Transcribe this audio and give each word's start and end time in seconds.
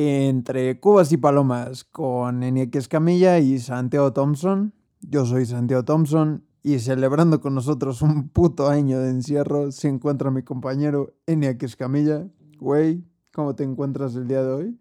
entre 0.00 0.78
Cubas 0.78 1.10
y 1.10 1.16
Palomas 1.16 1.82
con 1.82 2.44
Eniek 2.44 2.72
Escamilla 2.76 3.40
y 3.40 3.58
Santiago 3.58 4.12
Thompson. 4.12 4.72
Yo 5.00 5.26
soy 5.26 5.44
Santiago 5.44 5.84
Thompson 5.84 6.44
y 6.62 6.78
celebrando 6.78 7.40
con 7.40 7.56
nosotros 7.56 8.00
un 8.00 8.28
puto 8.28 8.68
año 8.68 9.00
de 9.00 9.10
encierro 9.10 9.72
se 9.72 9.88
encuentra 9.88 10.30
mi 10.30 10.44
compañero 10.44 11.16
Eniek 11.26 11.60
Escamilla. 11.64 12.28
Güey, 12.60 13.02
¿cómo 13.32 13.56
te 13.56 13.64
encuentras 13.64 14.14
el 14.14 14.28
día 14.28 14.44
de 14.44 14.52
hoy? 14.52 14.78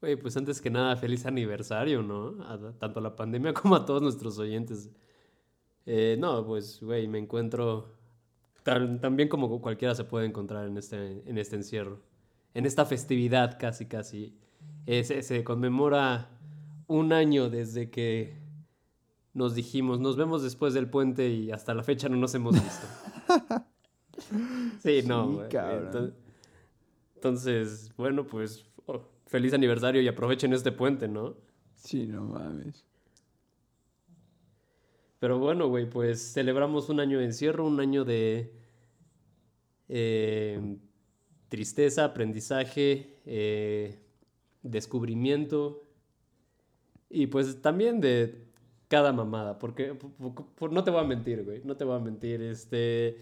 Güey, 0.00 0.16
pues 0.16 0.34
antes 0.38 0.62
que 0.62 0.70
nada, 0.70 0.96
feliz 0.96 1.26
aniversario, 1.26 2.02
¿no? 2.02 2.32
tanto 2.78 3.00
a 3.00 3.02
la 3.02 3.14
pandemia 3.14 3.52
como 3.60 3.74
a 3.74 3.84
todos 3.84 4.00
nuestros 4.00 4.38
oyentes. 4.38 4.88
Eh, 5.84 6.16
no, 6.18 6.46
pues, 6.46 6.80
güey, 6.80 7.06
me 7.08 7.18
encuentro 7.18 7.92
tan, 8.62 9.16
bien 9.16 9.28
como 9.28 9.60
cualquiera 9.60 9.94
se 9.94 10.04
puede 10.04 10.24
encontrar 10.24 10.66
en 10.66 10.78
este, 10.78 11.28
en 11.28 11.36
este 11.36 11.56
encierro. 11.56 12.07
En 12.54 12.66
esta 12.66 12.84
festividad 12.84 13.58
casi, 13.58 13.86
casi. 13.86 14.34
Eh, 14.86 15.04
se, 15.04 15.44
conmemora 15.44 16.30
un 16.86 17.12
año 17.12 17.50
desde 17.50 17.90
que 17.90 18.38
nos 19.34 19.54
dijimos, 19.54 20.00
nos 20.00 20.16
vemos 20.16 20.42
después 20.42 20.74
del 20.74 20.88
puente 20.88 21.28
y 21.28 21.50
hasta 21.52 21.74
la 21.74 21.82
fecha 21.82 22.08
no 22.08 22.16
nos 22.16 22.34
hemos 22.34 22.54
visto. 22.54 22.86
sí, 24.82 25.02
no, 25.06 25.30
güey. 25.30 25.48
Entonces, 27.14 27.92
bueno, 27.96 28.26
pues 28.26 28.64
oh, 28.86 29.02
feliz 29.26 29.52
aniversario 29.52 30.00
y 30.00 30.08
aprovechen 30.08 30.52
este 30.52 30.72
puente, 30.72 31.06
¿no? 31.06 31.36
Sí, 31.76 32.06
no 32.06 32.24
mames. 32.24 32.84
Pero 35.18 35.38
bueno, 35.38 35.68
güey, 35.68 35.88
pues 35.88 36.32
celebramos 36.32 36.88
un 36.88 37.00
año 37.00 37.18
de 37.18 37.26
encierro, 37.26 37.66
un 37.66 37.80
año 37.80 38.04
de 38.04 38.52
eh, 39.88 40.78
tristeza, 41.48 42.04
aprendizaje, 42.04 43.16
eh, 43.26 43.98
descubrimiento 44.62 45.82
y 47.10 47.26
pues 47.26 47.62
también 47.62 48.00
de 48.00 48.48
cada 48.88 49.12
mamada, 49.12 49.58
porque 49.58 49.96
no 50.70 50.84
te 50.84 50.90
voy 50.90 51.00
a 51.00 51.04
mentir, 51.04 51.44
güey, 51.44 51.62
no 51.64 51.76
te 51.76 51.84
voy 51.84 51.96
a 51.96 52.00
mentir, 52.00 52.42
este, 52.42 53.18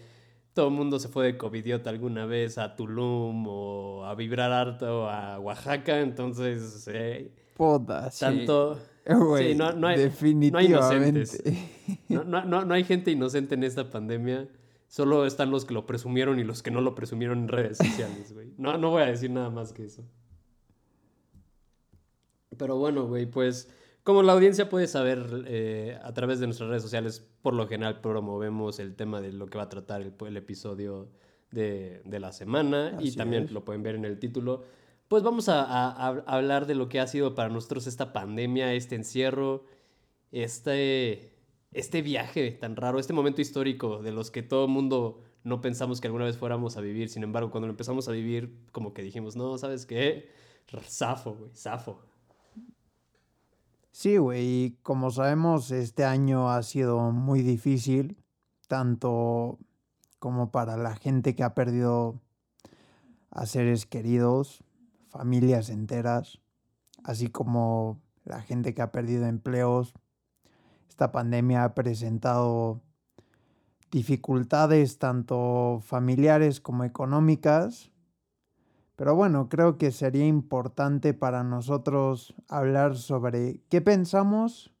todo 0.53 0.69
el 0.69 0.73
mundo 0.73 0.99
se 0.99 1.09
fue 1.09 1.25
de 1.25 1.37
covidiota 1.37 1.89
alguna 1.89 2.25
vez 2.25 2.57
a 2.57 2.75
Tulum 2.75 3.45
o 3.47 4.05
a 4.05 4.15
Vibrar 4.15 4.51
Harto 4.51 5.09
a 5.09 5.39
Oaxaca, 5.39 5.99
entonces, 5.99 6.87
eh, 6.91 7.31
tanto... 8.19 8.79
sí, 9.37 9.55
no, 9.55 9.73
no, 9.73 9.87
hay, 9.87 9.97
definitivamente. 9.97 11.57
No, 12.09 12.23
no, 12.23 12.65
no, 12.65 12.73
hay 12.73 12.83
gente 12.83 13.11
inocente 13.11 13.55
en 13.55 13.63
esta 13.63 13.89
pandemia. 13.89 14.47
Solo 14.87 15.25
están 15.25 15.51
los 15.51 15.65
que 15.65 15.73
lo 15.73 15.85
presumieron 15.85 16.39
y 16.39 16.43
los 16.43 16.63
que 16.63 16.71
no 16.71 16.81
lo 16.81 16.95
presumieron 16.95 17.39
en 17.39 17.47
redes 17.49 17.77
sociales, 17.77 18.33
güey. 18.33 18.53
No, 18.57 18.77
no 18.77 18.89
voy 18.89 19.03
a 19.03 19.07
decir 19.07 19.29
nada 19.29 19.49
más 19.49 19.73
que 19.73 19.85
eso. 19.85 20.03
Pero 22.57 22.77
bueno, 22.77 23.05
güey, 23.05 23.25
pues 23.25 23.69
como 24.07 24.23
la 24.23 24.31
audiencia 24.31 24.69
puede 24.69 24.87
saber 24.87 25.43
eh, 25.47 25.99
a 26.01 26.13
través 26.13 26.39
de 26.39 26.47
nuestras 26.47 26.69
redes 26.69 26.81
sociales, 26.81 27.27
por 27.41 27.53
lo 27.53 27.67
general 27.67 27.99
promovemos 27.99 28.79
el 28.79 28.95
tema 28.95 29.19
de 29.19 29.33
lo 29.33 29.47
que 29.47 29.57
va 29.57 29.65
a 29.65 29.69
tratar 29.69 30.01
el, 30.01 30.37
episodio 30.37 31.09
de, 31.51 32.01
la 32.05 32.31
semana 32.31 32.97
y 33.01 33.11
también 33.11 33.49
lo 33.51 33.65
pueden 33.65 33.83
ver 33.83 33.95
en 33.95 34.05
el 34.05 34.17
título. 34.17 34.63
Pues 35.09 35.23
vamos 35.23 35.49
a, 35.49 36.07
hablar 36.25 36.67
de 36.67 36.75
lo 36.75 36.87
que 36.87 37.01
ha 37.01 37.07
sido 37.07 37.35
para 37.35 37.49
nosotros 37.49 37.85
esta 37.85 38.13
pandemia, 38.13 38.73
este 38.73 38.95
encierro, 38.95 39.65
este, 40.31 41.33
este 41.71 42.01
viaje 42.01 42.51
tan 42.51 42.75
raro, 42.75 42.99
este 42.99 43.13
momento 43.13 43.41
histórico 43.41 44.01
de 44.01 44.11
los 44.11 44.31
que 44.31 44.43
todo 44.43 44.65
el 44.65 44.71
mundo 44.71 45.21
no 45.43 45.61
pensamos 45.61 46.01
que 46.01 46.07
alguna 46.07 46.25
vez 46.25 46.37
fuéramos 46.37 46.77
a 46.77 46.81
vivir. 46.81 47.09
Sin 47.09 47.23
embargo, 47.23 47.51
cuando 47.51 47.67
lo 47.67 47.71
empezamos 47.71 48.07
a 48.07 48.11
vivir, 48.11 48.65
como 48.71 48.93
que 48.93 49.01
dijimos, 49.01 49.35
no, 49.35 49.57
¿sabes 49.57 49.85
qué? 49.85 50.29
Zafo, 50.83 51.35
güey, 51.35 51.51
zafo. 51.55 52.01
Sí, 53.91 54.17
güey, 54.17 54.77
como 54.83 55.09
sabemos, 55.09 55.71
este 55.71 56.03
año 56.03 56.51
ha 56.51 56.61
sido 56.61 57.11
muy 57.11 57.41
difícil, 57.41 58.17
tanto 58.67 59.57
como 60.19 60.51
para 60.51 60.77
la 60.77 60.95
gente 60.95 61.35
que 61.35 61.43
ha 61.43 61.55
perdido 61.55 62.21
a 63.31 63.45
seres 63.45 63.85
queridos, 63.85 64.63
familias 65.09 65.69
enteras, 65.69 66.39
así 67.03 67.27
como 67.27 67.99
la 68.23 68.41
gente 68.41 68.73
que 68.73 68.81
ha 68.81 68.91
perdido 68.91 69.25
empleos. 69.25 69.93
Esta 70.97 71.11
pandemia 71.11 71.63
ha 71.63 71.75
presentado 71.75 72.81
dificultades 73.91 74.97
tanto 74.97 75.79
familiares 75.85 76.59
como 76.59 76.85
económicas. 76.85 77.91
Pero 78.95 79.13
bueno, 79.13 79.47
creo 79.47 79.77
que 79.77 79.91
sería 79.91 80.25
importante 80.25 81.13
para 81.13 81.43
nosotros 81.43 82.33
hablar 82.47 82.97
sobre 82.97 83.61
qué 83.69 83.79
pensamos, 83.79 84.73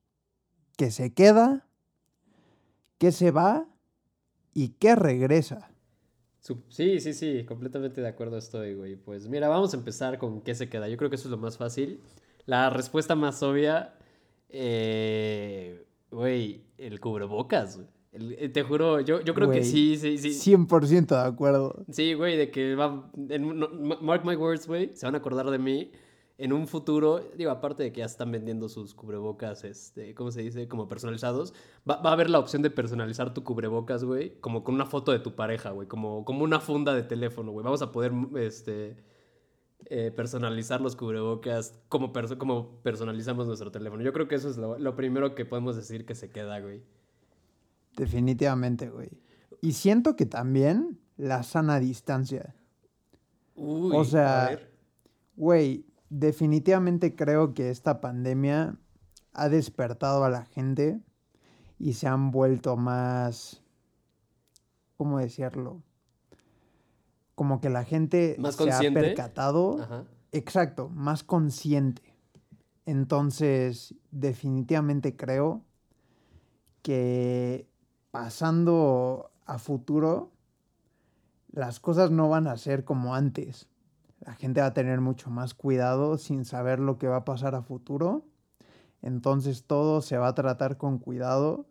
qué 0.75 0.89
se 0.89 1.13
queda, 1.13 1.67
qué 2.97 3.11
se 3.11 3.29
va 3.29 3.67
y 4.55 4.69
qué 4.69 4.95
regresa. 4.95 5.69
Sí, 6.69 6.99
sí, 6.99 7.13
sí, 7.13 7.45
completamente 7.45 8.01
de 8.01 8.07
acuerdo 8.07 8.39
estoy, 8.39 8.73
güey. 8.73 8.95
Pues 8.95 9.27
mira, 9.29 9.49
vamos 9.49 9.75
a 9.75 9.77
empezar 9.77 10.17
con 10.17 10.41
qué 10.41 10.55
se 10.55 10.67
queda. 10.67 10.87
Yo 10.87 10.97
creo 10.97 11.11
que 11.11 11.17
eso 11.17 11.27
es 11.27 11.31
lo 11.31 11.37
más 11.37 11.59
fácil. 11.59 12.01
La 12.47 12.71
respuesta 12.71 13.13
más 13.13 13.43
obvia, 13.43 13.93
eh, 14.49 15.86
güey, 16.11 16.63
el 16.77 16.99
cubrebocas, 16.99 17.77
güey. 17.77 17.87
Eh, 18.13 18.49
te 18.49 18.63
juro, 18.63 18.99
yo, 19.01 19.21
yo 19.21 19.33
creo 19.33 19.51
que 19.51 19.63
sí, 19.63 19.97
sí, 19.97 20.17
sí. 20.17 20.53
100% 20.55 21.07
de 21.07 21.27
acuerdo. 21.27 21.85
Sí, 21.91 22.13
güey, 22.13 22.37
de 22.37 22.49
que 22.49 22.75
va. 22.75 23.11
mark 24.01 24.25
my 24.25 24.35
words, 24.35 24.67
güey, 24.67 24.91
se 24.95 25.05
van 25.05 25.15
a 25.15 25.19
acordar 25.19 25.49
de 25.49 25.59
mí 25.59 25.91
en 26.37 26.53
un 26.53 26.67
futuro, 26.67 27.19
digo, 27.35 27.49
aparte 27.49 27.83
de 27.83 27.91
que 27.91 27.99
ya 27.99 28.05
están 28.05 28.31
vendiendo 28.31 28.69
sus 28.69 28.93
cubrebocas, 28.93 29.63
este, 29.63 30.13
¿cómo 30.13 30.31
se 30.31 30.43
dice? 30.43 30.67
Como 30.67 30.87
personalizados, 30.87 31.53
va, 31.89 31.95
a 31.95 32.11
haber 32.11 32.29
la 32.29 32.37
opción 32.37 32.61
de 32.61 32.69
personalizar 32.69 33.33
tu 33.33 33.43
cubrebocas, 33.43 34.03
güey, 34.03 34.39
como 34.39 34.63
con 34.63 34.75
una 34.75 34.85
foto 34.85 35.11
de 35.11 35.19
tu 35.19 35.35
pareja, 35.35 35.71
güey, 35.71 35.87
como, 35.87 36.25
como 36.25 36.43
una 36.43 36.59
funda 36.59 36.93
de 36.93 37.03
teléfono, 37.03 37.51
güey. 37.51 37.63
Vamos 37.63 37.81
a 37.81 37.91
poder, 37.91 38.11
este, 38.35 38.97
eh, 39.85 40.11
personalizar 40.11 40.81
los 40.81 40.95
cubrebocas 40.95 41.79
como, 41.87 42.11
como 42.37 42.81
personalizamos 42.81 43.47
nuestro 43.47 43.71
teléfono. 43.71 44.03
Yo 44.03 44.11
creo 44.11 44.27
que 44.27 44.35
eso 44.35 44.49
es 44.49 44.57
lo, 44.57 44.95
primero 44.95 45.35
que 45.35 45.45
podemos 45.45 45.75
decir 45.75 46.05
que 46.05 46.15
se 46.15 46.29
queda, 46.29 46.59
güey. 46.59 46.83
Definitivamente, 47.95 48.89
güey. 48.89 49.09
Y 49.61 49.73
siento 49.73 50.15
que 50.15 50.25
también 50.25 50.99
la 51.15 51.43
sana 51.43 51.79
distancia. 51.79 52.55
Uy, 53.55 53.95
o 53.95 54.03
sea, 54.03 54.59
güey, 55.35 55.85
definitivamente 56.09 57.15
creo 57.15 57.53
que 57.53 57.69
esta 57.69 58.01
pandemia 58.01 58.77
ha 59.33 59.49
despertado 59.49 60.23
a 60.23 60.29
la 60.29 60.45
gente 60.45 60.99
y 61.79 61.93
se 61.93 62.07
han 62.07 62.31
vuelto 62.31 62.75
más, 62.75 63.63
¿cómo 64.97 65.19
decirlo? 65.19 65.83
Como 67.37 67.61
que 67.61 67.69
la 67.69 67.85
gente 67.85 68.37
se 68.51 68.71
ha 68.71 68.91
percatado. 68.91 70.05
Exacto, 70.33 70.89
más 70.89 71.23
consciente. 71.23 72.01
Entonces, 72.85 73.95
definitivamente 74.11 75.15
creo 75.15 75.63
que 76.81 77.69
pasando 78.11 79.31
a 79.45 79.59
futuro, 79.59 80.31
las 81.51 81.79
cosas 81.79 82.11
no 82.11 82.27
van 82.27 82.47
a 82.47 82.57
ser 82.57 82.83
como 82.83 83.15
antes 83.15 83.69
la 84.21 84.33
gente 84.33 84.61
va 84.61 84.67
a 84.67 84.73
tener 84.73 84.99
mucho 84.99 85.29
más 85.29 85.53
cuidado 85.53 86.17
sin 86.17 86.45
saber 86.45 86.79
lo 86.79 86.97
que 86.97 87.07
va 87.07 87.17
a 87.17 87.25
pasar 87.25 87.55
a 87.55 87.61
futuro. 87.61 88.25
Entonces 89.01 89.63
todo 89.65 90.01
se 90.01 90.17
va 90.17 90.29
a 90.29 90.35
tratar 90.35 90.77
con 90.77 90.97
cuidado. 90.97 91.65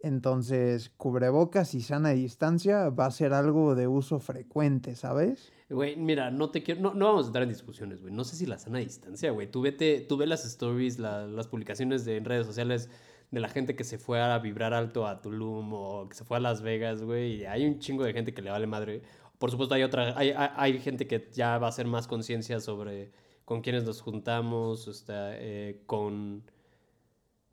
Entonces, 0.00 0.90
cubrebocas 0.96 1.74
y 1.74 1.80
sana 1.80 2.10
distancia 2.10 2.88
va 2.90 3.06
a 3.06 3.10
ser 3.10 3.32
algo 3.32 3.74
de 3.74 3.88
uso 3.88 4.20
frecuente, 4.20 4.94
¿sabes? 4.94 5.52
Güey, 5.68 5.96
mira, 5.96 6.30
no 6.30 6.50
te 6.50 6.62
quiero, 6.62 6.80
no, 6.80 6.94
no, 6.94 7.06
vamos 7.06 7.24
a 7.24 7.28
entrar 7.28 7.42
en 7.42 7.48
discusiones, 7.48 8.00
güey. 8.00 8.14
No 8.14 8.24
sé 8.24 8.36
si 8.36 8.46
la 8.46 8.58
sana 8.58 8.78
distancia, 8.78 9.32
güey. 9.32 9.50
Tú 9.50 9.60
vete, 9.60 10.00
tú 10.00 10.18
las 10.20 10.44
stories, 10.44 10.98
las 10.98 11.48
publicaciones 11.48 12.04
de, 12.04 12.16
en 12.16 12.24
redes 12.24 12.46
sociales 12.46 12.88
de 13.30 13.40
la 13.40 13.48
gente 13.48 13.76
que 13.76 13.84
se 13.84 13.98
fue 13.98 14.20
a 14.20 14.38
vibrar 14.38 14.72
alto 14.72 15.06
a 15.06 15.20
Tulum 15.20 15.72
o 15.74 16.08
que 16.08 16.14
se 16.14 16.24
fue 16.24 16.38
a 16.38 16.40
Las 16.40 16.62
Vegas, 16.62 17.02
güey. 17.02 17.42
Y 17.42 17.44
hay 17.44 17.66
un 17.66 17.78
chingo 17.80 18.04
de 18.04 18.12
gente 18.12 18.32
que 18.32 18.40
le 18.40 18.50
vale 18.50 18.66
madre. 18.66 19.02
Por 19.38 19.50
supuesto, 19.50 19.74
hay 19.74 19.82
otra, 19.82 20.16
hay, 20.16 20.32
hay, 20.34 20.78
gente 20.78 21.06
que 21.06 21.28
ya 21.32 21.58
va 21.58 21.66
a 21.66 21.70
hacer 21.70 21.86
más 21.86 22.06
conciencia 22.06 22.60
sobre 22.60 23.12
con 23.44 23.60
quiénes 23.60 23.84
nos 23.84 24.00
juntamos, 24.00 24.88
este, 24.88 25.12
eh, 25.14 25.82
con, 25.86 26.42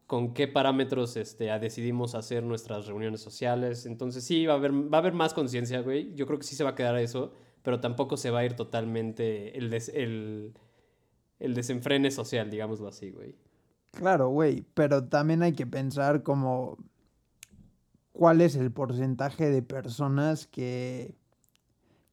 con 0.07 0.33
qué 0.33 0.47
parámetros 0.47 1.17
este, 1.17 1.45
decidimos 1.59 2.15
hacer 2.15 2.43
nuestras 2.43 2.87
reuniones 2.87 3.21
sociales. 3.21 3.85
Entonces 3.85 4.23
sí, 4.23 4.45
va 4.45 4.53
a 4.53 4.57
haber, 4.57 4.71
va 4.71 4.97
a 4.97 5.01
haber 5.01 5.13
más 5.13 5.33
conciencia, 5.33 5.81
güey. 5.81 6.13
Yo 6.15 6.27
creo 6.27 6.39
que 6.39 6.45
sí 6.45 6.55
se 6.55 6.63
va 6.63 6.71
a 6.71 6.75
quedar 6.75 6.97
eso, 6.97 7.33
pero 7.63 7.79
tampoco 7.79 8.17
se 8.17 8.29
va 8.29 8.39
a 8.39 8.45
ir 8.45 8.55
totalmente 8.55 9.57
el, 9.57 9.73
el, 9.73 10.53
el 11.39 11.53
desenfrene 11.53 12.11
social, 12.11 12.49
digámoslo 12.49 12.87
así, 12.87 13.11
güey. 13.11 13.35
Claro, 13.91 14.29
güey, 14.29 14.65
pero 14.73 15.05
también 15.05 15.41
hay 15.41 15.53
que 15.53 15.65
pensar 15.65 16.21
como 16.21 16.77
cuál 18.11 18.41
es 18.41 18.55
el 18.55 18.71
porcentaje 18.71 19.49
de 19.49 19.61
personas 19.61 20.47
que 20.47 21.15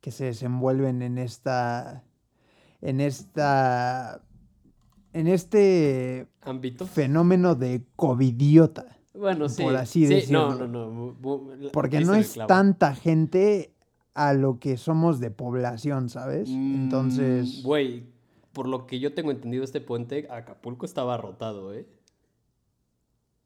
que 0.02 0.10
se 0.10 0.26
desenvuelven 0.26 1.00
en 1.00 1.16
esta, 1.16 2.04
en 2.82 3.00
esta 3.00 4.20
en 5.12 5.26
este 5.26 6.26
ámbito 6.42 6.86
fenómeno 6.86 7.54
de 7.54 7.84
covidiota. 7.96 8.98
Bueno, 9.14 9.48
sí. 9.48 9.62
Por 9.62 9.76
así 9.76 10.06
sí, 10.06 10.14
decirlo. 10.14 10.54
No, 10.54 10.66
no, 10.66 10.90
no. 10.90 11.70
Porque 11.72 12.00
no 12.00 12.14
es 12.14 12.38
tanta 12.46 12.94
gente 12.94 13.72
a 14.14 14.32
lo 14.34 14.58
que 14.58 14.76
somos 14.76 15.20
de 15.20 15.30
población, 15.30 16.08
¿sabes? 16.08 16.48
Mm, 16.48 16.74
Entonces. 16.74 17.62
Güey, 17.62 18.04
por 18.52 18.68
lo 18.68 18.86
que 18.86 19.00
yo 19.00 19.14
tengo 19.14 19.30
entendido, 19.30 19.64
este 19.64 19.80
puente, 19.80 20.26
Acapulco 20.30 20.86
estaba 20.86 21.16
rotado, 21.16 21.74
¿eh? 21.74 21.86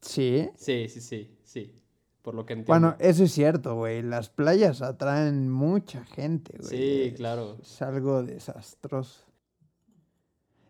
Sí. 0.01 0.49
Sí, 0.55 0.87
sí, 0.89 1.01
sí, 1.01 1.37
sí. 1.43 1.73
Por 2.21 2.35
lo 2.35 2.45
que 2.45 2.53
entiendo. 2.53 2.73
Bueno, 2.73 2.95
eso 2.99 3.23
es 3.23 3.31
cierto, 3.31 3.75
güey. 3.75 4.01
Las 4.01 4.29
playas 4.29 4.81
atraen 4.81 5.49
mucha 5.49 6.03
gente, 6.05 6.57
güey. 6.57 6.69
Sí, 6.69 7.13
claro. 7.15 7.57
Es 7.61 7.81
algo 7.81 8.23
desastroso. 8.23 9.26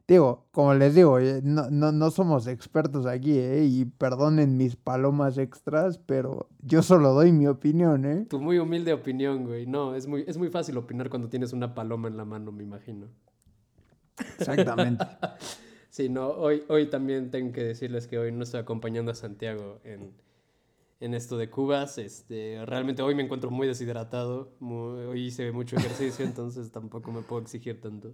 Digo, 0.07 0.47
como 0.51 0.73
les 0.73 0.95
digo, 0.95 1.19
eh, 1.19 1.41
no, 1.43 1.69
no, 1.69 1.91
no 1.91 2.11
somos 2.11 2.47
expertos 2.47 3.05
aquí, 3.05 3.37
¿eh? 3.37 3.65
Y 3.65 3.83
perdonen 3.83 4.55
mis 4.55 4.77
palomas 4.77 5.37
extras, 5.37 5.97
pero 5.97 6.47
yo 6.61 6.81
solo 6.81 7.11
doy 7.11 7.33
mi 7.33 7.45
opinión, 7.47 8.05
¿eh? 8.05 8.25
Tu 8.29 8.39
muy 8.39 8.57
humilde 8.57 8.93
opinión, 8.93 9.43
güey. 9.43 9.65
No, 9.65 9.95
es 9.95 10.07
muy, 10.07 10.23
es 10.25 10.37
muy 10.37 10.49
fácil 10.49 10.77
opinar 10.77 11.09
cuando 11.09 11.27
tienes 11.27 11.51
una 11.51 11.75
paloma 11.75 12.07
en 12.07 12.15
la 12.15 12.23
mano, 12.23 12.53
me 12.53 12.63
imagino. 12.63 13.07
Exactamente. 14.39 15.05
sí, 15.89 16.07
no, 16.07 16.29
hoy, 16.29 16.63
hoy 16.69 16.89
también 16.89 17.29
tengo 17.29 17.51
que 17.51 17.65
decirles 17.65 18.07
que 18.07 18.17
hoy 18.17 18.31
no 18.31 18.43
estoy 18.43 18.61
acompañando 18.61 19.11
a 19.11 19.15
Santiago 19.15 19.81
en, 19.83 20.13
en 21.01 21.15
esto 21.15 21.37
de 21.37 21.49
cubas. 21.49 21.97
Este, 21.97 22.65
realmente 22.65 23.01
hoy 23.01 23.13
me 23.13 23.23
encuentro 23.23 23.51
muy 23.51 23.67
deshidratado. 23.67 24.53
hoy 24.61 25.25
hice 25.25 25.51
mucho 25.51 25.75
ejercicio, 25.75 26.23
entonces 26.25 26.71
tampoco 26.71 27.11
me 27.11 27.23
puedo 27.23 27.41
exigir 27.41 27.81
tanto. 27.81 28.13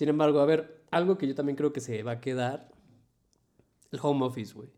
Sin 0.00 0.08
embargo, 0.08 0.40
a 0.40 0.46
ver, 0.46 0.86
algo 0.90 1.18
que 1.18 1.28
yo 1.28 1.34
también 1.34 1.56
creo 1.56 1.74
que 1.74 1.80
se 1.82 2.02
va 2.02 2.12
a 2.12 2.20
quedar, 2.22 2.72
el 3.90 3.98
home 4.00 4.24
office, 4.24 4.54
güey. 4.54 4.70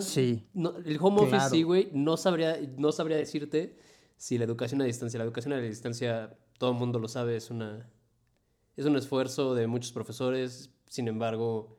sí. 0.00 0.48
el 0.84 0.98
home 1.00 1.20
office, 1.22 1.48
sí, 1.50 1.62
güey. 1.62 1.90
No 1.92 2.16
sabría, 2.16 2.58
no 2.76 2.90
sabría 2.90 3.16
decirte 3.16 3.78
si 4.16 4.36
la 4.36 4.46
educación 4.46 4.82
a 4.82 4.84
distancia, 4.84 5.16
la 5.18 5.24
educación 5.24 5.52
a 5.52 5.58
distancia, 5.58 6.36
todo 6.58 6.72
el 6.72 6.76
mundo 6.76 6.98
lo 6.98 7.06
sabe, 7.06 7.36
es 7.36 7.52
una, 7.52 7.88
es 8.76 8.84
un 8.84 8.96
esfuerzo 8.96 9.54
de 9.54 9.68
muchos 9.68 9.92
profesores. 9.92 10.74
Sin 10.88 11.06
embargo, 11.06 11.78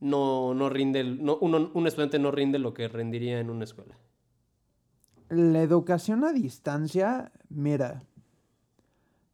no, 0.00 0.52
no 0.52 0.68
rinde, 0.68 1.04
no, 1.04 1.36
un 1.36 1.86
estudiante 1.86 2.18
no 2.18 2.32
rinde 2.32 2.58
lo 2.58 2.74
que 2.74 2.88
rendiría 2.88 3.38
en 3.38 3.50
una 3.50 3.62
escuela. 3.62 3.96
La 5.28 5.62
educación 5.62 6.24
a 6.24 6.32
distancia, 6.32 7.30
mira, 7.50 8.07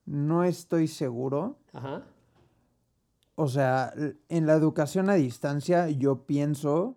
no 0.06 0.44
estoy 0.44 0.88
seguro. 0.88 1.58
Ajá. 1.72 2.04
O 3.36 3.48
sea, 3.48 3.92
en 4.28 4.46
la 4.46 4.52
educación 4.52 5.10
a 5.10 5.14
distancia 5.14 5.88
yo 5.90 6.24
pienso 6.24 6.96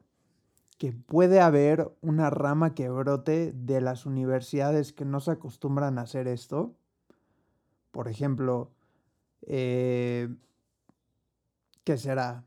que 0.77 0.91
puede 0.91 1.39
haber 1.39 1.91
una 2.01 2.29
rama 2.29 2.75
que 2.75 2.89
brote 2.89 3.51
de 3.53 3.81
las 3.81 4.05
universidades 4.05 4.93
que 4.93 5.05
no 5.05 5.19
se 5.19 5.31
acostumbran 5.31 5.97
a 5.97 6.03
hacer 6.03 6.27
esto. 6.27 6.75
Por 7.91 8.07
ejemplo, 8.07 8.71
eh, 9.41 10.29
¿qué 11.83 11.97
será? 11.97 12.43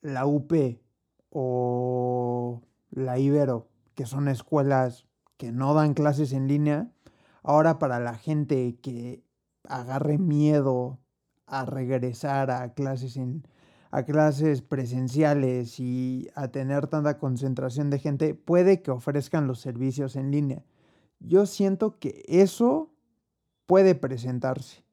La 0.00 0.24
UP 0.24 0.80
o 1.28 2.62
la 2.90 3.18
Ibero, 3.18 3.68
que 3.94 4.06
son 4.06 4.28
escuelas 4.28 5.06
que 5.36 5.52
no 5.52 5.74
dan 5.74 5.92
clases 5.92 6.32
en 6.32 6.48
línea. 6.48 6.90
Ahora 7.42 7.78
para 7.78 8.00
la 8.00 8.14
gente 8.14 8.78
que 8.80 9.22
agarre 9.68 10.18
miedo 10.18 10.98
a 11.46 11.64
regresar 11.64 12.50
a 12.50 12.74
clases 12.74 13.16
en 13.16 13.44
a 13.90 14.02
clases 14.04 14.62
presenciales 14.62 15.80
y 15.80 16.28
a 16.34 16.48
tener 16.48 16.88
tanta 16.88 17.18
concentración 17.18 17.90
de 17.90 17.98
gente, 17.98 18.34
puede 18.34 18.82
que 18.82 18.90
ofrezcan 18.90 19.46
los 19.46 19.60
servicios 19.60 20.16
en 20.16 20.30
línea. 20.30 20.62
Yo 21.20 21.46
siento 21.46 21.98
que 21.98 22.22
eso 22.28 22.90
puede 23.66 23.94
presentarse. 23.94 24.84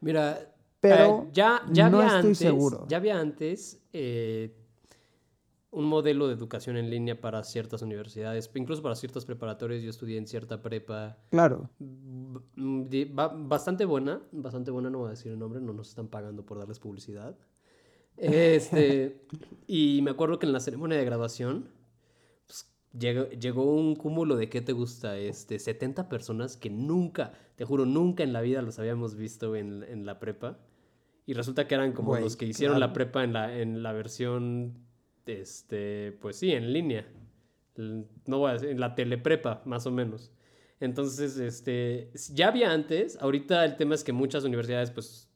Mira, 0.00 0.52
pero 0.80 1.22
eh, 1.22 1.28
ya, 1.32 1.62
ya 1.70 1.88
no 1.88 1.98
había 1.98 2.16
estoy 2.16 2.30
antes, 2.30 2.38
seguro. 2.38 2.86
Ya 2.88 2.96
había 2.96 3.20
antes 3.20 3.80
eh, 3.92 4.52
un 5.72 5.86
modelo 5.86 6.28
de 6.28 6.34
educación 6.34 6.76
en 6.76 6.90
línea 6.90 7.18
para 7.18 7.42
ciertas 7.42 7.80
universidades, 7.80 8.50
incluso 8.54 8.82
para 8.82 8.94
ciertos 8.94 9.24
preparatorios. 9.24 9.82
Yo 9.82 9.88
estudié 9.88 10.18
en 10.18 10.26
cierta 10.26 10.60
prepa. 10.60 11.16
Claro. 11.30 11.70
Bastante 12.56 13.86
buena, 13.86 14.20
bastante 14.32 14.70
buena, 14.70 14.90
no 14.90 14.98
voy 14.98 15.06
a 15.08 15.10
decir 15.10 15.32
el 15.32 15.38
nombre, 15.38 15.60
no 15.60 15.72
nos 15.72 15.88
están 15.88 16.08
pagando 16.08 16.44
por 16.44 16.58
darles 16.58 16.78
publicidad. 16.78 17.34
Este, 18.18 19.24
y 19.66 20.00
me 20.02 20.10
acuerdo 20.10 20.38
que 20.38 20.44
en 20.44 20.52
la 20.52 20.60
ceremonia 20.60 20.98
de 20.98 21.06
graduación 21.06 21.70
pues, 22.46 22.70
llegó, 22.92 23.30
llegó, 23.30 23.74
un 23.74 23.96
cúmulo 23.96 24.36
de, 24.36 24.50
¿qué 24.50 24.60
te 24.60 24.72
gusta? 24.72 25.16
Este, 25.16 25.58
70 25.58 26.10
personas 26.10 26.58
que 26.58 26.68
nunca, 26.68 27.32
te 27.56 27.64
juro, 27.64 27.86
nunca 27.86 28.22
en 28.22 28.34
la 28.34 28.42
vida 28.42 28.60
los 28.60 28.78
habíamos 28.78 29.14
visto 29.14 29.56
en, 29.56 29.84
en 29.84 30.04
la 30.04 30.18
prepa. 30.18 30.58
Y 31.24 31.32
resulta 31.32 31.66
que 31.66 31.76
eran 31.76 31.92
como 31.92 32.14
los 32.18 32.36
que 32.36 32.44
hicieron 32.44 32.78
la 32.78 32.92
prepa 32.92 33.24
en 33.24 33.32
la, 33.32 33.56
en 33.56 33.82
la 33.82 33.92
versión 33.92 34.91
este, 35.26 36.12
pues 36.20 36.36
sí, 36.36 36.52
en 36.52 36.72
línea. 36.72 37.06
No 37.76 38.38
voy 38.38 38.50
a 38.50 38.52
decir, 38.54 38.70
en 38.70 38.80
la 38.80 38.94
teleprepa, 38.94 39.62
más 39.64 39.86
o 39.86 39.90
menos. 39.90 40.32
Entonces, 40.80 41.38
este, 41.38 42.10
ya 42.32 42.48
había 42.48 42.72
antes, 42.72 43.16
ahorita 43.20 43.64
el 43.64 43.76
tema 43.76 43.94
es 43.94 44.02
que 44.02 44.12
muchas 44.12 44.44
universidades, 44.44 44.90
pues, 44.90 45.30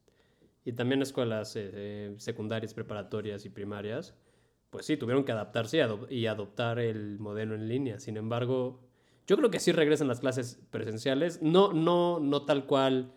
y 0.64 0.72
también 0.72 1.02
escuelas 1.02 1.54
eh, 1.54 1.70
eh, 1.72 2.14
secundarias, 2.18 2.74
preparatorias 2.74 3.44
y 3.44 3.50
primarias, 3.50 4.14
pues 4.70 4.86
sí, 4.86 4.96
tuvieron 4.96 5.24
que 5.24 5.30
adaptarse 5.30 5.80
y, 6.10 6.26
adoptar 6.26 6.80
el 6.80 7.20
modelo 7.20 7.54
en 7.54 7.68
línea. 7.68 8.00
Sin 8.00 8.16
embargo, 8.16 8.80
yo 9.28 9.36
creo 9.36 9.50
que 9.50 9.60
sí 9.60 9.70
regresan 9.70 10.08
las 10.08 10.18
clases 10.18 10.60
presenciales, 10.70 11.40
no, 11.40 11.72
no, 11.72 12.18
no 12.18 12.44
tal 12.44 12.66
cual 12.66 13.12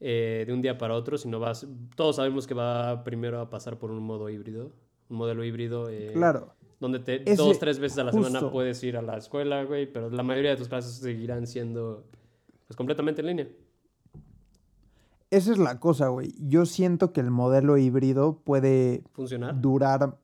eh, 0.00 0.44
de 0.46 0.52
un 0.52 0.62
día 0.62 0.78
para 0.78 0.94
otro, 0.94 1.16
sino 1.16 1.38
vas, 1.38 1.66
todos 1.94 2.16
sabemos 2.16 2.48
que 2.48 2.54
va 2.54 3.04
primero 3.04 3.40
a 3.40 3.50
pasar 3.50 3.78
por 3.78 3.92
un 3.92 4.02
modo 4.02 4.28
híbrido, 4.28 4.72
un 5.08 5.16
modelo 5.16 5.44
híbrido. 5.44 5.88
Eh, 5.88 6.10
claro. 6.12 6.54
Donde 6.80 7.00
te, 7.00 7.18
dos, 7.34 7.58
tres 7.58 7.78
veces 7.80 7.98
a 7.98 8.04
la 8.04 8.12
semana 8.12 8.50
puedes 8.50 8.82
ir 8.84 8.96
a 8.96 9.02
la 9.02 9.16
escuela, 9.16 9.64
güey, 9.64 9.92
pero 9.92 10.10
la 10.10 10.22
mayoría 10.22 10.50
de 10.50 10.56
tus 10.56 10.68
clases 10.68 10.92
seguirán 10.94 11.46
siendo 11.46 12.04
pues, 12.66 12.76
completamente 12.76 13.20
en 13.20 13.26
línea. 13.26 13.48
Esa 15.30 15.52
es 15.52 15.58
la 15.58 15.80
cosa, 15.80 16.08
güey. 16.08 16.34
Yo 16.38 16.66
siento 16.66 17.12
que 17.12 17.20
el 17.20 17.30
modelo 17.30 17.76
híbrido 17.76 18.38
puede 18.44 19.02
funcionar. 19.12 19.60
Durar. 19.60 20.18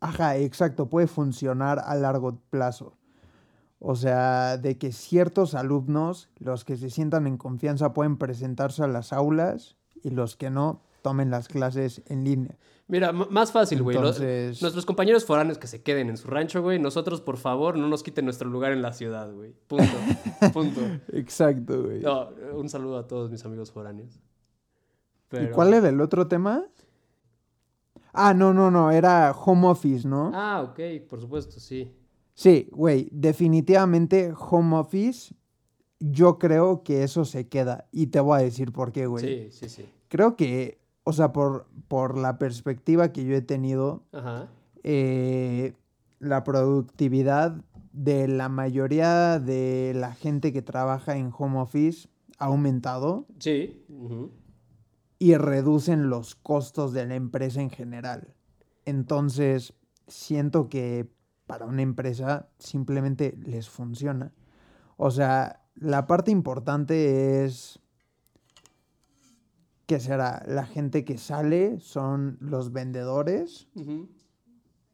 Ajá, 0.00 0.36
exacto, 0.36 0.88
puede 0.88 1.06
funcionar 1.06 1.80
a 1.80 1.94
largo 1.96 2.38
plazo. 2.50 2.98
O 3.80 3.96
sea, 3.96 4.56
de 4.56 4.76
que 4.76 4.92
ciertos 4.92 5.54
alumnos, 5.54 6.28
los 6.38 6.64
que 6.64 6.76
se 6.76 6.90
sientan 6.90 7.26
en 7.26 7.36
confianza, 7.36 7.94
pueden 7.94 8.16
presentarse 8.16 8.82
a 8.82 8.88
las 8.88 9.12
aulas 9.12 9.76
y 10.02 10.10
los 10.10 10.36
que 10.36 10.50
no, 10.50 10.82
tomen 11.02 11.30
las 11.30 11.48
clases 11.48 12.02
en 12.06 12.24
línea. 12.24 12.56
Mira, 12.88 13.12
más 13.12 13.52
fácil, 13.52 13.82
güey. 13.82 13.98
Nuestros 13.98 14.86
compañeros 14.86 15.26
foráneos 15.26 15.58
que 15.58 15.66
se 15.66 15.82
queden 15.82 16.08
en 16.08 16.16
su 16.16 16.26
rancho, 16.26 16.62
güey. 16.62 16.78
Nosotros, 16.78 17.20
por 17.20 17.36
favor, 17.36 17.76
no 17.76 17.86
nos 17.86 18.02
quiten 18.02 18.24
nuestro 18.24 18.48
lugar 18.48 18.72
en 18.72 18.80
la 18.80 18.94
ciudad, 18.94 19.30
güey. 19.30 19.54
Punto. 19.66 19.84
Punto. 20.54 20.80
Exacto, 21.12 21.82
güey. 21.84 22.02
un 22.54 22.68
saludo 22.70 22.98
a 22.98 23.06
todos 23.06 23.30
mis 23.30 23.44
amigos 23.44 23.70
foráneos. 23.70 24.18
¿Y 25.32 25.48
cuál 25.48 25.74
era 25.74 25.90
el 25.90 26.00
otro 26.00 26.28
tema? 26.28 26.64
Ah, 28.14 28.32
no, 28.32 28.54
no, 28.54 28.70
no. 28.70 28.90
Era 28.90 29.32
home 29.32 29.68
office, 29.68 30.08
¿no? 30.08 30.30
Ah, 30.32 30.62
ok. 30.62 31.06
Por 31.06 31.20
supuesto, 31.20 31.60
sí. 31.60 31.94
Sí, 32.32 32.70
güey. 32.72 33.10
Definitivamente 33.12 34.32
home 34.34 34.76
office. 34.76 35.34
Yo 36.00 36.38
creo 36.38 36.82
que 36.82 37.02
eso 37.02 37.26
se 37.26 37.48
queda. 37.48 37.86
Y 37.92 38.06
te 38.06 38.20
voy 38.20 38.40
a 38.40 38.42
decir 38.42 38.72
por 38.72 38.92
qué, 38.92 39.06
güey. 39.06 39.24
Sí, 39.24 39.48
sí, 39.50 39.68
sí. 39.68 39.88
Creo 40.08 40.36
que 40.36 40.80
o 41.08 41.12
sea, 41.14 41.32
por, 41.32 41.66
por 41.88 42.18
la 42.18 42.36
perspectiva 42.36 43.12
que 43.12 43.24
yo 43.24 43.34
he 43.34 43.40
tenido, 43.40 44.02
eh, 44.82 45.72
la 46.18 46.44
productividad 46.44 47.64
de 47.94 48.28
la 48.28 48.50
mayoría 48.50 49.38
de 49.38 49.94
la 49.96 50.12
gente 50.12 50.52
que 50.52 50.60
trabaja 50.60 51.16
en 51.16 51.32
home 51.34 51.60
office 51.60 52.10
ha 52.36 52.44
aumentado. 52.44 53.24
Sí. 53.38 53.82
Y 55.18 55.34
reducen 55.36 56.10
los 56.10 56.34
costos 56.34 56.92
de 56.92 57.06
la 57.06 57.14
empresa 57.14 57.62
en 57.62 57.70
general. 57.70 58.34
Entonces, 58.84 59.72
siento 60.08 60.68
que 60.68 61.08
para 61.46 61.64
una 61.64 61.80
empresa 61.80 62.50
simplemente 62.58 63.34
les 63.46 63.70
funciona. 63.70 64.34
O 64.98 65.10
sea, 65.10 65.62
la 65.74 66.06
parte 66.06 66.30
importante 66.30 67.46
es 67.46 67.80
que 69.88 70.00
será 70.00 70.44
la 70.46 70.66
gente 70.66 71.02
que 71.06 71.16
sale 71.16 71.80
son 71.80 72.36
los 72.42 72.72
vendedores, 72.72 73.68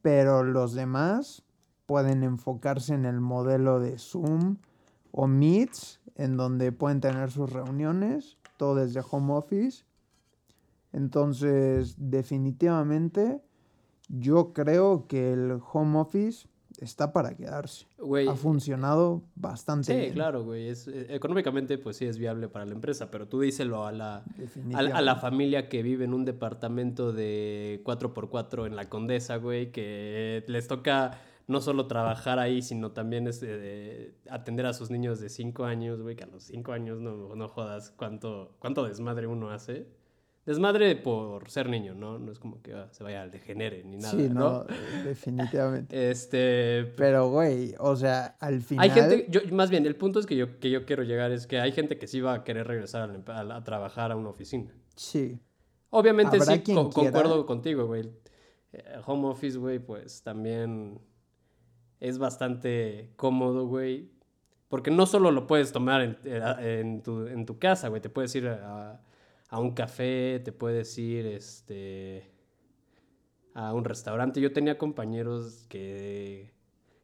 pero 0.02 0.44
los 0.44 0.72
demás 0.72 1.42
pueden 1.84 2.22
enfocarse 2.22 2.94
en 2.94 3.04
el 3.04 3.20
modelo 3.20 3.80
de 3.80 3.98
Zoom 3.98 4.58
o 5.10 5.26
Meets, 5.26 6.00
en 6.14 6.36
donde 6.36 6.70
pueden 6.70 7.00
tener 7.00 7.32
sus 7.32 7.52
reuniones, 7.52 8.38
todo 8.56 8.76
desde 8.76 9.02
home 9.10 9.32
office, 9.34 9.84
Entonces, 10.92 11.96
definitivamente, 11.98 13.42
yo 14.08 14.52
creo 14.52 15.08
que 15.08 15.32
el 15.32 15.60
home 15.72 15.98
office 15.98 16.46
está 16.80 17.12
para 17.12 17.36
quedarse. 17.36 17.86
ha 18.28 18.34
funcionado 18.34 19.22
bastante 19.34 20.08
sí, 20.08 20.12
claro, 20.12 20.44
güey. 20.44 20.68
Es, 20.68 20.88
eh, 20.88 21.06
económicamente, 21.10 21.78
pues 21.78 21.96
sí 21.96 22.06
es 22.06 22.18
viable 22.18 22.48
para 22.48 22.64
la 22.66 22.72
empresa, 22.72 23.10
pero 23.10 23.28
tú 23.28 23.40
díselo 23.40 23.86
a 23.86 23.92
la, 23.92 24.24
a, 24.74 25.00
la 25.02 25.16
familia 25.16 25.68
que 25.68 25.82
vive 25.82 26.04
en 26.04 26.14
un 26.14 26.24
departamento 26.24 27.12
de 27.12 27.80
4x4 27.84 28.66
en 28.66 28.76
la 28.76 28.88
Condesa, 28.88 29.36
güey, 29.36 29.70
que 29.70 30.44
les 30.48 30.68
toca 30.68 31.18
no 31.46 31.60
solo 31.60 31.86
trabajar 31.86 32.38
ahí, 32.38 32.62
sino 32.62 32.92
también 32.92 33.28
es, 33.28 33.42
eh, 33.44 34.14
atender 34.30 34.66
a 34.66 34.72
sus 34.72 34.90
niños 34.90 35.20
de 35.20 35.28
5 35.28 35.64
años, 35.64 36.00
güey, 36.00 36.16
que 36.16 36.24
a 36.24 36.26
los 36.26 36.44
5 36.44 36.72
años 36.72 37.00
no, 37.00 37.34
no 37.34 37.48
jodas 37.48 37.90
cuánto, 37.90 38.54
cuánto 38.58 38.84
desmadre 38.84 39.26
uno 39.26 39.50
hace. 39.50 39.86
Desmadre 40.46 40.94
por 40.96 41.48
ser 41.48 41.70
niño, 41.70 41.94
¿no? 41.94 42.18
No 42.18 42.30
es 42.30 42.38
como 42.38 42.60
que 42.60 42.74
ah, 42.74 42.88
se 42.90 43.02
vaya 43.02 43.22
al 43.22 43.30
degenere 43.30 43.82
ni 43.82 43.96
nada. 43.96 44.10
Sí, 44.10 44.28
no, 44.28 44.64
definitivamente. 45.02 46.10
Este. 46.10 46.92
Pero, 46.96 47.30
güey, 47.30 47.74
o 47.78 47.96
sea, 47.96 48.36
al 48.40 48.60
final. 48.60 48.84
Hay 48.84 48.90
gente, 48.90 49.26
yo, 49.30 49.40
más 49.52 49.70
bien, 49.70 49.86
el 49.86 49.96
punto 49.96 50.20
es 50.20 50.26
que 50.26 50.36
yo, 50.36 50.60
que 50.60 50.70
yo 50.70 50.84
quiero 50.84 51.02
llegar 51.02 51.32
es 51.32 51.46
que 51.46 51.60
hay 51.60 51.72
gente 51.72 51.96
que 51.96 52.06
sí 52.06 52.20
va 52.20 52.34
a 52.34 52.44
querer 52.44 52.66
regresar 52.66 53.10
a, 53.26 53.64
trabajar 53.64 54.12
a 54.12 54.16
una 54.16 54.28
oficina. 54.28 54.70
Sí. 54.96 55.40
Obviamente 55.88 56.38
sí, 56.40 56.62
concuerdo 56.74 57.46
contigo, 57.46 57.86
güey. 57.86 58.10
Eh, 58.72 58.82
home 59.06 59.28
office, 59.28 59.56
güey, 59.56 59.78
pues 59.78 60.22
también 60.22 61.00
es 62.00 62.18
bastante 62.18 63.12
cómodo, 63.16 63.66
güey. 63.66 64.10
Porque 64.68 64.90
no 64.90 65.06
solo 65.06 65.30
lo 65.30 65.46
puedes 65.46 65.72
tomar 65.72 66.02
en, 66.02 66.18
eh, 66.24 66.80
en, 66.82 67.02
tu, 67.02 67.28
en 67.28 67.46
tu 67.46 67.58
casa, 67.58 67.88
güey. 67.88 68.02
Te 68.02 68.10
puedes 68.10 68.34
ir 68.34 68.48
a 68.48 69.00
a 69.54 69.60
un 69.60 69.70
café, 69.70 70.40
te 70.44 70.50
puedes 70.50 70.98
ir 70.98 71.26
este, 71.26 72.28
a 73.54 73.72
un 73.72 73.84
restaurante. 73.84 74.40
Yo 74.40 74.52
tenía 74.52 74.78
compañeros 74.78 75.66
que, 75.68 76.52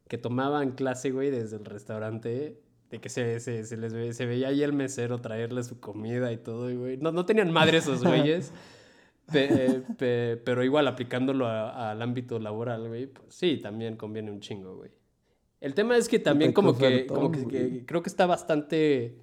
que 0.09 0.17
tomaban 0.17 0.71
clase, 0.71 1.11
güey, 1.11 1.31
desde 1.31 1.55
el 1.55 1.63
restaurante. 1.63 2.59
De 2.89 2.99
que 2.99 3.07
se, 3.07 3.39
se, 3.39 3.77
les 3.77 3.93
ve, 3.93 4.11
se 4.11 4.25
veía 4.25 4.49
ahí 4.49 4.63
el 4.63 4.73
mesero 4.73 5.21
traerle 5.21 5.63
su 5.63 5.79
comida 5.79 6.33
y 6.33 6.37
todo, 6.39 6.63
güey. 6.77 6.97
No, 6.97 7.13
no 7.13 7.25
tenían 7.25 7.53
madre 7.53 7.77
esos 7.77 8.03
güeyes. 8.03 8.51
pero 9.31 10.61
igual 10.65 10.89
aplicándolo 10.89 11.47
al 11.47 12.01
ámbito 12.01 12.37
laboral, 12.37 12.89
güey, 12.89 13.07
pues 13.07 13.33
sí, 13.33 13.59
también 13.63 13.95
conviene 13.95 14.29
un 14.29 14.41
chingo, 14.41 14.75
güey. 14.75 14.91
El 15.61 15.73
tema 15.73 15.95
es 15.95 16.09
que 16.09 16.19
también 16.19 16.51
como 16.51 16.77
que, 16.77 17.07
como 17.07 17.31
que 17.31 17.85
creo 17.85 18.03
que 18.03 18.09
está 18.09 18.25
bastante 18.25 19.15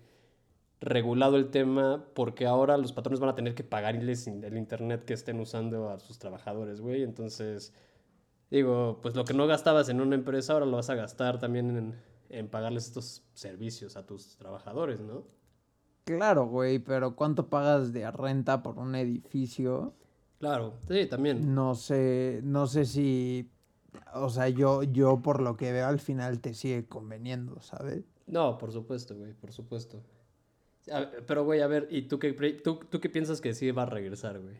regulado 0.81 1.37
el 1.37 1.51
tema 1.51 2.07
porque 2.15 2.47
ahora 2.47 2.77
los 2.77 2.93
patrones 2.93 3.21
van 3.21 3.31
a 3.31 3.35
tener 3.35 3.55
que 3.55 3.65
pagarles 3.65 4.27
el 4.27 4.57
internet 4.57 5.05
que 5.05 5.15
estén 5.15 5.41
usando 5.41 5.91
a 5.91 5.99
sus 5.99 6.19
trabajadores, 6.19 6.81
güey. 6.81 7.03
Entonces, 7.03 7.73
digo, 8.51 9.01
pues 9.03 9.15
lo 9.17 9.25
que 9.25 9.35
no 9.35 9.47
gastabas 9.47 9.89
en 9.89 10.01
una 10.01 10.15
empresa 10.15 10.53
ahora 10.53 10.67
lo 10.67 10.77
vas 10.77 10.91
a 10.91 10.95
gastar 10.95 11.39
también 11.39 11.77
en, 11.77 11.95
en 12.29 12.49
pagarles 12.49 12.87
estos 12.87 13.25
servicios 13.35 13.97
a 13.97 14.07
tus 14.07 14.37
trabajadores, 14.37 15.01
¿no? 15.01 15.25
Claro, 16.05 16.47
güey, 16.47 16.79
pero 16.79 17.17
¿cuánto 17.17 17.49
pagas 17.49 17.93
de 17.93 18.11
renta 18.11 18.63
por 18.63 18.79
un 18.79 18.95
edificio? 18.95 19.95
Claro, 20.39 20.75
sí, 20.89 21.07
también. 21.07 21.55
No 21.55 21.75
sé, 21.75 22.41
no 22.45 22.67
sé 22.67 22.87
si, 22.87 23.51
o 24.15 24.31
sea, 24.31 24.49
yo, 24.49 24.85
yo 24.85 25.21
por 25.21 25.43
lo 25.43 25.57
que 25.57 25.73
veo 25.73 25.87
al 25.87 25.99
final 25.99 26.41
te 26.41 26.55
sigue 26.55 26.87
conveniendo, 26.87 27.61
¿sabes? 27.61 28.05
No, 28.27 28.57
por 28.57 28.73
supuesto, 28.73 29.17
güey, 29.17 29.35
por 29.35 29.53
supuesto 29.53 30.03
pero, 31.27 31.45
güey, 31.45 31.61
a 31.61 31.67
ver, 31.67 31.89
¿y 31.91 32.03
tú 32.03 32.19
qué, 32.19 32.33
tú, 32.65 32.81
tú 32.89 33.01
qué 33.01 33.09
piensas 33.09 33.41
que 33.41 33.55
sí 33.55 33.71
va 33.71 33.83
a 33.83 33.87
regresar, 33.87 34.41
güey? 34.41 34.57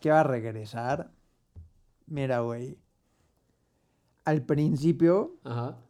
¿Qué 0.00 0.10
va 0.10 0.20
a 0.20 0.24
regresar? 0.24 1.10
Mira, 2.06 2.40
güey. 2.40 2.78
Al 4.24 4.42
principio, 4.42 5.36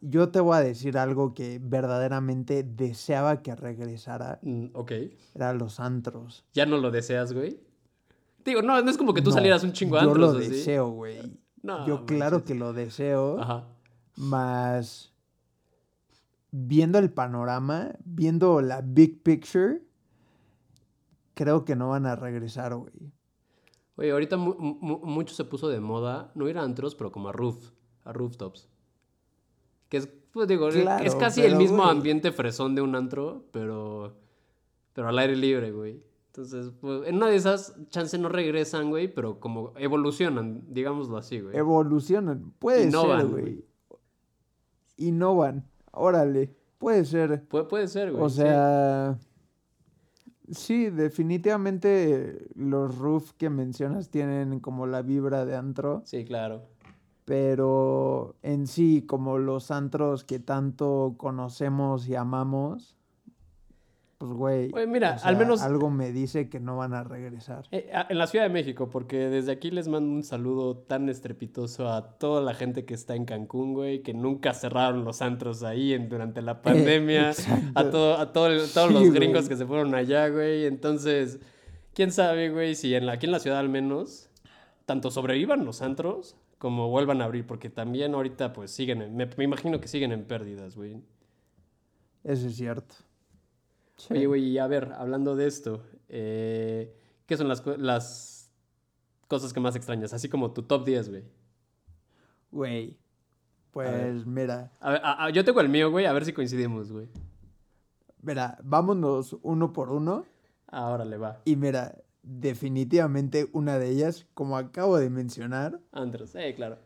yo 0.01 0.29
te 0.29 0.39
voy 0.39 0.57
a 0.57 0.61
decir 0.61 0.97
algo 0.97 1.33
que 1.33 1.59
verdaderamente 1.61 2.63
deseaba 2.63 3.43
que 3.43 3.55
regresara. 3.55 4.39
Mm, 4.41 4.67
ok. 4.73 4.91
Era 5.35 5.53
los 5.53 5.79
antros. 5.79 6.43
¿Ya 6.53 6.65
no 6.65 6.77
lo 6.77 6.89
deseas, 6.89 7.31
güey? 7.33 7.59
Digo, 8.43 8.61
no, 8.61 8.81
no 8.81 8.89
es 8.89 8.97
como 8.97 9.13
que 9.13 9.21
tú 9.21 9.31
salieras 9.31 9.63
un 9.63 9.71
chingo 9.71 9.97
antros. 9.97 10.17
Yo 10.17 10.19
lo 10.19 10.33
deseo, 10.33 10.89
güey. 10.89 11.39
yo 11.87 12.05
claro 12.05 12.43
que 12.43 12.55
lo 12.55 12.73
deseo. 12.73 13.39
Ajá. 13.39 13.67
Más 14.15 15.12
viendo 16.55 16.99
el 16.99 17.11
panorama, 17.11 17.95
viendo 18.05 18.61
la 18.61 18.81
big 18.81 19.23
picture, 19.23 19.81
creo 21.33 21.65
que 21.65 21.75
no 21.75 21.89
van 21.89 22.05
a 22.05 22.15
regresar, 22.15 22.75
güey. 22.75 23.11
Oye, 23.95 24.11
ahorita 24.11 24.37
mucho 24.37 25.33
se 25.33 25.45
puso 25.45 25.67
de 25.67 25.79
moda, 25.79 26.31
no 26.35 26.47
ir 26.47 26.59
a 26.59 26.63
antros, 26.63 26.93
pero 26.93 27.11
como 27.11 27.29
a 27.29 27.31
roof, 27.31 27.71
a 28.03 28.13
rooftops. 28.13 28.69
Que 29.89 29.97
es, 29.97 30.09
pues 30.31 30.47
digo, 30.47 30.69
es 30.69 31.15
casi 31.15 31.41
el 31.41 31.55
mismo 31.55 31.83
ambiente 31.83 32.31
fresón 32.31 32.75
de 32.75 32.83
un 32.83 32.95
antro, 32.95 33.45
pero, 33.51 34.15
pero 34.93 35.09
al 35.09 35.17
aire 35.17 35.35
libre, 35.35 35.71
güey. 35.71 36.03
Entonces, 36.27 36.71
pues, 36.81 37.07
en 37.07 37.15
una 37.15 37.27
de 37.27 37.35
esas, 37.35 37.75
chances 37.89 38.19
no 38.19 38.29
regresan, 38.29 38.89
güey, 38.89 39.11
pero 39.11 39.39
como 39.39 39.73
evolucionan, 39.77 40.63
digámoslo 40.67 41.17
así, 41.17 41.39
güey. 41.39 41.57
Evolucionan, 41.57 42.53
puede 42.59 42.91
ser, 42.91 43.25
güey. 43.25 43.65
Innovan. 44.97 45.67
Órale, 45.93 46.55
puede 46.79 47.05
ser. 47.05 47.45
puede 47.47 47.87
ser, 47.87 48.11
güey. 48.11 48.23
O 48.23 48.29
sea, 48.29 49.17
sí. 50.51 50.89
definitivamente 50.89 52.47
los 52.55 52.97
roof 52.97 53.33
que 53.33 53.49
mencionas 53.49 54.09
tienen 54.09 54.59
como 54.59 54.87
la 54.87 55.01
vibra 55.01 55.45
de 55.45 55.55
antro. 55.55 56.01
Sí, 56.05 56.25
claro. 56.25 56.63
Pero 57.25 58.35
en 58.41 58.67
sí, 58.67 59.03
como 59.05 59.37
los 59.37 59.71
antros 59.71 60.23
que 60.23 60.39
tanto 60.39 61.15
conocemos 61.17 62.07
y 62.09 62.15
amamos, 62.15 62.97
pues, 64.23 64.71
güey. 64.71 64.87
mira, 64.87 65.17
al 65.21 65.35
menos. 65.35 65.61
Algo 65.63 65.89
me 65.89 66.13
dice 66.13 66.47
que 66.47 66.61
no 66.61 66.77
van 66.77 66.93
a 66.93 67.03
regresar. 67.03 67.65
Eh, 67.71 67.91
en 68.07 68.17
la 68.17 68.25
Ciudad 68.25 68.45
de 68.45 68.49
México, 68.49 68.89
porque 68.89 69.17
desde 69.17 69.51
aquí 69.51 69.69
les 69.69 69.89
mando 69.89 70.13
un 70.13 70.23
saludo 70.23 70.77
tan 70.77 71.09
estrepitoso 71.09 71.89
a 71.89 72.17
toda 72.17 72.41
la 72.41 72.53
gente 72.53 72.85
que 72.85 72.93
está 72.93 73.15
en 73.15 73.25
Cancún, 73.25 73.73
güey, 73.73 74.01
que 74.01 74.13
nunca 74.13 74.53
cerraron 74.53 75.03
los 75.03 75.21
antros 75.21 75.63
ahí 75.63 75.93
en, 75.93 76.07
durante 76.07 76.41
la 76.41 76.61
pandemia. 76.61 77.31
a, 77.75 77.83
todo, 77.89 78.15
a 78.15 78.31
todos 78.31 78.91
los 78.93 79.11
gringos 79.11 79.49
que 79.49 79.57
se 79.57 79.65
fueron 79.65 79.93
allá, 79.93 80.29
güey. 80.29 80.67
Entonces, 80.67 81.39
quién 81.93 82.13
sabe, 82.13 82.49
güey, 82.49 82.75
si 82.75 82.95
en 82.95 83.09
aquí 83.09 83.25
en 83.25 83.33
la 83.33 83.39
ciudad 83.39 83.59
al 83.59 83.67
menos, 83.67 84.29
tanto 84.85 85.11
sobrevivan 85.11 85.65
los 85.65 85.81
antros 85.81 86.37
como 86.59 86.87
vuelvan 86.87 87.21
a 87.21 87.25
abrir, 87.25 87.45
porque 87.45 87.69
también 87.69 88.13
ahorita, 88.13 88.53
pues 88.53 88.71
siguen, 88.71 89.17
me, 89.17 89.25
me 89.25 89.43
imagino 89.43 89.81
que 89.81 89.89
siguen 89.89 90.13
en 90.13 90.23
pérdidas, 90.23 90.77
güey. 90.77 91.01
Eso 92.23 92.47
es 92.47 92.55
cierto. 92.55 92.95
Oye, 94.09 94.25
güey, 94.25 94.57
a 94.57 94.67
ver, 94.67 94.93
hablando 94.97 95.35
de 95.35 95.47
esto, 95.47 95.83
eh, 96.09 96.93
¿qué 97.25 97.37
son 97.37 97.47
las, 97.47 97.65
las 97.77 98.51
cosas 99.27 99.53
que 99.53 99.59
más 99.59 99.75
extrañas? 99.75 100.13
Así 100.13 100.29
como 100.29 100.51
tu 100.51 100.63
top 100.63 100.85
10, 100.85 101.09
güey. 101.09 101.23
Güey, 102.51 102.97
pues 103.71 104.25
mira. 104.25 104.71
A 104.79 105.25
ver, 105.25 105.33
yo 105.33 105.43
tengo 105.43 105.61
el 105.61 105.69
mío, 105.69 105.89
güey, 105.89 106.05
a 106.05 106.13
ver 106.13 106.25
si 106.25 106.33
coincidimos, 106.33 106.91
güey. 106.91 107.07
Mira, 108.21 108.57
vámonos 108.63 109.37
uno 109.41 109.73
por 109.73 109.89
uno. 109.89 110.25
Ahora 110.67 111.05
le 111.05 111.17
va. 111.17 111.41
Y 111.45 111.55
mira, 111.55 111.95
definitivamente 112.23 113.49
una 113.51 113.77
de 113.77 113.89
ellas, 113.89 114.25
como 114.33 114.57
acabo 114.57 114.97
de 114.97 115.09
mencionar. 115.09 115.79
Antros, 115.91 116.33
eh, 116.35 116.53
claro. 116.55 116.77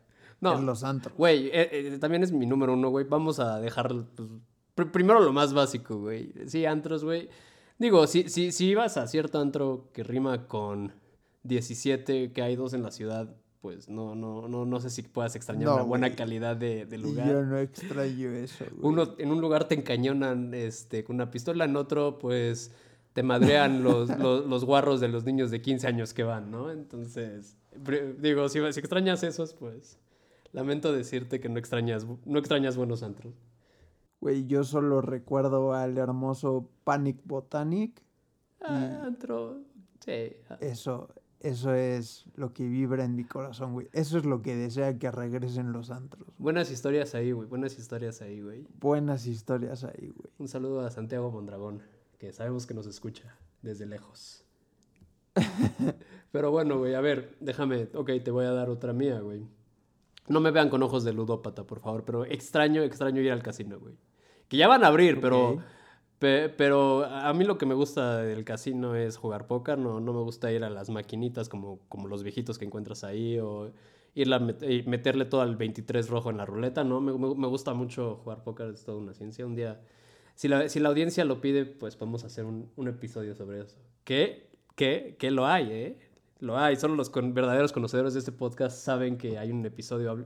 No. 0.41 0.61
Los 0.61 0.83
antros. 0.83 1.15
Güey, 1.17 1.47
eh, 1.47 1.69
eh, 1.71 1.97
también 1.99 2.23
es 2.23 2.31
mi 2.31 2.45
número 2.45 2.73
uno, 2.73 2.89
güey. 2.89 3.05
Vamos 3.05 3.39
a 3.39 3.59
dejar 3.59 3.93
pues, 4.15 4.29
primero 4.85 5.19
lo 5.19 5.33
más 5.33 5.53
básico, 5.53 5.97
güey. 5.97 6.31
Sí, 6.47 6.65
antros, 6.65 7.03
güey. 7.03 7.29
Digo, 7.79 8.07
si, 8.07 8.29
si, 8.29 8.51
si 8.51 8.67
ibas 8.67 8.97
a 8.97 9.07
cierto 9.07 9.39
antro 9.39 9.89
que 9.93 10.03
rima 10.03 10.47
con 10.47 10.93
17, 11.43 12.31
que 12.31 12.41
hay 12.41 12.55
dos 12.55 12.73
en 12.73 12.83
la 12.83 12.91
ciudad, 12.91 13.35
pues 13.61 13.89
no, 13.89 14.15
no, 14.15 14.47
no, 14.47 14.65
no 14.65 14.79
sé 14.79 14.89
si 14.89 15.01
puedas 15.03 15.35
extrañar 15.35 15.69
una 15.69 15.83
buena 15.83 16.15
calidad 16.15 16.55
de, 16.55 16.85
lugar. 16.97 17.27
Yo 17.27 17.43
no 17.43 17.57
extraño 17.57 18.31
eso, 18.31 18.65
güey. 18.71 18.93
Uno, 18.93 19.15
en 19.17 19.31
un 19.31 19.41
lugar 19.41 19.67
te 19.67 19.75
encañonan 19.75 20.53
este, 20.53 21.03
con 21.03 21.15
una 21.15 21.31
pistola, 21.31 21.65
en 21.65 21.75
otro, 21.75 22.19
pues 22.19 22.71
te 23.13 23.23
madrean 23.23 23.83
los, 23.83 24.09
los, 24.19 24.65
guarros 24.65 24.99
de 24.99 25.07
los 25.07 25.25
niños 25.25 25.51
de 25.51 25.61
15 25.61 25.87
años 25.87 26.13
que 26.13 26.23
van, 26.23 26.51
¿no? 26.51 26.71
Entonces, 26.71 27.57
digo, 28.19 28.47
si, 28.49 28.59
si 28.71 28.79
extrañas 28.79 29.23
esos, 29.23 29.53
pues 29.53 29.99
lamento 30.51 30.93
decirte 30.93 31.39
que 31.39 31.49
no 31.49 31.59
extrañas, 31.59 32.05
no 32.25 32.39
extrañas 32.39 32.77
buenos 32.77 33.03
antros. 33.03 33.33
Güey, 34.19 34.47
yo 34.47 34.63
solo 34.63 35.01
recuerdo 35.01 35.73
al 35.73 35.97
hermoso 35.97 36.69
Panic 36.83 37.19
Botanic. 37.25 38.01
Ah, 38.61 39.03
antro. 39.05 39.61
Sí. 39.99 40.35
Eso, 40.59 41.09
eso 41.39 41.73
es 41.73 42.25
lo 42.35 42.51
que 42.51 42.67
vibra 42.67 43.05
en 43.05 43.15
mi 43.15 43.23
corazón, 43.23 43.73
güey. 43.73 43.87
Eso 43.93 44.17
es 44.17 44.25
lo 44.25 44.41
que 44.41 44.55
desea 44.55 44.97
que 44.97 45.11
regresen 45.11 45.71
los 45.71 45.91
antros. 45.91 46.27
Buenas 46.37 46.71
historias 46.71 47.13
ahí, 47.13 47.31
güey. 47.31 47.47
Buenas 47.47 47.77
historias 47.77 48.21
ahí, 48.21 48.41
güey. 48.41 48.65
Buenas 48.79 49.27
historias 49.27 49.83
ahí, 49.83 50.11
güey. 50.15 50.31
Un 50.39 50.47
saludo 50.47 50.81
a 50.81 50.89
Santiago 50.89 51.31
Mondragón, 51.31 51.83
que 52.17 52.33
sabemos 52.33 52.65
que 52.65 52.73
nos 52.73 52.87
escucha 52.87 53.37
desde 53.61 53.85
lejos. 53.85 54.43
Pero 56.31 56.51
bueno, 56.51 56.79
güey, 56.79 56.95
a 56.95 57.01
ver, 57.01 57.35
déjame, 57.39 57.89
ok, 57.93 58.11
te 58.23 58.31
voy 58.31 58.45
a 58.45 58.51
dar 58.51 58.69
otra 58.69 58.93
mía, 58.93 59.19
güey. 59.19 59.45
No 60.27 60.39
me 60.39 60.51
vean 60.51 60.69
con 60.69 60.83
ojos 60.83 61.03
de 61.03 61.13
ludópata, 61.13 61.65
por 61.65 61.79
favor, 61.79 62.03
pero 62.03 62.25
extraño, 62.25 62.81
extraño 62.83 63.21
ir 63.21 63.31
al 63.31 63.41
casino, 63.41 63.79
güey. 63.79 63.95
Que 64.47 64.57
ya 64.57 64.67
van 64.67 64.83
a 64.83 64.87
abrir, 64.87 65.19
pero 65.19 65.59
pero 66.19 67.05
a 67.05 67.31
mí 67.33 67.45
lo 67.45 67.57
que 67.57 67.65
me 67.65 67.75
gusta 67.75 68.23
del 68.23 68.43
casino 68.43 68.95
es 68.95 69.17
jugar 69.17 69.45
póker, 69.45 69.77
no, 69.77 69.99
no 69.99 70.13
me 70.13 70.21
gusta 70.21 70.51
ir 70.51 70.63
a 70.63 70.69
las 70.69 70.89
maquinitas 70.89 71.47
como, 71.47 71.79
como 71.89 72.07
los 72.07 72.23
viejitos 72.23 72.57
que 72.57 72.65
encuentras 72.65 73.03
ahí 73.03 73.37
o 73.37 73.71
ir 74.15 74.33
a 74.33 74.39
meterle 74.39 75.25
todo 75.25 75.41
al 75.41 75.55
23 75.55 76.09
rojo 76.09 76.31
en 76.31 76.37
la 76.37 76.45
ruleta, 76.45 76.83
¿no? 76.83 76.99
Me, 77.01 77.11
me, 77.13 77.47
gusta 77.47 77.75
mucho 77.75 78.19
jugar 78.23 78.43
póker, 78.43 78.71
es 78.71 78.83
toda 78.83 78.97
una 78.97 79.13
ciencia. 79.13 79.45
Un 79.45 79.55
día, 79.55 79.79
si 80.33 80.47
la, 80.47 80.67
si 80.69 80.79
la 80.79 80.89
audiencia 80.89 81.23
lo 81.23 81.39
pide, 81.39 81.65
pues 81.65 81.95
podemos 81.95 82.23
hacer 82.23 82.45
un, 82.45 82.71
un 82.75 82.87
episodio 82.87 83.35
sobre 83.35 83.61
eso. 83.61 83.77
¿Qué? 84.03 84.49
¿Qué? 84.75 85.17
¿Qué 85.19 85.29
lo 85.29 85.45
hay, 85.45 85.71
eh? 85.71 85.99
Lo 86.39 86.57
hay, 86.57 86.77
solo 86.77 86.95
los 86.95 87.11
con, 87.11 87.35
verdaderos 87.35 87.71
conocedores 87.71 88.13
de 88.13 88.19
este 88.19 88.31
podcast 88.31 88.75
saben 88.75 89.19
que 89.19 89.37
hay 89.37 89.51
un 89.51 89.63
episodio 89.67 90.25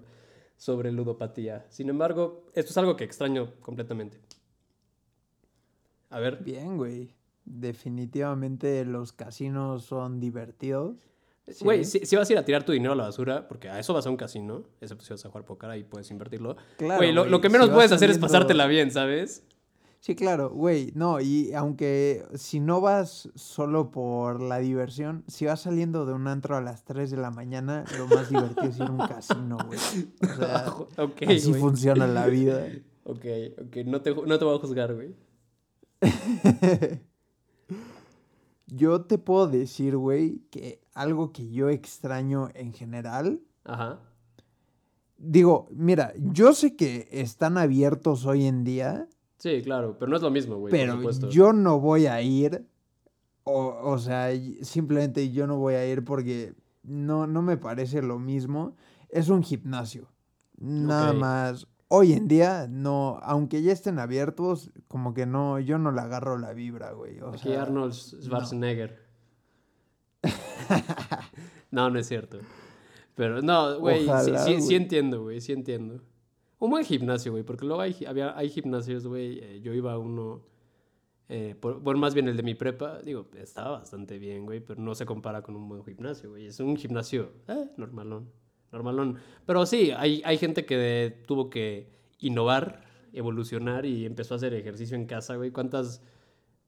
sobre 0.62 0.92
ludopatía. 0.92 1.66
Sin 1.70 1.90
embargo, 1.90 2.46
esto 2.54 2.70
es 2.70 2.78
algo 2.78 2.96
que 2.96 3.04
extraño 3.04 3.56
completamente. 3.62 4.20
A 6.12 6.20
ver. 6.20 6.44
Bien, 6.44 6.78
güey. 6.78 7.16
Definitivamente 7.46 8.86
los 8.86 9.12
casinos 9.12 9.86
son 9.86 10.20
divertidos. 10.20 10.98
Güey, 11.62 11.84
si, 11.84 12.16
vas 12.16 12.30
a 12.30 12.34
ir 12.34 12.38
a 12.38 12.46
tirar 12.46 12.64
tu 12.64 12.74
dinero 12.74 12.94
a 12.94 12.96
la 12.96 13.06
basura, 13.06 13.48
porque 13.48 13.70
a 13.70 13.80
eso 13.80 13.92
vas 13.96 14.06
a 14.06 14.12
un 14.12 14.18
casino, 14.18 14.66
excepto 14.80 15.04
si 15.04 15.12
vas 15.12 15.26
a 15.26 15.30
jugar 15.30 15.46
póker, 15.46 15.72
ahí 15.72 15.84
puedes 15.84 16.12
invertirlo. 16.12 16.56
Claro. 16.78 17.00
Güey, 17.00 17.12
lo, 17.12 17.42
que 17.42 17.50
menos 17.50 17.72
puedes 17.72 17.92
hacer 17.92 18.12
es 18.12 18.20
pasártela 18.20 18.68
bien, 18.68 18.92
¿sabes? 18.92 19.44
Sí, 20.02 20.16
claro, 20.16 20.50
güey, 20.50 20.92
no, 20.96 21.22
y 21.22 21.54
aunque 21.54 22.26
si 22.34 22.60
no 22.60 22.82
vas 22.82 23.30
solo 23.36 23.92
por 23.92 24.42
la 24.42 24.58
diversión, 24.58 25.24
si 25.28 25.46
vas 25.46 25.62
saliendo 25.62 26.08
de 26.08 26.14
un 26.14 26.28
antro 26.28 26.58
a 26.58 26.62
las 26.62 26.84
3 26.86 27.12
de 27.12 27.18
la 27.18 27.30
mañana, 27.30 27.86
lo 28.00 28.08
más 28.08 28.28
divertido 28.28 28.64
es 28.68 28.78
ir 28.78 28.82
a 28.82 28.92
un 28.92 28.98
casino, 28.98 29.60
güey. 29.64 29.80
O 30.24 30.36
sea, 30.36 30.74
así 31.28 31.54
funciona 31.54 32.08
la 32.08 32.26
vida. 32.26 32.68
Ok, 33.04 33.26
ok, 33.62 33.76
no 33.86 34.02
te, 34.02 34.16
no 34.16 34.40
te 34.40 34.46
voy 34.46 34.56
a 34.56 34.60
juzgar, 34.60 34.96
güey. 34.96 35.14
yo 38.66 39.02
te 39.02 39.20
puedo 39.20 39.46
decir, 39.46 39.98
güey, 39.98 40.40
que 40.50 40.82
algo 40.96 41.32
que 41.32 41.52
yo 41.52 41.70
extraño 41.70 42.50
en 42.56 42.74
general. 42.74 43.40
Ajá. 43.66 44.00
Digo, 45.20 45.68
mira, 45.70 46.12
yo 46.18 46.54
sé 46.54 46.76
que 46.76 47.08
están 47.12 47.60
abiertos 47.60 48.26
hoy 48.26 48.48
en 48.48 48.64
día. 48.64 49.08
Sí, 49.42 49.64
claro, 49.64 49.98
pero 49.98 50.12
no 50.12 50.18
es 50.18 50.22
lo 50.22 50.30
mismo, 50.30 50.58
güey. 50.58 50.70
Pero 50.70 51.02
yo 51.30 51.52
no 51.52 51.80
voy 51.80 52.06
a 52.06 52.22
ir. 52.22 52.68
O, 53.44 53.76
o, 53.84 53.98
sea, 53.98 54.30
simplemente 54.62 55.32
yo 55.32 55.48
no 55.48 55.58
voy 55.58 55.74
a 55.74 55.88
ir 55.88 56.06
porque 56.06 56.54
no, 56.84 57.26
no 57.26 57.42
me 57.42 57.58
parece 57.58 58.04
lo 58.04 58.20
mismo. 58.20 58.76
Es 59.10 59.30
un 59.30 59.42
gimnasio. 59.42 60.12
Nada 60.60 61.14
más 61.14 61.68
hoy 61.88 62.14
en 62.14 62.28
día, 62.28 62.68
no, 62.70 63.20
aunque 63.24 63.64
ya 63.64 63.74
estén 63.74 63.98
abiertos, 63.98 64.72
como 64.88 65.16
que 65.16 65.26
no, 65.26 65.60
yo 65.60 65.80
no 65.80 65.92
le 65.92 66.02
agarro 66.02 66.38
la 66.38 66.54
vibra, 66.54 66.92
güey. 66.92 67.18
Aquí 67.34 67.54
Arnold 67.54 67.94
Schwarzenegger. 67.94 69.00
No. 71.72 71.90
no, 71.90 72.00
es 72.00 72.08
cierto. 72.08 72.40
Pero 73.16 73.42
no, 73.42 73.80
güey, 73.80 74.06
sí, 74.46 74.62
sí, 74.62 74.76
entiendo, 74.76 75.24
güey, 75.24 75.40
sí 75.40 75.54
entiendo. 75.54 76.02
Un 76.62 76.70
buen 76.70 76.86
gimnasio, 76.86 77.32
güey, 77.32 77.44
porque 77.44 77.66
luego 77.66 77.82
hay, 77.82 77.96
había, 78.08 78.38
hay 78.38 78.50
gimnasios, 78.50 79.08
güey, 79.08 79.40
eh, 79.40 79.62
yo 79.62 79.74
iba 79.74 79.94
a 79.94 79.98
uno, 79.98 80.46
eh, 81.28 81.56
por, 81.60 81.98
más 81.98 82.14
bien 82.14 82.28
el 82.28 82.38
de 82.38 82.44
mi 82.44 82.56
prepa, 82.56 83.02
digo, 83.02 83.28
estaba 83.36 83.80
bastante 83.80 84.20
bien, 84.20 84.46
güey, 84.46 84.60
pero 84.60 84.80
no 84.80 84.96
se 84.96 85.06
compara 85.06 85.42
con 85.42 85.56
un 85.56 85.68
buen 85.68 85.84
gimnasio, 85.84 86.30
güey. 86.30 86.46
Es 86.46 86.60
un 86.60 86.78
gimnasio, 86.78 87.34
eh, 87.48 87.72
normalón 87.78 88.32
normalón. 88.72 89.18
Pero 89.46 89.66
sí, 89.66 89.92
hay, 89.92 90.22
hay 90.26 90.38
gente 90.38 90.66
que 90.66 91.24
tuvo 91.28 91.50
que 91.50 91.90
innovar, 92.20 92.84
evolucionar 93.14 93.86
y 93.86 94.06
empezó 94.06 94.36
a 94.36 94.38
hacer 94.38 94.54
ejercicio 94.54 94.96
en 94.96 95.06
casa, 95.06 95.36
güey. 95.36 95.52
¿Cuántas...? 95.52 96.02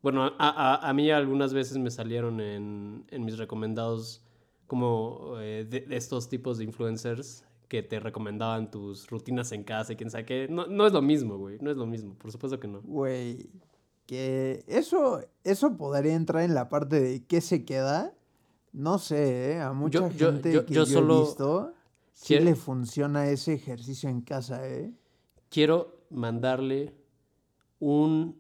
Bueno, 0.01 0.34
a, 0.38 0.89
a, 0.89 0.93
mí 0.93 1.10
algunas 1.12 1.53
veces 1.53 1.77
me 1.77 1.89
salieron 1.89 2.41
en, 2.41 3.06
en 3.10 3.23
mis 3.23 3.38
recomendados 3.38 4.21
como 4.67 5.36
eh, 5.39 5.65
de, 5.69 5.86
estos 5.95 6.27
tipos 6.27 6.58
de 6.58 6.65
influencers 6.65 7.45
que 7.73 7.81
te 7.81 7.99
recomendaban 7.99 8.69
tus 8.69 9.09
rutinas 9.09 9.51
en 9.51 9.63
casa 9.63 9.93
y 9.93 9.95
quién 9.95 10.12
sabe 10.12 10.25
qué. 10.25 10.47
No, 10.47 10.67
no 10.67 10.86
es 10.86 10.93
lo 10.93 11.01
mismo, 11.01 11.39
güey. 11.39 11.57
No 11.59 11.71
es 11.71 11.75
lo 11.75 11.88
mismo. 11.88 12.13
Por 12.13 12.31
supuesto 12.31 12.59
que 12.59 12.67
no. 12.67 12.81
Güey, 12.83 13.49
que 14.05 14.63
eso, 14.67 15.21
eso 15.43 15.75
podría 15.75 16.13
entrar 16.13 16.43
en 16.43 16.53
la 16.53 16.69
parte 16.69 17.01
de 17.01 17.25
qué 17.25 17.41
se 17.41 17.65
queda. 17.65 18.13
No 18.73 18.99
sé, 18.99 19.53
¿eh? 19.53 19.59
A 19.59 19.73
mucha 19.73 20.07
gente 20.12 20.63
que 20.65 20.71
yo, 20.71 20.86
solo... 20.86 21.17
he 21.17 21.21
visto 21.21 21.73
Sí 22.13 22.38
le 22.38 22.53
funciona 22.53 23.27
ese 23.29 23.53
ejercicio 23.53 24.07
en 24.07 24.21
casa, 24.21 24.69
¿eh? 24.69 24.93
Quiero 25.49 25.97
mandarle 26.12 26.93
un, 27.79 28.38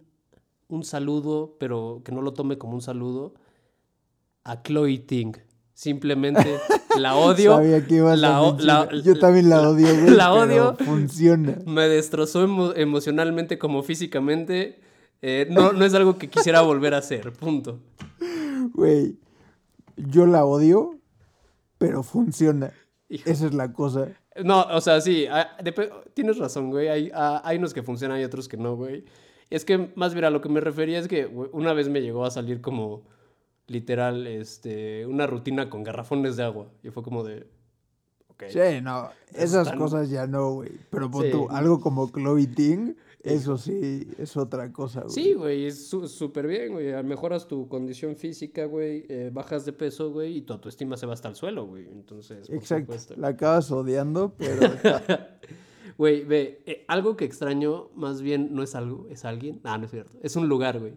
un 0.67 0.83
saludo, 0.83 1.57
pero 1.59 2.03
que 2.05 2.11
no 2.11 2.21
lo 2.21 2.33
tome 2.33 2.59
como 2.59 2.75
un 2.75 2.83
saludo, 2.83 3.33
a 4.43 4.61
Chloe 4.61 4.99
Ting. 4.99 5.33
Simplemente 5.73 6.59
la 6.99 7.15
odio. 7.15 7.51
Sabía 7.57 7.85
que 7.85 7.95
ibas 7.95 8.21
a 8.23 8.91
Yo 9.03 9.17
también 9.19 9.49
la 9.49 9.69
odio, 9.69 9.87
güey. 9.87 10.09
La 10.15 10.33
odio. 10.33 10.75
funciona. 10.75 11.57
Me 11.65 11.87
destrozó 11.87 12.43
emocionalmente 12.75 13.57
como 13.57 13.83
físicamente. 13.83 14.79
Eh, 15.21 15.47
no, 15.49 15.73
no 15.73 15.85
es 15.85 15.93
algo 15.93 16.17
que 16.17 16.29
quisiera 16.29 16.61
volver 16.61 16.93
a 16.93 16.97
hacer. 16.97 17.31
Punto. 17.33 17.79
Güey, 18.73 19.17
yo 19.97 20.25
la 20.25 20.45
odio, 20.45 20.99
pero 21.77 22.03
funciona. 22.03 22.71
Esa 23.09 23.47
es 23.47 23.53
la 23.53 23.73
cosa. 23.73 24.09
No, 24.43 24.61
o 24.61 24.81
sea, 24.81 24.99
sí, 25.01 25.27
tienes 26.13 26.37
razón, 26.37 26.71
güey. 26.71 26.87
Hay, 26.87 27.11
hay 27.13 27.57
unos 27.57 27.73
que 27.73 27.83
funcionan 27.83 28.19
y 28.19 28.23
otros 28.23 28.47
que 28.47 28.57
no, 28.57 28.75
güey. 28.75 29.05
Es 29.49 29.65
que, 29.65 29.91
más 29.95 30.13
bien, 30.13 30.25
a 30.25 30.29
lo 30.29 30.41
que 30.41 30.49
me 30.49 30.59
refería 30.59 30.99
es 30.99 31.07
que 31.07 31.27
una 31.27 31.73
vez 31.73 31.89
me 31.89 32.01
llegó 32.01 32.25
a 32.25 32.31
salir 32.31 32.61
como, 32.61 33.03
literal, 33.67 34.27
este, 34.27 35.05
una 35.05 35.27
rutina 35.27 35.69
con 35.69 35.83
garrafones 35.83 36.35
de 36.35 36.43
agua. 36.43 36.71
Y 36.83 36.89
fue 36.89 37.03
como 37.03 37.23
de... 37.23 37.47
Sí, 38.49 38.81
no, 38.81 39.09
esas 39.33 39.71
cosas 39.73 40.09
ya 40.09 40.27
no, 40.27 40.51
güey. 40.55 40.71
Pero 40.89 41.09
tú, 41.09 41.47
algo 41.49 41.79
como 41.79 42.11
Chloe 42.11 42.47
Ting 42.47 42.93
eso 43.23 43.57
sí, 43.57 44.05
es 44.17 44.35
otra 44.35 44.73
cosa, 44.73 45.01
güey. 45.01 45.13
Sí, 45.13 45.33
güey, 45.33 45.65
es 45.65 45.87
súper 45.87 46.45
bien, 46.45 46.73
güey. 46.73 46.91
Mejoras 47.03 47.47
tu 47.47 47.69
condición 47.69 48.17
física, 48.17 48.65
güey. 48.65 49.05
Eh, 49.07 49.29
bajas 49.31 49.63
de 49.63 49.71
peso, 49.71 50.11
güey, 50.11 50.37
y 50.37 50.41
tu 50.41 50.51
autoestima 50.51 50.97
se 50.97 51.05
va 51.05 51.13
hasta 51.13 51.29
el 51.29 51.35
suelo, 51.35 51.65
güey. 51.65 51.87
Entonces, 51.87 52.49
Exacto. 52.49 52.93
La 53.15 53.29
acabas 53.29 53.71
odiando, 53.71 54.35
pero. 54.37 54.61
Güey, 55.95 56.23
ve, 56.23 56.63
eh, 56.65 56.85
algo 56.87 57.15
que 57.15 57.23
extraño, 57.23 57.91
más 57.93 58.23
bien, 58.23 58.55
no 58.55 58.63
es 58.63 58.73
algo, 58.73 59.05
es 59.11 59.25
alguien. 59.25 59.61
Ah, 59.63 59.77
no 59.77 59.85
es 59.85 59.91
cierto. 59.91 60.17
Es 60.23 60.35
un 60.35 60.49
lugar, 60.49 60.79
güey. 60.79 60.93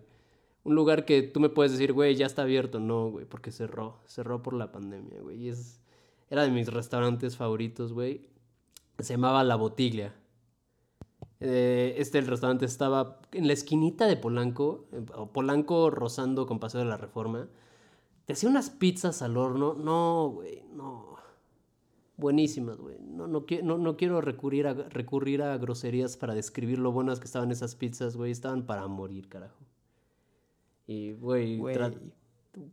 Un 0.67 0.75
lugar 0.75 1.05
que 1.05 1.23
tú 1.23 1.39
me 1.39 1.49
puedes 1.49 1.71
decir, 1.71 1.93
güey, 1.93 2.17
ya 2.17 2.27
está 2.27 2.43
abierto. 2.43 2.81
No, 2.81 3.09
güey, 3.09 3.25
porque 3.25 3.53
cerró. 3.53 4.01
Cerró 4.07 4.43
por 4.43 4.53
la 4.53 4.73
pandemia, 4.73 5.21
güey. 5.23 5.45
Y 5.45 5.49
es. 5.49 5.81
Era 6.29 6.43
de 6.43 6.51
mis 6.51 6.67
restaurantes 6.73 7.37
favoritos, 7.37 7.93
güey. 7.93 8.29
Se 8.99 9.15
llamaba 9.15 9.45
La 9.45 9.55
Botiglia. 9.55 10.13
Eh, 11.39 11.95
este 11.99 12.19
el 12.19 12.27
restaurante 12.27 12.65
estaba 12.65 13.21
en 13.31 13.47
la 13.47 13.53
esquinita 13.53 14.09
de 14.09 14.17
Polanco, 14.17 14.87
Polanco 15.33 15.91
rozando 15.91 16.47
con 16.47 16.59
Paseo 16.59 16.81
de 16.81 16.87
la 16.87 16.97
Reforma. 16.97 17.49
Te 18.25 18.33
hacía 18.33 18.49
unas 18.49 18.69
pizzas 18.69 19.23
al 19.23 19.37
horno. 19.37 19.75
No, 19.75 20.33
güey, 20.35 20.65
no. 20.75 21.15
Buenísimas, 22.17 22.79
güey. 22.79 22.97
No, 23.03 23.29
no, 23.29 23.45
no, 23.79 23.97
quiero 23.97 24.21
recurrir 24.21 24.67
a, 24.67 24.75
recurrir 24.75 25.43
a 25.43 25.57
groserías 25.59 26.17
para 26.17 26.35
describir 26.35 26.81
lo 26.81 26.91
buenas 26.91 27.21
que 27.21 27.27
estaban 27.27 27.53
esas 27.53 27.77
pizzas, 27.77 28.17
güey. 28.17 28.33
Estaban 28.33 28.67
para 28.67 28.89
morir, 28.89 29.29
carajo. 29.29 29.65
Y, 30.87 31.13
güey, 31.13 31.61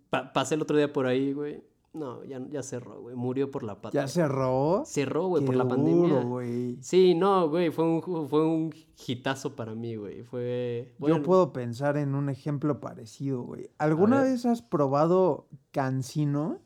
pasé 0.09 0.55
el 0.55 0.61
otro 0.61 0.77
día 0.77 0.91
por 0.91 1.05
ahí, 1.05 1.33
güey. 1.33 1.63
No, 1.93 2.23
ya, 2.23 2.41
ya 2.49 2.63
cerró, 2.63 3.01
güey. 3.01 3.15
Murió 3.15 3.51
por 3.51 3.61
la 3.63 3.79
pata. 3.79 3.93
¿Ya 3.93 4.07
cerró? 4.07 4.81
Cerró, 4.83 5.27
güey, 5.27 5.45
por 5.45 5.55
la 5.55 5.67
pandemia. 5.67 6.21
güey. 6.21 6.77
Sí, 6.81 7.13
no, 7.13 7.47
güey. 7.49 7.69
Fue 7.69 7.85
un, 7.85 8.01
fue 8.27 8.45
un 8.45 8.73
hitazo 9.07 9.55
para 9.55 9.75
mí, 9.75 9.95
güey. 9.95 10.23
Fue. 10.23 10.95
Yo 10.99 11.21
puedo 11.21 11.53
pensar 11.53 11.97
en 11.97 12.15
un 12.15 12.29
ejemplo 12.29 12.79
parecido, 12.79 13.43
güey. 13.43 13.69
¿Alguna 13.77 14.23
vez 14.23 14.43
has 14.47 14.63
probado 14.63 15.47
Cancino? 15.71 16.61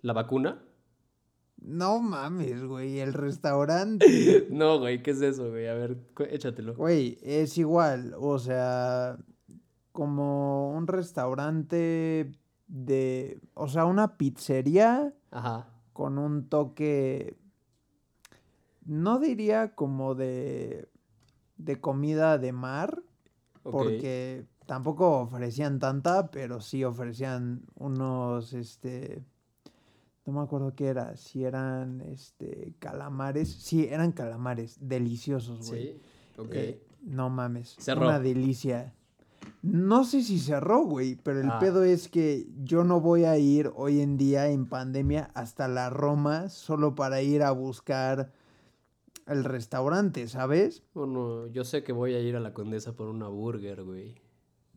¿La 0.00 0.14
vacuna? 0.14 0.62
No 1.58 2.00
mames, 2.00 2.64
güey. 2.64 3.00
El 3.00 3.12
restaurante. 3.12 4.46
no, 4.50 4.78
güey. 4.78 5.02
¿Qué 5.02 5.10
es 5.10 5.20
eso, 5.20 5.50
güey? 5.50 5.68
A 5.68 5.74
ver, 5.74 5.98
échatelo. 6.30 6.74
Güey, 6.74 7.18
es 7.22 7.58
igual. 7.58 8.14
O 8.18 8.38
sea, 8.38 9.18
como 9.92 10.72
un 10.72 10.86
restaurante 10.86 12.32
de, 12.66 13.40
o 13.54 13.68
sea, 13.68 13.84
una 13.84 14.16
pizzería 14.16 15.12
con 15.92 16.18
un 16.18 16.48
toque, 16.48 17.36
no 18.84 19.18
diría 19.18 19.74
como 19.74 20.14
de, 20.14 20.88
de 21.58 21.80
comida 21.80 22.38
de 22.38 22.52
mar, 22.52 23.02
porque 23.62 24.46
tampoco 24.66 25.20
ofrecían 25.20 25.78
tanta, 25.78 26.30
pero 26.30 26.60
sí 26.60 26.82
ofrecían 26.82 27.62
unos, 27.74 28.54
este, 28.54 29.22
no 30.24 30.32
me 30.32 30.40
acuerdo 30.40 30.74
qué 30.74 30.86
era, 30.86 31.16
si 31.16 31.44
eran, 31.44 32.00
este, 32.00 32.74
calamares, 32.78 33.52
sí, 33.52 33.86
eran 33.90 34.12
calamares, 34.12 34.78
deliciosos, 34.80 35.68
güey. 35.68 35.82
Sí, 35.82 36.00
ok. 36.38 36.54
Eh, 36.54 36.82
no 37.02 37.28
mames, 37.30 37.76
cerró. 37.78 38.06
una 38.06 38.18
delicia. 38.18 38.94
No 39.62 40.04
sé 40.04 40.22
si 40.22 40.40
cerró, 40.40 40.84
güey, 40.84 41.14
pero 41.14 41.40
el 41.40 41.50
ah. 41.50 41.60
pedo 41.60 41.84
es 41.84 42.08
que 42.08 42.46
yo 42.64 42.82
no 42.82 43.00
voy 43.00 43.24
a 43.24 43.38
ir 43.38 43.70
hoy 43.76 44.00
en 44.00 44.16
día 44.16 44.48
en 44.48 44.66
pandemia 44.66 45.30
hasta 45.34 45.68
la 45.68 45.88
Roma 45.88 46.48
solo 46.48 46.96
para 46.96 47.22
ir 47.22 47.44
a 47.44 47.52
buscar 47.52 48.32
el 49.28 49.44
restaurante, 49.44 50.26
¿sabes? 50.26 50.82
Bueno, 50.94 51.46
yo 51.46 51.64
sé 51.64 51.84
que 51.84 51.92
voy 51.92 52.14
a 52.14 52.20
ir 52.20 52.34
a 52.34 52.40
la 52.40 52.52
Condesa 52.52 52.96
por 52.96 53.08
una 53.08 53.28
burger, 53.28 53.84
güey. 53.84 54.16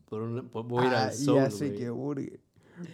Por 0.08 0.64
voy 0.64 0.84
a 0.84 0.86
ir 0.86 0.94
al 0.94 1.08
ah, 1.08 1.12
Soul, 1.12 1.36
Ya 1.36 1.50
sé 1.50 1.74
que 1.74 1.90
burger. 1.90 2.38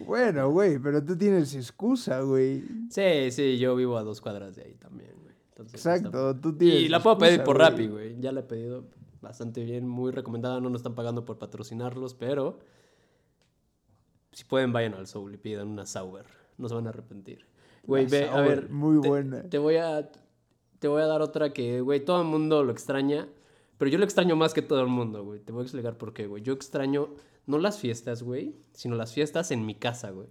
Bueno, 0.07 0.49
güey, 0.49 0.79
pero 0.79 1.03
tú 1.03 1.15
tienes 1.15 1.53
excusa, 1.53 2.21
güey. 2.21 2.63
Sí, 2.89 3.29
sí, 3.29 3.59
yo 3.59 3.75
vivo 3.75 3.97
a 3.97 4.03
dos 4.03 4.19
cuadras 4.19 4.55
de 4.55 4.63
ahí 4.63 4.73
también, 4.75 5.11
güey. 5.21 5.35
Exacto, 5.71 6.35
tú 6.37 6.57
tienes. 6.57 6.81
Y 6.81 6.89
la 6.89 7.03
puedo 7.03 7.19
pedir 7.19 7.43
por 7.43 7.57
Rappi, 7.57 7.87
güey. 7.87 8.19
Ya 8.19 8.31
la 8.31 8.39
he 8.39 8.43
pedido 8.43 8.85
bastante 9.23 9.63
bien, 9.63 9.87
muy 9.87 10.11
recomendada. 10.11 10.59
No 10.59 10.69
nos 10.69 10.81
están 10.81 10.93
pagando 10.93 11.25
por 11.25 11.39
patrocinarlos, 11.39 12.13
pero 12.13 12.59
si 14.31 14.43
pueden, 14.43 14.71
vayan 14.71 14.93
al 14.93 15.07
Soul 15.07 15.33
y 15.33 15.37
pidan 15.37 15.69
una 15.69 15.87
Sauber. 15.87 16.27
No 16.59 16.69
se 16.69 16.75
van 16.75 16.85
a 16.85 16.89
arrepentir. 16.89 17.47
Güey, 17.85 18.05
ve, 18.05 18.29
a 18.29 18.41
ver. 18.41 18.69
Muy 18.69 18.97
buena. 18.97 19.41
Te 19.49 19.57
voy 19.57 19.77
a 19.77 20.09
te 20.83 20.89
voy 20.89 21.01
a 21.01 21.05
dar 21.05 21.21
otra 21.21 21.53
que, 21.53 21.79
güey, 21.79 22.03
todo 22.03 22.21
el 22.21 22.27
mundo 22.27 22.61
lo 22.61 22.73
extraña, 22.73 23.29
pero 23.77 23.89
yo 23.89 23.97
lo 23.97 24.03
extraño 24.03 24.35
más 24.35 24.53
que 24.53 24.61
todo 24.61 24.81
el 24.81 24.87
mundo, 24.87 25.23
güey. 25.23 25.39
Te 25.39 25.53
voy 25.53 25.61
a 25.61 25.63
explicar 25.63 25.97
por 25.97 26.13
qué, 26.13 26.27
güey. 26.27 26.43
Yo 26.43 26.51
extraño 26.51 27.15
no 27.45 27.57
las 27.57 27.79
fiestas, 27.79 28.21
güey, 28.21 28.57
sino 28.73 28.95
las 28.95 29.13
fiestas 29.13 29.51
en 29.51 29.65
mi 29.65 29.75
casa, 29.75 30.11
güey. 30.11 30.27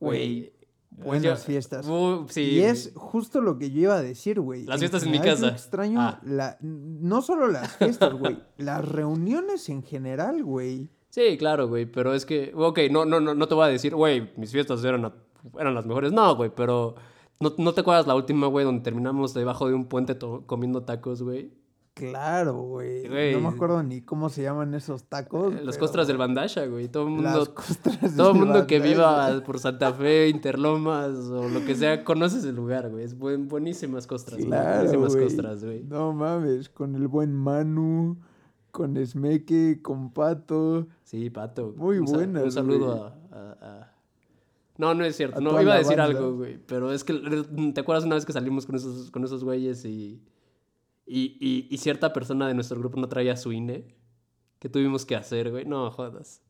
Güey. 0.00 0.52
Buenas 0.96 1.44
fiestas. 1.44 1.86
sí, 2.28 2.42
y 2.42 2.60
es 2.60 2.92
justo 2.94 3.40
lo 3.40 3.58
que 3.58 3.70
yo 3.70 3.82
iba 3.82 3.96
a 3.96 4.02
decir, 4.02 4.40
güey. 4.40 4.64
Las 4.64 4.80
fiestas 4.80 5.02
en, 5.02 5.10
mi 5.10 5.20
casa. 5.20 5.48
Extraño 5.48 6.00
ah. 6.00 6.20
la, 6.24 6.56
no 6.60 7.22
solo 7.22 7.48
las 7.48 7.76
fiestas, 7.76 8.14
güey. 8.14 8.38
las 8.56 8.86
reuniones 8.86 9.68
en 9.68 9.82
general, 9.82 10.42
güey. 10.42 10.88
Sí, 11.10 11.36
claro, 11.38 11.68
güey. 11.68 11.86
Pero 11.86 12.14
es 12.14 12.24
que, 12.24 12.52
ok, 12.54 12.80
no, 12.90 13.04
no, 13.04 13.20
no, 13.20 13.34
no 13.34 13.48
te 13.48 13.54
voy 13.54 13.66
a 13.66 13.68
decir, 13.68 13.94
güey, 13.94 14.32
mis 14.36 14.52
fiestas 14.52 14.82
eran, 14.84 15.12
eran 15.58 15.74
las 15.74 15.86
mejores. 15.86 16.12
No, 16.12 16.34
güey, 16.34 16.50
pero 16.54 16.94
¿No, 17.38 17.52
¿No, 17.58 17.74
te 17.74 17.82
acuerdas 17.82 18.06
la 18.06 18.14
última, 18.14 18.46
güey, 18.46 18.64
donde 18.64 18.82
terminamos 18.82 19.34
debajo 19.34 19.68
de 19.68 19.74
un 19.74 19.86
puente 19.86 20.16
comiendo 20.46 20.84
tacos, 20.84 21.22
güey? 21.22 21.52
Claro, 21.96 22.60
güey. 22.60 23.08
No 23.32 23.40
me 23.40 23.48
acuerdo 23.48 23.82
ni 23.82 24.02
cómo 24.02 24.28
se 24.28 24.42
llaman 24.42 24.74
esos 24.74 25.04
tacos. 25.04 25.54
Eh, 25.54 25.62
las 25.64 25.78
costras 25.78 26.06
del 26.06 26.18
Bandasha, 26.18 26.66
güey. 26.66 26.88
Todo 26.88 27.04
el 27.04 27.14
mundo, 27.14 27.54
todo 28.14 28.32
el 28.32 28.38
mundo 28.38 28.66
que 28.66 28.80
viva 28.80 29.42
por 29.46 29.58
Santa 29.58 29.94
Fe, 29.94 30.28
Interlomas 30.28 31.16
o 31.30 31.48
lo 31.48 31.64
que 31.64 31.74
sea, 31.74 32.04
conoce 32.04 32.40
ese 32.40 32.52
lugar, 32.52 32.90
güey. 32.90 33.02
Es 33.02 33.16
buen, 33.16 33.48
buenísimas 33.48 34.06
costras, 34.06 34.38
claro, 34.44 34.90
buenísimas 34.90 35.16
costras, 35.16 35.64
güey. 35.64 35.84
No 35.84 36.12
mames, 36.12 36.68
con 36.68 36.94
el 36.96 37.08
buen 37.08 37.32
Manu, 37.32 38.18
con 38.72 38.98
Esmeque, 38.98 39.80
con 39.80 40.12
Pato. 40.12 40.88
Sí, 41.02 41.30
Pato. 41.30 41.72
Muy 41.78 42.00
buena. 42.00 42.42
Un 42.42 42.52
saludo 42.52 43.14
a 43.32 43.92
no, 44.78 44.94
no 44.94 45.04
es 45.04 45.16
cierto. 45.16 45.40
no, 45.40 45.60
iba 45.62 45.74
a 45.74 45.78
decir 45.78 45.98
algo, 45.98 46.34
güey. 46.34 46.58
Pero 46.66 46.92
es 46.92 47.04
que, 47.04 47.14
¿te 47.74 47.80
acuerdas 47.80 48.04
una 48.04 48.16
vez 48.16 48.26
que 48.26 48.34
salimos 48.34 48.66
con 48.66 48.76
esos, 48.76 49.10
con 49.10 49.24
esos 49.24 49.42
güeyes 49.42 49.84
y, 49.86 50.20
y, 51.06 51.68
y, 51.70 51.78
cierta 51.78 52.12
persona 52.12 52.48
de 52.48 52.54
nuestro 52.54 52.78
grupo 52.78 52.98
no 52.98 53.08
traía 53.08 53.36
su 53.36 53.52
INE? 53.52 53.94
¿Qué 54.58 54.68
tuvimos 54.68 55.06
que 55.06 55.14
hacer, 55.14 55.50
güey? 55.50 55.64
No, 55.64 55.90
jodas. 55.90 56.42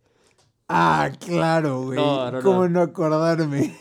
Ah, 0.69 1.11
claro, 1.21 1.83
güey. 1.83 1.99
No, 1.99 2.41
¿Cómo 2.43 2.69
no 2.69 2.81
acordarme? 2.81 3.77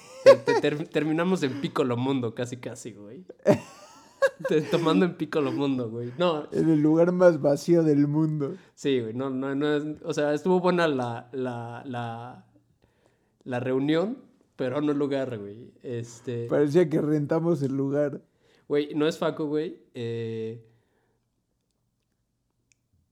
terminamos 0.92 1.44
en 1.44 1.62
Piccolo 1.62 1.96
Mundo, 1.98 2.36
casi, 2.36 2.58
casi, 2.58 2.92
güey. 2.92 3.26
Tomando 4.72 5.06
en 5.06 5.16
Piccolo 5.16 5.52
Mundo, 5.52 5.90
güey. 5.90 6.12
No. 6.18 6.48
En 6.52 6.70
el 6.70 6.82
lugar 6.82 7.12
más 7.12 7.42
vacío 7.42 7.84
del 7.84 8.08
mundo. 8.08 8.56
Sí, 8.74 9.00
güey. 9.00 9.14
No, 9.14 9.30
no, 9.30 9.56
no. 9.56 9.96
O 10.04 10.14
sea, 10.14 10.34
estuvo 10.34 10.60
buena 10.60 10.88
la, 10.88 11.30
la, 11.32 11.84
la, 11.86 12.46
la 13.44 13.60
reunión, 13.60 14.18
pero 14.56 14.82
no 14.82 14.92
el 14.92 14.98
lugar, 14.98 15.38
güey. 15.38 15.72
Este... 15.84 16.48
Parecía 16.48 16.90
que 16.90 17.02
rentamos 17.02 17.62
el 17.62 17.76
lugar. 17.78 18.22
Güey, 18.68 18.94
no 18.96 19.08
es 19.08 19.18
Faco, 19.18 19.46
güey. 19.46 19.80
Eh... 19.94 20.64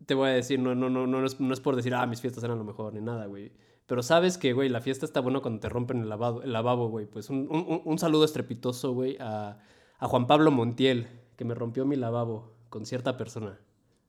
Te 0.06 0.16
voy 0.16 0.30
a 0.30 0.34
decir, 0.34 0.60
no, 0.60 0.76
no, 0.76 0.90
no, 0.90 1.08
no, 1.08 1.26
es, 1.26 1.40
no 1.40 1.54
es 1.54 1.62
por 1.62 1.76
decir, 1.76 1.96
ah, 1.96 2.06
mis 2.06 2.20
fiestas 2.20 2.44
eran 2.44 2.58
lo 2.58 2.66
mejor, 2.66 2.94
ni 2.94 3.00
nada, 3.00 3.26
güey. 3.26 3.54
Pero 3.86 4.04
sabes 4.04 4.38
que, 4.38 4.54
güey, 4.54 4.68
la 4.70 4.82
fiesta 4.82 5.06
está 5.06 5.22
buena 5.22 5.40
cuando 5.40 5.62
te 5.62 5.70
rompen 5.70 6.02
el, 6.02 6.10
lavado, 6.10 6.42
el 6.44 6.52
lavabo, 6.52 6.90
güey. 6.90 7.06
Pues 7.06 7.30
un, 7.30 7.48
un, 7.50 7.82
un, 7.86 8.00
saludo 8.00 8.26
estrepitoso, 8.26 8.94
güey, 8.94 9.18
a, 9.20 9.60
a 10.00 10.08
Juan 10.08 10.28
Pablo 10.28 10.52
Montiel, 10.52 11.08
que 11.38 11.46
me 11.46 11.54
rompió 11.54 11.86
mi 11.86 11.96
lavabo 11.96 12.54
con 12.70 12.86
cierta 12.86 13.18
persona. 13.18 13.60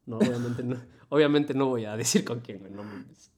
No, 0.07 0.19
obviamente 0.19 0.63
no, 0.63 0.77
obviamente 1.09 1.55
no 1.55 1.67
voy 1.67 1.85
a 1.85 1.97
decir 1.97 2.25
con 2.25 2.41
quién, 2.41 2.59
güey. 2.59 2.73
No 2.73 2.83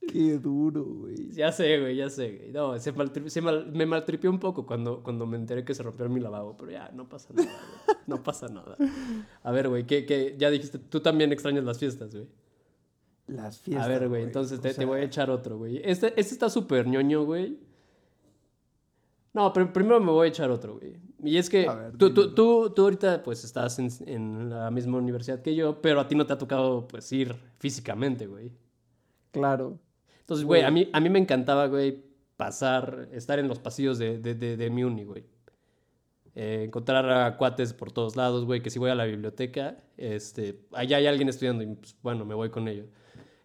Qué 0.06 0.38
duro, 0.38 0.84
güey. 0.84 1.32
Ya 1.32 1.50
sé, 1.50 1.80
güey, 1.80 1.96
ya 1.96 2.08
sé, 2.08 2.36
güey. 2.36 2.52
No, 2.52 2.78
se, 2.78 2.92
se 3.30 3.40
mal, 3.40 3.72
me 3.72 3.86
maltripió 3.86 4.30
un 4.30 4.38
poco 4.38 4.64
cuando, 4.64 5.02
cuando 5.02 5.26
me 5.26 5.36
enteré 5.36 5.64
que 5.64 5.74
se 5.74 5.82
rompió 5.82 6.08
mi 6.08 6.20
lavabo, 6.20 6.56
pero 6.56 6.70
ya, 6.70 6.90
no 6.94 7.08
pasa 7.08 7.34
nada, 7.34 7.48
güey. 7.48 7.96
No 8.06 8.22
pasa 8.22 8.46
nada. 8.48 8.76
A 9.42 9.50
ver, 9.50 9.68
güey, 9.68 9.84
¿qué, 9.84 10.06
qué? 10.06 10.36
ya 10.38 10.48
dijiste, 10.50 10.78
tú 10.78 11.00
también 11.00 11.32
extrañas 11.32 11.64
las 11.64 11.78
fiestas, 11.78 12.14
güey. 12.14 12.28
Las 13.26 13.58
fiestas. 13.58 13.84
A 13.84 13.88
ver, 13.88 14.08
güey, 14.08 14.22
entonces 14.22 14.60
te, 14.60 14.72
te, 14.72 14.84
voy 14.84 15.00
a 15.00 15.02
echar 15.02 15.30
otro, 15.30 15.58
güey. 15.58 15.80
Este, 15.84 16.08
este 16.18 16.34
está 16.34 16.48
súper 16.48 16.86
ñoño, 16.86 17.24
güey. 17.24 17.58
No, 19.36 19.52
pero 19.52 19.70
primero 19.70 20.00
me 20.00 20.10
voy 20.10 20.28
a 20.28 20.30
echar 20.30 20.50
otro, 20.50 20.78
güey. 20.78 20.96
Y 21.22 21.36
es 21.36 21.50
que 21.50 21.68
tú, 21.98 22.14
tú, 22.14 22.34
tú, 22.34 22.70
tú, 22.70 22.82
ahorita 22.84 23.22
pues 23.22 23.44
estás 23.44 23.78
en, 23.78 23.90
en, 24.06 24.48
la 24.48 24.70
misma 24.70 24.96
universidad 24.96 25.42
que 25.42 25.54
yo, 25.54 25.82
pero 25.82 26.00
a 26.00 26.08
ti 26.08 26.14
no 26.14 26.24
te 26.24 26.32
ha 26.32 26.38
tocado 26.38 26.88
pues 26.88 27.12
ir 27.12 27.36
físicamente, 27.58 28.26
güey. 28.26 28.50
Claro. 29.32 29.78
Entonces, 30.20 30.46
güey, 30.46 30.62
a 30.62 30.70
mí, 30.70 30.88
a 30.90 31.00
mí 31.00 31.10
me 31.10 31.18
encantaba, 31.18 31.66
güey, 31.66 32.02
pasar, 32.38 33.10
estar 33.12 33.38
en 33.38 33.46
los 33.46 33.58
pasillos 33.58 33.98
de, 33.98 34.18
de, 34.18 34.34
de, 34.34 34.56
de 34.56 34.70
mi 34.70 34.84
uni, 34.84 35.04
güey. 35.04 35.26
Eh, 36.34 36.62
encontrar 36.64 37.06
a 37.10 37.36
cuates 37.36 37.74
por 37.74 37.92
todos 37.92 38.16
lados, 38.16 38.46
güey, 38.46 38.62
que 38.62 38.70
si 38.70 38.78
voy 38.78 38.88
a 38.88 38.94
la 38.94 39.04
biblioteca, 39.04 39.76
este, 39.98 40.60
allá 40.72 40.96
hay 40.96 41.08
alguien 41.08 41.28
estudiando 41.28 41.62
y 41.62 41.66
pues, 41.74 41.94
bueno, 42.00 42.24
me 42.24 42.34
voy 42.34 42.48
con 42.48 42.68
ellos. 42.68 42.86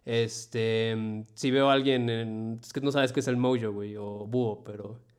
Este, 0.06 1.22
si 1.34 1.50
veo 1.50 1.68
a 1.68 1.74
alguien 1.74 2.08
en, 2.08 2.60
es 2.62 2.72
que 2.72 2.80
no 2.80 2.90
sabes 2.90 3.12
qué 3.12 3.20
es 3.20 3.28
el 3.28 3.36
mojo, 3.36 3.72
güey, 3.72 3.94
o 3.96 4.26
búho, 4.26 4.64
pero 4.64 5.11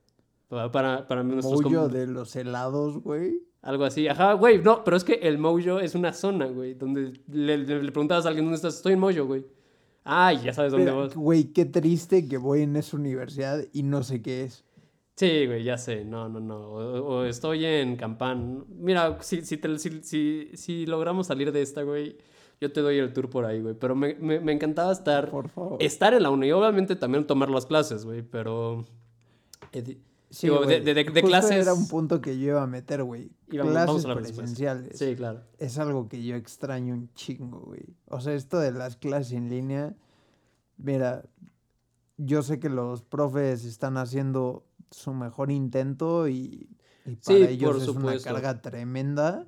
para, 0.71 1.07
para 1.07 1.23
Mojo 1.23 1.87
de 1.87 2.07
los 2.07 2.35
helados, 2.35 2.99
güey. 2.99 3.41
Algo 3.61 3.85
así. 3.85 4.07
Ajá, 4.07 4.33
güey. 4.33 4.61
No, 4.61 4.83
pero 4.83 4.97
es 4.97 5.03
que 5.03 5.13
el 5.13 5.37
Mojo 5.37 5.79
es 5.79 5.95
una 5.95 6.13
zona, 6.13 6.47
güey. 6.47 6.73
Donde 6.73 7.13
le, 7.31 7.57
le, 7.57 7.91
preguntabas 7.91 8.25
a 8.25 8.29
alguien 8.29 8.45
dónde 8.45 8.57
estás. 8.57 8.75
Estoy 8.75 8.93
en 8.93 8.99
Mojo, 8.99 9.25
güey. 9.25 9.45
Ay, 10.03 10.41
ya 10.43 10.53
sabes 10.53 10.73
dónde 10.73 10.91
vas. 10.91 11.15
Güey, 11.15 11.45
qué 11.53 11.65
triste 11.65 12.27
que 12.27 12.37
voy 12.37 12.61
en 12.61 12.75
esa 12.75 12.97
universidad 12.97 13.63
y 13.71 13.83
no 13.83 14.03
sé 14.03 14.21
qué 14.21 14.43
es. 14.43 14.65
Sí, 15.15 15.45
güey, 15.45 15.63
ya 15.63 15.77
sé. 15.77 16.03
No, 16.03 16.27
no, 16.27 16.39
no. 16.39 16.59
O, 16.59 17.23
estoy 17.23 17.65
en 17.65 17.95
Campán. 17.95 18.65
Mira, 18.67 19.17
si, 19.21 19.43
si, 19.43 19.59
si, 20.01 20.51
si, 20.53 20.85
logramos 20.85 21.27
salir 21.27 21.51
de 21.51 21.61
esta, 21.61 21.83
güey, 21.83 22.17
yo 22.59 22.71
te 22.71 22.81
doy 22.81 22.97
el 22.97 23.13
tour 23.13 23.29
por 23.29 23.45
ahí, 23.45 23.61
güey. 23.61 23.75
Pero 23.75 23.95
me, 23.95 24.15
me, 24.15 24.39
me 24.39 24.51
encantaba 24.51 24.91
estar... 24.91 25.29
Por 25.29 25.49
favor. 25.49 25.81
Estar 25.81 26.13
en 26.13 26.23
la 26.23 26.31
uni. 26.31 26.51
Obviamente 26.51 26.95
también 26.95 27.25
tomar 27.25 27.49
las 27.49 27.65
clases, 27.65 28.05
güey. 28.05 28.23
Pero... 28.23 28.85
Sí, 30.33 30.49
de, 30.49 30.81
de, 30.81 31.05
clases. 31.21 31.51
Era 31.51 31.75
un 31.75 31.87
punto 31.87 32.19
que 32.19 32.39
yo 32.39 32.47
iba 32.47 32.63
a 32.63 32.67
meter, 32.67 33.03
güey. 33.03 33.29
Clases 33.49 34.03
presenciales. 34.03 34.97
Sí, 34.97 35.15
claro. 35.15 35.41
Es 35.59 35.77
algo 35.77 36.09
que 36.09 36.23
yo 36.23 36.35
extraño 36.35 36.95
un 36.95 37.13
chingo, 37.13 37.59
güey. 37.59 37.83
O 38.07 38.19
sea, 38.19 38.33
esto 38.33 38.57
de 38.57 38.71
las 38.71 38.95
clases 38.95 39.33
en 39.33 39.51
línea. 39.51 39.95
Mira, 40.77 41.23
yo 42.17 42.41
sé 42.41 42.59
que 42.59 42.69
los 42.69 43.03
profes 43.03 43.63
están 43.63 43.95
haciendo 43.95 44.65
su 44.89 45.13
mejor 45.13 45.51
intento 45.51 46.27
y, 46.27 46.67
para 47.23 47.37
ellos 47.37 47.83
es 47.83 47.89
una 47.89 48.17
carga 48.17 48.59
tremenda. 48.59 49.45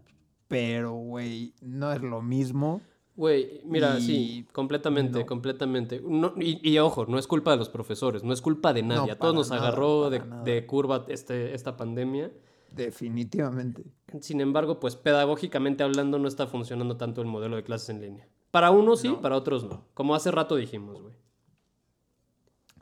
Pero, 0.48 0.94
güey, 0.94 1.56
no 1.62 1.92
es 1.94 2.02
lo 2.04 2.22
mismo. 2.22 2.82
Güey, 3.16 3.62
mira, 3.64 4.00
sí, 4.02 4.46
completamente, 4.52 5.26
completamente. 5.26 6.04
y, 6.38 6.78
ojo, 6.80 7.06
no 7.06 7.18
es 7.18 7.28
culpa 7.28 7.52
de 7.52 7.58
los 7.58 7.70
profesores, 7.70 8.24
no 8.24 8.34
es 8.34 8.42
culpa 8.42 8.74
de 8.74 8.84
nadie. 8.84 9.12
a 9.12 9.18
todos 9.18 9.34
nos 9.34 9.52
agarró 9.52 10.10
de, 10.10 10.66
curva 10.66 11.06
este, 11.08 11.54
esta 11.56 11.78
pandemia. 11.78 12.32
Definitivamente. 12.72 13.86
Sin 14.20 14.42
embargo, 14.42 14.82
pues 14.82 14.98
pedagógicamente 14.98 15.84
hablando 15.84 16.20
no 16.20 16.28
está 16.28 16.46
funcionando 16.48 16.98
tanto 16.98 17.22
el 17.22 17.28
modelo 17.28 17.56
de 17.56 17.64
clases 17.64 17.90
en 17.90 18.02
línea. 18.02 18.28
Para 18.52 18.72
unos 18.72 19.00
sí, 19.00 19.18
para 19.22 19.38
otros 19.38 19.64
no. 19.64 19.86
Como 19.94 20.14
hace 20.14 20.32
rato 20.32 20.58
dijimos, 20.58 21.02
güey. 21.02 21.14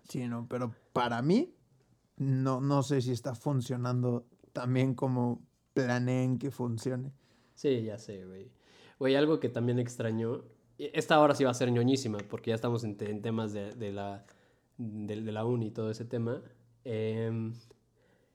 Sí, 0.09 0.27
no, 0.27 0.47
pero 0.49 0.73
para 0.93 1.21
mí 1.21 1.53
no, 2.17 2.59
no 2.59 2.81
sé 2.81 3.01
si 3.01 3.11
está 3.11 3.35
funcionando 3.35 4.25
también 4.51 4.95
como 4.95 5.41
planeen 5.73 6.39
que 6.39 6.49
funcione. 6.49 7.13
Sí, 7.53 7.83
ya 7.83 7.99
sé, 7.99 8.25
güey. 8.25 8.51
Güey, 8.99 9.15
algo 9.15 9.39
que 9.39 9.49
también 9.49 9.79
extraño 9.79 10.43
esta 10.77 11.19
hora 11.19 11.35
sí 11.35 11.43
va 11.43 11.51
a 11.51 11.53
ser 11.53 11.71
ñoñísima, 11.71 12.17
porque 12.29 12.49
ya 12.49 12.55
estamos 12.55 12.83
en, 12.83 12.95
temas 13.21 13.53
de, 13.53 13.91
la, 13.91 14.25
de, 14.77 15.15
la 15.15 15.45
uni 15.45 15.67
y 15.67 15.71
todo 15.71 15.91
ese 15.91 16.05
tema. 16.05 16.41
Em, 16.83 17.53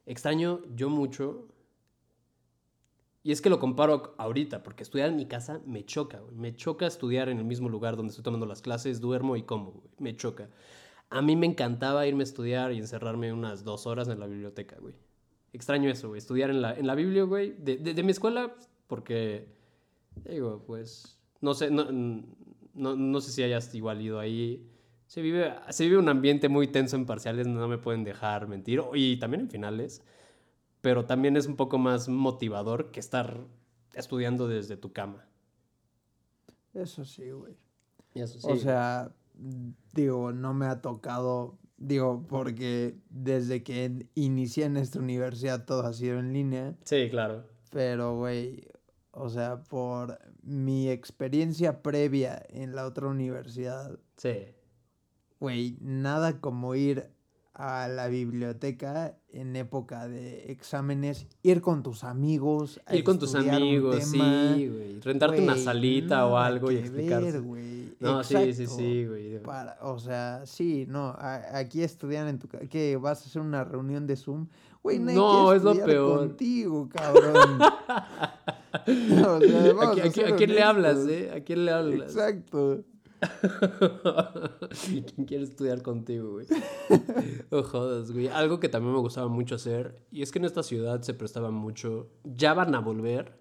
extraño 0.06 0.62
yo 0.74 0.88
mucho, 0.88 1.48
y 3.22 3.32
es 3.32 3.42
que 3.42 3.50
lo 3.50 3.58
comparo 3.58 4.14
ahorita, 4.18 4.62
porque 4.62 4.82
estudiar 4.82 5.10
en 5.10 5.16
mi 5.16 5.26
casa 5.26 5.60
me 5.66 5.84
choca, 5.84 6.22
Me 6.32 6.54
choca 6.54 6.86
estudiar 6.86 7.28
en 7.28 7.38
el 7.38 7.44
mismo 7.44 7.68
lugar 7.68 7.96
donde 7.96 8.10
estoy 8.10 8.24
tomando 8.24 8.46
las 8.46 8.62
clases, 8.62 9.00
duermo 9.00 9.36
y 9.36 9.42
como, 9.42 9.82
Me 9.98 10.16
choca. 10.16 10.48
A 11.10 11.22
mí 11.22 11.36
me 11.36 11.46
encantaba 11.46 12.06
irme 12.06 12.22
a 12.22 12.24
estudiar 12.24 12.72
y 12.72 12.78
encerrarme 12.78 13.32
unas 13.32 13.64
dos 13.64 13.86
horas 13.86 14.08
en 14.08 14.20
la 14.20 14.26
biblioteca, 14.26 14.76
güey. 14.78 14.94
Extraño 15.52 15.90
eso, 15.90 16.08
güey. 16.08 16.18
Estudiar 16.18 16.50
en 16.50 16.60
la, 16.60 16.74
en 16.74 16.86
la 16.86 16.94
biblia, 16.94 17.24
güey. 17.24 17.54
De, 17.58 17.78
de, 17.78 18.02
mi 18.02 18.12
escuela, 18.12 18.54
porque, 18.86 19.48
digo, 20.24 20.64
pues, 20.66 21.18
no 21.40 21.54
sé, 21.54 21.70
no, 21.70 21.90
no, 22.74 22.96
no, 22.96 23.20
sé 23.20 23.32
si 23.32 23.42
hayas 23.42 23.74
igual 23.74 24.00
ido 24.02 24.18
ahí. 24.20 24.70
Se 25.06 25.22
vive, 25.22 25.54
se 25.70 25.84
vive 25.84 25.98
un 25.98 26.08
ambiente 26.08 26.48
muy 26.48 26.68
tenso 26.68 26.96
en 26.96 27.06
parciales, 27.06 27.46
no 27.46 27.66
me 27.68 27.78
pueden 27.78 28.04
dejar 28.04 28.48
mentir. 28.48 28.82
Y 28.94 29.18
también 29.18 29.42
en 29.42 29.50
finales. 29.50 30.02
Pero 30.80 31.06
también 31.06 31.36
es 31.36 31.46
un 31.46 31.56
poco 31.56 31.78
más 31.78 32.08
motivador 32.08 32.90
que 32.90 33.00
estar 33.00 33.46
estudiando 33.94 34.46
desde 34.46 34.76
tu 34.76 34.92
cama. 34.92 35.26
Eso 36.74 37.04
sí, 37.04 37.30
güey. 37.30 37.56
O 38.42 38.56
sea, 38.56 39.12
digo, 39.92 40.32
no 40.32 40.54
me 40.54 40.66
ha 40.66 40.80
tocado, 40.80 41.58
digo, 41.76 42.24
porque 42.28 42.96
desde 43.10 43.62
que 43.62 44.06
inicié 44.14 44.64
en 44.64 44.76
esta 44.76 44.98
universidad 44.98 45.64
todo 45.64 45.82
ha 45.82 45.92
sido 45.92 46.18
en 46.18 46.32
línea. 46.32 46.76
Sí, 46.84 47.08
claro. 47.10 47.44
Pero, 47.70 48.16
güey, 48.16 48.66
o 49.18 49.28
sea, 49.28 49.62
por 49.64 50.18
mi 50.42 50.88
experiencia 50.88 51.82
previa 51.82 52.44
en 52.48 52.74
la 52.74 52.86
otra 52.86 53.08
universidad. 53.08 53.98
Sí. 54.16 54.46
Güey, 55.40 55.76
nada 55.80 56.40
como 56.40 56.74
ir 56.74 57.10
a 57.58 57.88
la 57.88 58.06
biblioteca 58.06 59.16
en 59.30 59.56
época 59.56 60.06
de 60.06 60.52
exámenes, 60.52 61.26
ir 61.42 61.60
con 61.60 61.82
tus 61.82 62.04
amigos. 62.04 62.80
ir 62.92 63.02
con 63.02 63.18
tus 63.18 63.34
amigos, 63.34 64.04
sí, 64.04 64.68
güey. 64.68 65.00
Rentarte 65.00 65.42
una 65.42 65.56
salita 65.56 66.24
o 66.26 66.36
algo 66.36 66.70
y 66.70 66.76
explicar. 66.76 67.22
No, 67.98 68.22
sí, 68.22 68.54
sí, 68.54 68.66
sí, 68.68 69.06
güey. 69.06 69.40
o 69.82 69.98
sea, 69.98 70.42
sí, 70.46 70.86
no, 70.88 71.16
aquí 71.18 71.82
estudian 71.82 72.28
en 72.28 72.38
tu 72.38 72.46
que 72.48 72.96
vas 72.96 73.22
a 73.22 73.24
hacer 73.26 73.42
una 73.42 73.64
reunión 73.64 74.06
de 74.06 74.14
Zoom. 74.14 74.46
Güey, 74.80 75.00
no, 75.00 75.52
es 75.52 75.64
lo 75.64 75.74
peor. 75.74 76.18
contigo, 76.20 76.88
cabrón. 76.88 77.58
¿A, 78.72 78.84
quién 80.36 80.54
le 80.54 80.62
hablas, 80.62 81.06
eh? 81.08 81.30
¿A 81.34 81.40
quién 81.40 81.64
le 81.64 81.70
hablas? 81.70 82.14
Exacto. 82.14 82.84
¿Quién 84.86 85.26
quiere 85.26 85.44
estudiar 85.44 85.82
contigo, 85.82 86.32
güey? 86.32 86.46
Oh, 87.50 87.62
jodas, 87.62 88.12
güey. 88.12 88.28
Algo 88.28 88.60
que 88.60 88.68
también 88.68 88.94
me 88.94 89.00
gustaba 89.00 89.28
mucho 89.28 89.54
hacer, 89.54 89.98
y 90.10 90.22
es 90.22 90.30
que 90.30 90.38
en 90.38 90.44
esta 90.44 90.62
ciudad 90.62 91.02
se 91.02 91.14
prestaba 91.14 91.50
mucho. 91.50 92.10
Ya 92.24 92.54
van 92.54 92.74
a 92.74 92.80
volver, 92.80 93.40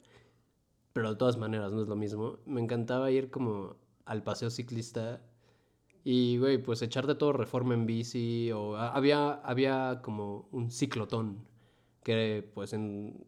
pero 0.94 1.12
de 1.12 1.16
todas 1.18 1.38
maneras 1.38 1.74
no 1.74 1.82
es 1.82 1.88
lo 1.88 1.96
mismo. 1.96 2.40
Me 2.46 2.62
encantaba 2.62 3.12
ir 3.12 3.30
como 3.30 3.76
al 4.06 4.24
paseo 4.24 4.50
ciclista 4.50 5.22
y, 6.04 6.38
güey, 6.38 6.58
pues 6.58 6.82
echarte 6.82 7.16
todo 7.16 7.34
reforma 7.34 7.74
en 7.74 7.86
bici, 7.86 8.52
o 8.54 8.78
había, 8.78 9.34
había 9.34 10.02
como 10.02 10.48
un 10.52 10.72
ciclotón 10.72 11.47
que 12.08 12.50
pues 12.54 12.74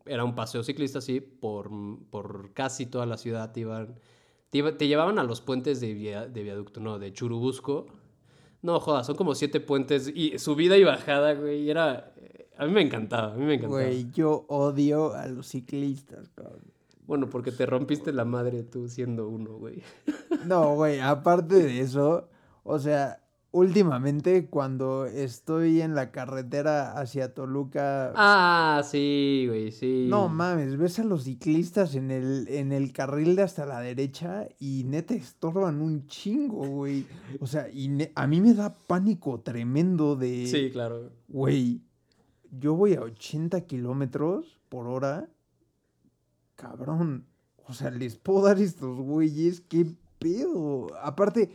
era 0.05 0.23
un 0.23 0.35
paseo 0.35 0.63
ciclista 0.63 0.99
así 0.99 1.19
por, 1.19 1.69
por 2.09 2.53
casi 2.53 2.85
toda 2.85 3.05
la 3.05 3.17
ciudad 3.17 3.53
iban 3.57 3.99
te, 4.49 4.87
llevaban 4.87 5.19
a 5.19 5.23
los 5.23 5.41
puentes 5.41 5.81
de, 5.81 5.93
de 5.93 6.43
viaducto, 6.43 6.79
no, 6.79 6.97
de 6.97 7.11
Churubusco. 7.11 7.87
No, 8.61 8.79
jodas, 8.79 9.05
son 9.05 9.17
como 9.17 9.35
siete 9.35 9.59
puentes 9.59 10.09
y 10.15 10.39
subida 10.39 10.77
y 10.77 10.85
bajada, 10.85 11.33
güey. 11.33 11.63
Y 11.63 11.69
era. 11.69 12.13
A 12.57 12.65
mí 12.65 12.71
me 12.71 12.81
encantaba, 12.81 13.33
a 13.33 13.35
mí 13.35 13.43
me 13.43 13.55
encantaba. 13.55 13.83
Güey, 13.83 14.09
yo 14.11 14.45
odio 14.47 15.13
a 15.13 15.27
los 15.27 15.47
ciclistas, 15.49 16.29
cabrón. 16.29 16.71
Bueno, 17.05 17.29
porque 17.29 17.51
te 17.51 17.65
rompiste 17.65 18.13
la 18.13 18.23
madre 18.23 18.63
tú 18.63 18.87
siendo 18.87 19.27
uno, 19.27 19.57
güey. 19.57 19.83
No, 20.45 20.75
güey, 20.75 20.99
aparte 20.99 21.55
de 21.55 21.81
eso, 21.81 22.29
o 22.63 22.79
sea, 22.79 23.21
últimamente 23.51 24.47
cuando 24.47 25.05
estoy 25.05 25.81
en 25.81 25.95
la 25.95 26.11
carretera 26.11 26.93
hacia 26.93 27.33
Toluca. 27.33 28.13
Ah, 28.15 28.81
sí, 28.83 29.45
güey, 29.47 29.71
sí. 29.71 30.07
No 30.09 30.29
mames, 30.29 30.77
ves 30.77 30.99
a 30.99 31.03
los 31.03 31.23
ciclistas 31.23 31.95
en 31.95 32.11
el, 32.11 32.47
en 32.49 32.71
el 32.71 32.91
carril 32.93 33.35
de 33.35 33.43
hasta 33.43 33.65
la 33.65 33.79
derecha 33.79 34.47
y 34.59 34.83
neta 34.85 35.13
estorban 35.13 35.81
un 35.81 36.07
chingo, 36.07 36.67
güey. 36.67 37.05
O 37.39 37.47
sea, 37.47 37.69
y 37.69 37.89
a 38.13 38.27
mí 38.27 38.41
me 38.41 38.53
da 38.53 38.75
pánico 38.75 39.39
tremendo 39.41 40.15
de. 40.15 40.47
Sí, 40.47 40.69
claro. 40.71 41.11
Güey, 41.27 41.81
yo 42.51 42.75
voy 42.75 42.93
a 42.93 43.01
80 43.01 43.61
kilómetros 43.61 44.59
por 44.69 44.87
hora. 44.87 45.29
Cabrón. 46.55 47.25
O 47.67 47.73
sea, 47.73 47.91
les 47.91 48.17
puedo 48.17 48.41
dar 48.43 48.59
estos 48.59 48.99
güeyes, 48.99 49.61
qué 49.61 49.85
pedo. 50.17 50.87
Aparte 51.01 51.51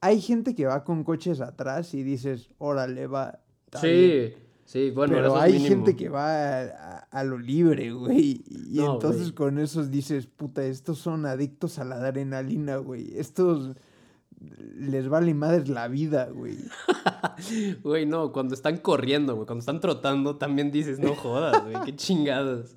hay 0.00 0.20
gente 0.20 0.54
que 0.54 0.66
va 0.66 0.84
con 0.84 1.04
coches 1.04 1.40
atrás 1.40 1.94
y 1.94 2.02
dices, 2.02 2.50
órale, 2.58 3.06
va. 3.06 3.40
Sí, 3.80 4.32
sí, 4.64 4.90
bueno, 4.90 5.14
pero 5.14 5.36
hay 5.36 5.60
gente 5.60 5.94
que 5.94 6.08
va 6.08 7.04
a, 7.10 7.24
lo 7.24 7.38
libre, 7.38 7.92
güey. 7.92 8.42
Y 8.48 8.80
entonces 8.80 9.32
con 9.32 9.58
esos 9.58 9.90
dices, 9.90 10.26
puta, 10.26 10.64
estos 10.64 10.98
son 10.98 11.26
adictos 11.26 11.78
a 11.78 11.84
la 11.84 11.96
adrenalina, 11.96 12.76
güey. 12.76 13.16
Estos 13.18 13.76
les 14.76 15.08
vale 15.08 15.34
madres 15.34 15.68
la 15.68 15.88
vida, 15.88 16.28
güey. 16.32 16.56
Güey, 17.82 18.06
no, 18.06 18.32
cuando 18.32 18.54
están 18.54 18.78
corriendo, 18.78 19.34
güey, 19.34 19.46
cuando 19.46 19.60
están 19.60 19.80
trotando, 19.80 20.36
también 20.36 20.70
dices, 20.70 20.98
no 20.98 21.14
jodas, 21.14 21.62
güey, 21.62 21.76
qué 21.84 21.96
chingados. 21.96 22.76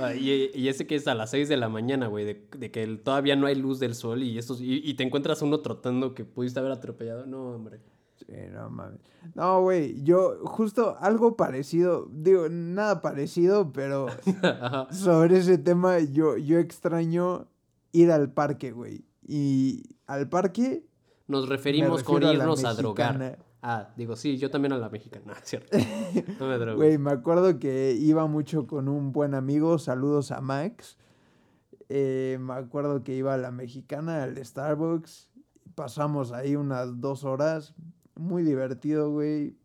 Ah, 0.00 0.14
y, 0.14 0.68
ese 0.68 0.86
que 0.86 0.94
es 0.94 1.06
a 1.06 1.14
las 1.14 1.30
6 1.30 1.48
de 1.48 1.56
la 1.56 1.68
mañana, 1.68 2.06
güey, 2.06 2.24
de, 2.24 2.70
que 2.70 2.86
todavía 2.96 3.36
no 3.36 3.46
hay 3.46 3.54
luz 3.54 3.78
del 3.78 3.94
sol 3.94 4.22
y, 4.22 4.38
estos, 4.38 4.60
y, 4.60 4.94
te 4.94 5.02
encuentras 5.02 5.42
uno 5.42 5.60
trotando 5.60 6.14
que 6.14 6.24
pudiste 6.24 6.58
haber 6.58 6.72
atropellado. 6.72 7.26
No, 7.26 7.50
hombre. 7.50 7.80
Sí, 8.16 8.32
no 8.52 8.70
mames. 8.70 9.00
No, 9.34 9.62
güey, 9.62 10.02
yo 10.02 10.38
justo 10.44 10.96
algo 11.00 11.36
parecido, 11.36 12.08
digo, 12.10 12.48
nada 12.50 13.00
parecido, 13.00 13.72
pero 13.72 14.08
sobre 14.90 15.38
ese 15.38 15.58
tema 15.58 15.98
yo, 16.00 16.36
yo 16.36 16.58
extraño 16.58 17.48
ir 17.92 18.10
al 18.10 18.32
parque, 18.32 18.72
güey. 18.72 19.04
Y 19.26 19.96
al 20.06 20.28
parque... 20.28 20.84
Nos 21.28 21.48
referimos 21.48 22.02
con 22.02 22.22
irnos 22.22 22.64
a 22.64 22.74
drogar. 22.74 23.38
Ah, 23.62 23.90
digo, 23.96 24.16
sí, 24.16 24.38
yo 24.38 24.50
también 24.50 24.72
a 24.72 24.78
la 24.78 24.88
mexicana, 24.88 25.34
¿cierto? 25.42 25.76
No 26.38 26.48
me 26.48 26.58
drogo. 26.58 26.78
Güey, 26.78 26.98
me 26.98 27.10
acuerdo 27.10 27.58
que 27.58 27.92
iba 27.92 28.26
mucho 28.26 28.66
con 28.66 28.88
un 28.88 29.12
buen 29.12 29.34
amigo, 29.34 29.78
saludos 29.78 30.30
a 30.30 30.40
Max. 30.40 30.96
Eh, 31.88 32.38
me 32.40 32.54
acuerdo 32.54 33.02
que 33.02 33.14
iba 33.14 33.34
a 33.34 33.38
la 33.38 33.50
mexicana, 33.50 34.22
al 34.22 34.42
Starbucks. 34.42 35.28
Pasamos 35.74 36.32
ahí 36.32 36.56
unas 36.56 37.00
dos 37.00 37.24
horas. 37.24 37.74
Muy 38.14 38.44
divertido, 38.44 39.10
güey. 39.10 39.56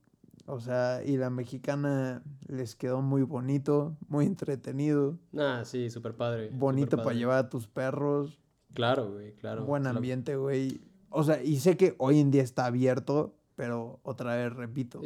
O 0.48 0.60
sea, 0.60 1.02
y 1.04 1.18
la 1.18 1.30
mexicana 1.30 2.22
les 2.48 2.76
quedó 2.76 3.02
muy 3.02 3.24
bonito, 3.24 3.98
muy 4.08 4.26
entretenido. 4.26 5.18
Ah, 5.38 5.64
sí, 5.66 5.90
súper 5.90 6.16
padre. 6.16 6.50
Bonito 6.54 6.98
para 6.98 7.16
llevar 7.16 7.38
a 7.38 7.50
tus 7.50 7.68
perros. 7.68 8.40
Claro, 8.74 9.14
güey, 9.14 9.34
claro. 9.36 9.66
Buen 9.66 9.88
ambiente, 9.88 10.36
güey. 10.36 10.82
O 11.10 11.24
sea, 11.24 11.42
y 11.42 11.60
sé 11.60 11.78
que 11.78 11.96
hoy 11.98 12.20
en 12.20 12.30
día 12.30 12.44
está 12.44 12.66
abierto, 12.66 13.36
pero 13.56 14.00
otra 14.04 14.36
vez 14.36 14.54
repito. 14.54 15.02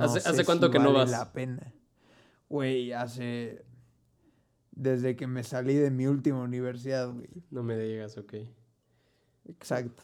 ¿Hace, 0.00 0.44
cuánto 0.44 0.70
que 0.70 0.78
no 0.78 0.92
vas? 0.92 1.10
la 1.10 1.32
pena. 1.32 1.72
Güey, 2.48 2.92
hace. 2.92 3.64
Desde 4.72 5.16
que 5.16 5.26
me 5.26 5.42
salí 5.42 5.74
de 5.74 5.90
mi 5.90 6.06
última 6.06 6.40
universidad, 6.42 7.12
güey. 7.12 7.28
No 7.50 7.62
me 7.62 7.76
digas, 7.76 8.16
ok. 8.16 8.34
Exacto. 9.46 10.02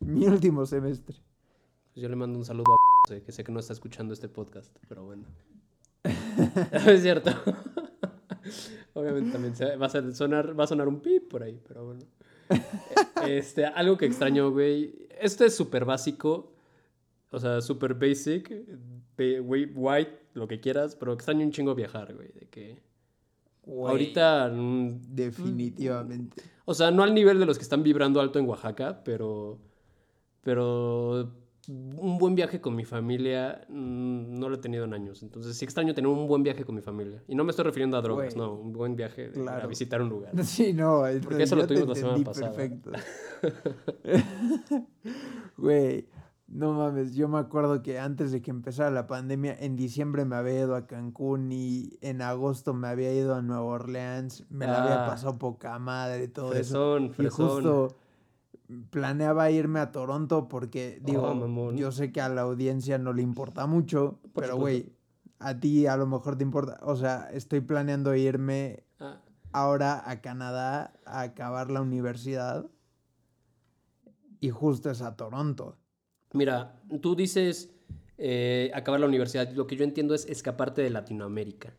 Mi 0.00 0.26
último 0.26 0.64
semestre. 0.66 1.16
Pues 1.92 2.02
yo 2.02 2.08
le 2.08 2.16
mando 2.16 2.38
un 2.38 2.44
saludo 2.44 2.74
a 2.74 3.20
que 3.24 3.32
sé 3.32 3.44
que 3.44 3.52
no 3.52 3.60
está 3.60 3.72
escuchando 3.72 4.14
este 4.14 4.28
podcast, 4.28 4.74
pero 4.88 5.04
bueno. 5.04 5.24
es 6.86 7.02
cierto. 7.02 7.30
Obviamente 8.94 9.30
también 9.30 9.54
va 9.80 9.86
a 9.86 10.14
sonar, 10.14 10.58
va 10.58 10.64
a 10.64 10.66
sonar 10.66 10.88
un 10.88 11.00
pip 11.00 11.28
por 11.28 11.42
ahí, 11.42 11.60
pero 11.66 11.84
bueno. 11.84 12.04
Este, 13.26 13.66
algo 13.66 13.96
que 13.96 14.06
extraño, 14.06 14.50
güey. 14.50 15.08
Esto 15.20 15.44
es 15.44 15.54
súper 15.54 15.84
básico, 15.84 16.52
o 17.30 17.38
sea, 17.38 17.60
super 17.60 17.94
basic, 17.94 18.52
white, 19.18 20.18
lo 20.34 20.48
que 20.48 20.60
quieras, 20.60 20.96
pero 20.96 21.12
extraño 21.12 21.44
un 21.44 21.52
chingo 21.52 21.74
viajar, 21.74 22.14
güey. 22.14 22.28
De 22.32 22.48
que. 22.48 22.80
ahorita. 23.66 24.50
Mm, 24.52 25.00
definitivamente. 25.08 26.42
O 26.64 26.74
sea, 26.74 26.90
no 26.90 27.02
al 27.02 27.14
nivel 27.14 27.38
de 27.38 27.46
los 27.46 27.56
que 27.56 27.62
están 27.62 27.82
vibrando 27.82 28.20
alto 28.20 28.38
en 28.38 28.48
Oaxaca, 28.48 29.02
pero. 29.04 29.58
Pero. 30.42 31.32
un 31.68 32.18
buen 32.18 32.34
viaje 32.34 32.60
con 32.60 32.74
mi 32.74 32.84
familia 32.84 33.64
mm, 33.68 34.38
no 34.40 34.48
lo 34.48 34.56
he 34.56 34.58
tenido 34.58 34.84
en 34.84 34.94
años. 34.94 35.22
Entonces 35.22 35.56
sí 35.56 35.64
extraño 35.64 35.94
tener 35.94 36.08
un 36.08 36.26
buen 36.26 36.42
viaje 36.42 36.64
con 36.64 36.74
mi 36.74 36.80
familia. 36.80 37.22
Y 37.28 37.36
no 37.36 37.44
me 37.44 37.50
estoy 37.50 37.64
refiriendo 37.64 37.96
a 37.96 38.02
drogas, 38.02 38.34
no, 38.34 38.54
un 38.54 38.72
buen 38.72 38.96
viaje 38.96 39.30
a 39.46 39.66
visitar 39.68 40.02
un 40.02 40.08
lugar. 40.08 40.32
Sí, 40.44 40.72
no, 40.72 41.04
porque 41.22 41.44
eso 41.44 41.54
lo 41.54 41.64
tuvimos 41.64 41.90
la 41.90 41.94
semana 41.94 42.24
pasada. 42.24 42.52
Perfecto. 42.52 42.90
Güey, 45.56 46.06
no 46.50 46.72
mames, 46.72 47.14
yo 47.14 47.28
me 47.28 47.38
acuerdo 47.38 47.80
que 47.80 48.00
antes 48.00 48.32
de 48.32 48.42
que 48.42 48.50
empezara 48.50 48.90
la 48.90 49.06
pandemia, 49.06 49.56
en 49.60 49.76
diciembre 49.76 50.24
me 50.24 50.34
había 50.34 50.60
ido 50.60 50.74
a 50.74 50.86
Cancún 50.86 51.52
y 51.52 51.96
en 52.00 52.22
agosto 52.22 52.74
me 52.74 52.88
había 52.88 53.14
ido 53.14 53.36
a 53.36 53.42
Nueva 53.42 53.62
Orleans, 53.62 54.44
me 54.50 54.66
la 54.66 54.82
había 54.82 55.04
ah. 55.04 55.08
pasado 55.08 55.38
poca 55.38 55.78
madre, 55.78 56.26
todo 56.26 56.52
eso. 56.54 56.98
Y 56.98 57.28
justo 57.28 57.96
planeaba 58.90 59.50
irme 59.50 59.78
a 59.78 59.92
Toronto 59.92 60.48
porque, 60.48 61.00
digo, 61.02 61.22
oh, 61.22 61.72
yo 61.72 61.92
sé 61.92 62.10
que 62.10 62.20
a 62.20 62.28
la 62.28 62.42
audiencia 62.42 62.98
no 62.98 63.12
le 63.12 63.22
importa 63.22 63.66
mucho, 63.66 64.18
pero 64.34 64.56
güey, 64.56 64.92
a 65.38 65.58
ti 65.58 65.86
a 65.86 65.96
lo 65.96 66.06
mejor 66.06 66.36
te 66.36 66.42
importa. 66.42 66.80
O 66.82 66.96
sea, 66.96 67.30
estoy 67.32 67.60
planeando 67.60 68.14
irme 68.16 68.84
ah. 68.98 69.20
ahora 69.52 70.02
a 70.04 70.20
Canadá 70.20 70.94
a 71.06 71.20
acabar 71.20 71.70
la 71.70 71.80
universidad 71.80 72.66
y 74.40 74.50
justo 74.50 74.90
es 74.90 75.00
a 75.00 75.14
Toronto. 75.14 75.76
Mira, 76.32 76.80
tú 77.00 77.16
dices 77.16 77.70
eh, 78.18 78.70
acabar 78.74 79.00
la 79.00 79.06
universidad, 79.06 79.50
lo 79.52 79.66
que 79.66 79.76
yo 79.76 79.84
entiendo 79.84 80.14
es 80.14 80.26
escaparte 80.26 80.82
de 80.82 80.90
Latinoamérica. 80.90 81.72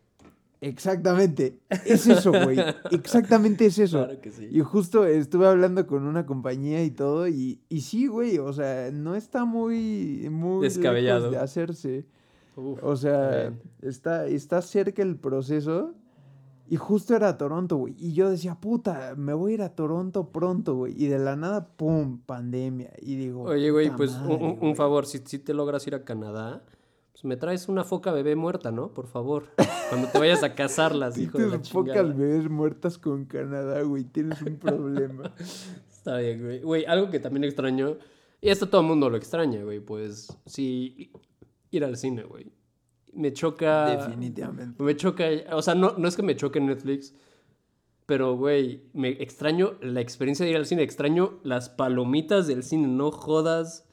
Exactamente. 0.60 1.58
Es 1.84 2.06
eso, 2.08 2.30
güey. 2.30 2.58
Exactamente 2.90 3.66
es 3.66 3.78
eso. 3.78 4.04
Claro 4.04 4.20
que 4.20 4.30
sí. 4.30 4.48
Y 4.50 4.60
justo 4.60 5.04
estuve 5.06 5.46
hablando 5.46 5.86
con 5.86 6.04
una 6.04 6.24
compañía 6.24 6.84
y 6.84 6.90
todo, 6.90 7.28
y, 7.28 7.60
y 7.68 7.80
sí, 7.80 8.06
güey, 8.06 8.38
o 8.38 8.52
sea, 8.52 8.90
no 8.92 9.16
está 9.16 9.44
muy, 9.44 10.28
muy 10.30 10.62
descabellado 10.62 11.30
de 11.30 11.38
hacerse. 11.38 12.06
o 12.56 12.96
sea, 12.96 13.52
está, 13.82 14.26
está 14.26 14.62
cerca 14.62 15.02
el 15.02 15.16
proceso. 15.16 15.94
Y 16.72 16.78
justo 16.78 17.14
era 17.14 17.36
Toronto, 17.36 17.76
güey. 17.76 17.94
Y 17.98 18.14
yo 18.14 18.30
decía, 18.30 18.54
puta, 18.54 19.12
me 19.14 19.34
voy 19.34 19.52
a 19.52 19.54
ir 19.56 19.62
a 19.62 19.74
Toronto 19.74 20.30
pronto, 20.30 20.74
güey. 20.74 20.94
Y 20.96 21.06
de 21.06 21.18
la 21.18 21.36
nada, 21.36 21.66
pum, 21.66 22.20
pandemia. 22.24 22.94
Y 23.02 23.16
digo, 23.16 23.42
oye, 23.42 23.70
güey, 23.70 23.94
pues 23.94 24.12
un, 24.12 24.56
un, 24.58 24.74
favor, 24.74 25.04
si, 25.04 25.18
si 25.18 25.38
te 25.38 25.52
logras 25.52 25.86
ir 25.86 25.94
a 25.94 26.02
Canadá, 26.02 26.64
pues 27.12 27.26
me 27.26 27.36
traes 27.36 27.68
una 27.68 27.84
foca 27.84 28.10
bebé 28.10 28.36
muerta, 28.36 28.72
¿no? 28.72 28.88
Por 28.94 29.06
favor. 29.06 29.48
Cuando 29.90 30.08
te 30.08 30.18
vayas 30.18 30.42
a 30.44 30.54
casarlas, 30.54 31.18
hijo 31.18 31.36
de 31.36 31.48
la 31.48 31.58
focas 31.58 32.16
bebés 32.16 32.48
muertas 32.48 32.96
con 32.96 33.26
Canadá, 33.26 33.82
güey. 33.82 34.04
Tienes 34.04 34.40
un 34.40 34.56
problema. 34.56 35.30
Está 35.92 36.16
bien, 36.16 36.42
güey. 36.42 36.62
Güey, 36.62 36.84
algo 36.86 37.10
que 37.10 37.20
también 37.20 37.44
extraño, 37.44 37.98
y 38.40 38.48
esto 38.48 38.70
todo 38.70 38.80
el 38.80 38.86
mundo 38.86 39.10
lo 39.10 39.18
extraña, 39.18 39.62
güey, 39.62 39.80
pues 39.80 40.34
sí, 40.46 41.12
ir 41.70 41.84
al 41.84 41.98
cine, 41.98 42.22
güey. 42.22 42.50
Me 43.12 43.32
choca... 43.32 43.96
Definitivamente. 43.96 44.82
Me 44.82 44.96
choca, 44.96 45.24
o 45.52 45.62
sea, 45.62 45.74
no, 45.74 45.94
no 45.98 46.08
es 46.08 46.16
que 46.16 46.22
me 46.22 46.36
choque 46.36 46.60
Netflix, 46.60 47.14
pero, 48.06 48.36
güey, 48.36 48.82
me 48.92 49.10
extraño 49.22 49.74
la 49.80 50.00
experiencia 50.00 50.44
de 50.44 50.52
ir 50.52 50.56
al 50.56 50.66
cine, 50.66 50.82
extraño 50.82 51.40
las 51.42 51.68
palomitas 51.68 52.46
del 52.46 52.62
cine, 52.62 52.88
no 52.88 53.10
jodas 53.10 53.86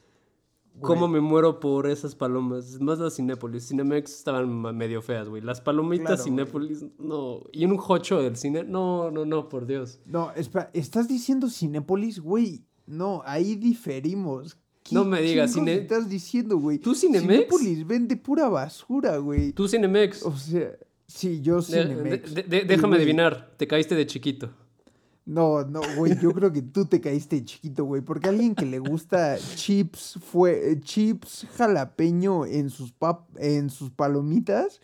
¿Cómo 0.80 1.08
me 1.08 1.20
muero 1.20 1.60
por 1.60 1.86
esas 1.86 2.14
palomas? 2.14 2.80
Más 2.80 2.98
las 2.98 3.16
Cinépolis. 3.16 3.68
Cinemex 3.68 4.14
estaban 4.14 4.48
medio 4.76 5.02
feas, 5.02 5.28
güey. 5.28 5.42
Las 5.42 5.60
palomitas 5.60 6.24
Cinépolis, 6.24 6.84
no. 6.98 7.42
Y 7.52 7.64
un 7.64 7.76
jocho 7.76 8.22
del 8.22 8.36
cine, 8.36 8.64
no, 8.64 9.10
no, 9.10 9.24
no, 9.24 9.48
por 9.48 9.66
Dios. 9.66 10.00
No, 10.06 10.30
espera, 10.32 10.70
¿estás 10.72 11.08
diciendo 11.08 11.48
Cinépolis, 11.50 12.20
güey? 12.20 12.64
No, 12.86 13.22
ahí 13.24 13.56
diferimos. 13.56 14.58
No 14.92 15.04
me 15.04 15.20
digas, 15.22 15.52
Cine... 15.52 15.74
estás 15.74 16.08
diciendo, 16.08 16.58
güey? 16.58 16.78
¿Tú 16.78 16.94
Cinemex? 16.94 17.28
Cinépolis 17.28 17.86
vende 17.86 18.16
pura 18.16 18.48
basura, 18.48 19.16
güey. 19.18 19.52
¿Tú 19.52 19.68
Cinemex? 19.68 20.22
O 20.22 20.36
sea, 20.36 20.72
sí, 21.06 21.40
yo 21.40 21.62
Cinemex. 21.62 22.34
déjame 22.48 22.96
adivinar, 22.96 23.52
te 23.56 23.66
caíste 23.66 23.94
de 23.94 24.06
chiquito. 24.06 24.50
No, 25.30 25.62
no, 25.64 25.80
güey, 25.96 26.18
yo 26.20 26.32
creo 26.32 26.52
que 26.52 26.62
tú 26.62 26.86
te 26.86 27.00
caíste 27.00 27.44
chiquito, 27.44 27.84
güey, 27.84 28.02
porque 28.02 28.28
alguien 28.28 28.54
que 28.54 28.66
le 28.66 28.78
gusta 28.78 29.38
chips 29.54 30.18
fue 30.20 30.72
eh, 30.72 30.80
chips 30.80 31.46
jalapeño 31.56 32.46
en 32.46 32.70
sus 32.70 32.90
pap 32.90 33.28
en 33.36 33.70
sus 33.70 33.90
palomitas, 33.90 34.80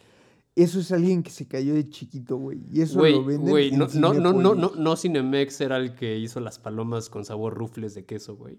eso 0.55 0.79
es 0.79 0.93
alguien 0.93 1.23
que 1.23 1.31
se 1.31 1.49
cayó 1.49 1.75
de 1.75 1.89
chiquito, 1.89 2.37
güey, 2.37 2.61
y 2.71 2.83
eso 2.83 3.05
lo 3.05 3.25
venden 3.25 3.51
Güey, 3.51 3.73
no, 3.73 3.89
no, 3.95 4.15
no, 4.15 4.33
no, 4.33 4.55
no, 4.55 4.73
no 4.77 4.97
Cinemex 4.97 5.61
era 5.63 5.79
el 5.79 5.95
que 5.95 6.17
hizo 6.17 6.39
las 6.39 6.59
palomas 6.61 7.09
con 7.09 7.25
sabor 7.25 7.55
rufles 7.55 7.95
de 7.95 8.05
queso, 8.05 8.37
güey. 8.37 8.59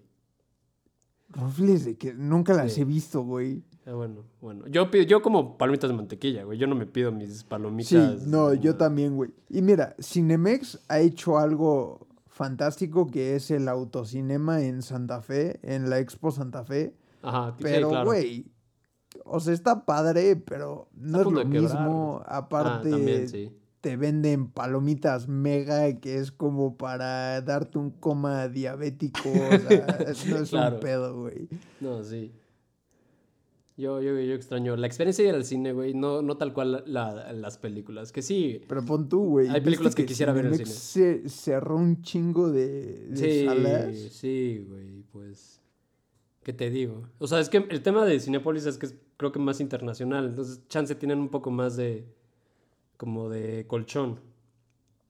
Rufles 1.30 1.84
de 1.84 1.96
queso, 1.96 2.16
nunca 2.18 2.54
las 2.54 2.76
he 2.78 2.84
visto, 2.84 3.22
güey. 3.22 3.62
Ah, 3.86 3.92
bueno, 3.92 4.24
bueno. 4.40 4.66
Yo, 4.66 4.90
pido, 4.90 5.04
yo 5.04 5.22
como 5.22 5.56
palomitas 5.56 5.90
de 5.90 5.96
mantequilla, 5.96 6.44
güey. 6.44 6.58
Yo 6.58 6.66
no 6.66 6.74
me 6.74 6.86
pido 6.86 7.12
mis 7.12 7.44
palomitas. 7.44 8.20
Sí, 8.20 8.26
no, 8.26 8.54
yo 8.54 8.76
también, 8.76 9.16
güey. 9.16 9.30
Y 9.48 9.62
mira, 9.62 9.94
Cinemex 10.00 10.80
ha 10.88 11.00
hecho 11.00 11.38
algo 11.38 12.06
fantástico 12.26 13.06
que 13.06 13.34
es 13.34 13.50
el 13.50 13.68
autocinema 13.68 14.62
en 14.62 14.82
Santa 14.82 15.20
Fe, 15.22 15.58
en 15.62 15.90
la 15.90 15.98
Expo 15.98 16.30
Santa 16.30 16.64
Fe. 16.64 16.94
Ajá, 17.22 17.56
Pero, 17.60 18.04
güey, 18.04 18.46
o 19.24 19.40
sea, 19.40 19.52
está 19.52 19.84
padre, 19.84 20.36
pero 20.36 20.88
no 20.94 21.20
es 21.20 21.26
lo 21.26 21.44
mismo. 21.44 22.22
Aparte, 22.26 22.90
ah, 22.94 23.50
te 23.80 23.96
venden 23.96 24.48
palomitas 24.48 25.28
mega 25.28 26.00
que 26.00 26.18
es 26.18 26.32
como 26.32 26.76
para 26.76 27.40
darte 27.42 27.78
un 27.78 27.90
coma 27.90 28.48
diabético. 28.48 29.30
O 29.30 29.68
sea, 29.68 29.98
no 30.28 30.36
es 30.42 30.52
un 30.52 30.80
pedo, 30.80 31.20
güey. 31.20 31.48
No, 31.80 32.02
sí. 32.02 32.32
Yo, 33.76 34.02
yo, 34.02 34.18
yo 34.18 34.34
extraño 34.34 34.74
la 34.74 34.88
experiencia 34.88 35.22
de 35.22 35.30
ir 35.30 35.36
al 35.36 35.44
cine, 35.44 35.72
güey, 35.72 35.94
no, 35.94 36.20
no 36.20 36.36
tal 36.36 36.52
cual 36.52 36.82
las 36.86 37.58
películas, 37.58 38.10
que 38.10 38.22
sí. 38.22 38.60
Pero 38.66 38.84
pon 38.84 39.08
tú, 39.08 39.20
güey. 39.24 39.48
Hay 39.48 39.60
películas 39.60 39.94
que, 39.94 40.04
quisiera 40.04 40.32
ver 40.32 40.46
en 40.46 40.54
el 40.54 40.66
cine. 40.66 40.70
Se 40.70 41.28
cerró 41.28 41.76
un 41.76 42.02
chingo 42.02 42.50
de, 42.50 43.08
sí, 43.14 44.08
Sí, 44.10 44.64
güey, 44.68 45.04
pues... 45.12 45.62
¿Qué 46.42 46.52
te 46.52 46.70
digo? 46.70 47.08
O 47.18 47.28
sea, 47.28 47.38
es 47.38 47.48
que 47.48 47.58
el 47.58 47.82
tema 47.82 48.04
de 48.04 48.18
Cinepolis 48.18 48.66
es 48.66 48.78
que 48.78 48.86
es 48.86 48.96
creo 49.18 49.32
que 49.32 49.38
más 49.38 49.60
internacional, 49.60 50.26
entonces 50.26 50.66
chance 50.68 50.94
tienen 50.94 51.18
un 51.18 51.28
poco 51.28 51.50
más 51.50 51.76
de... 51.76 52.06
como 52.98 53.30
de 53.30 53.66
colchón. 53.66 54.20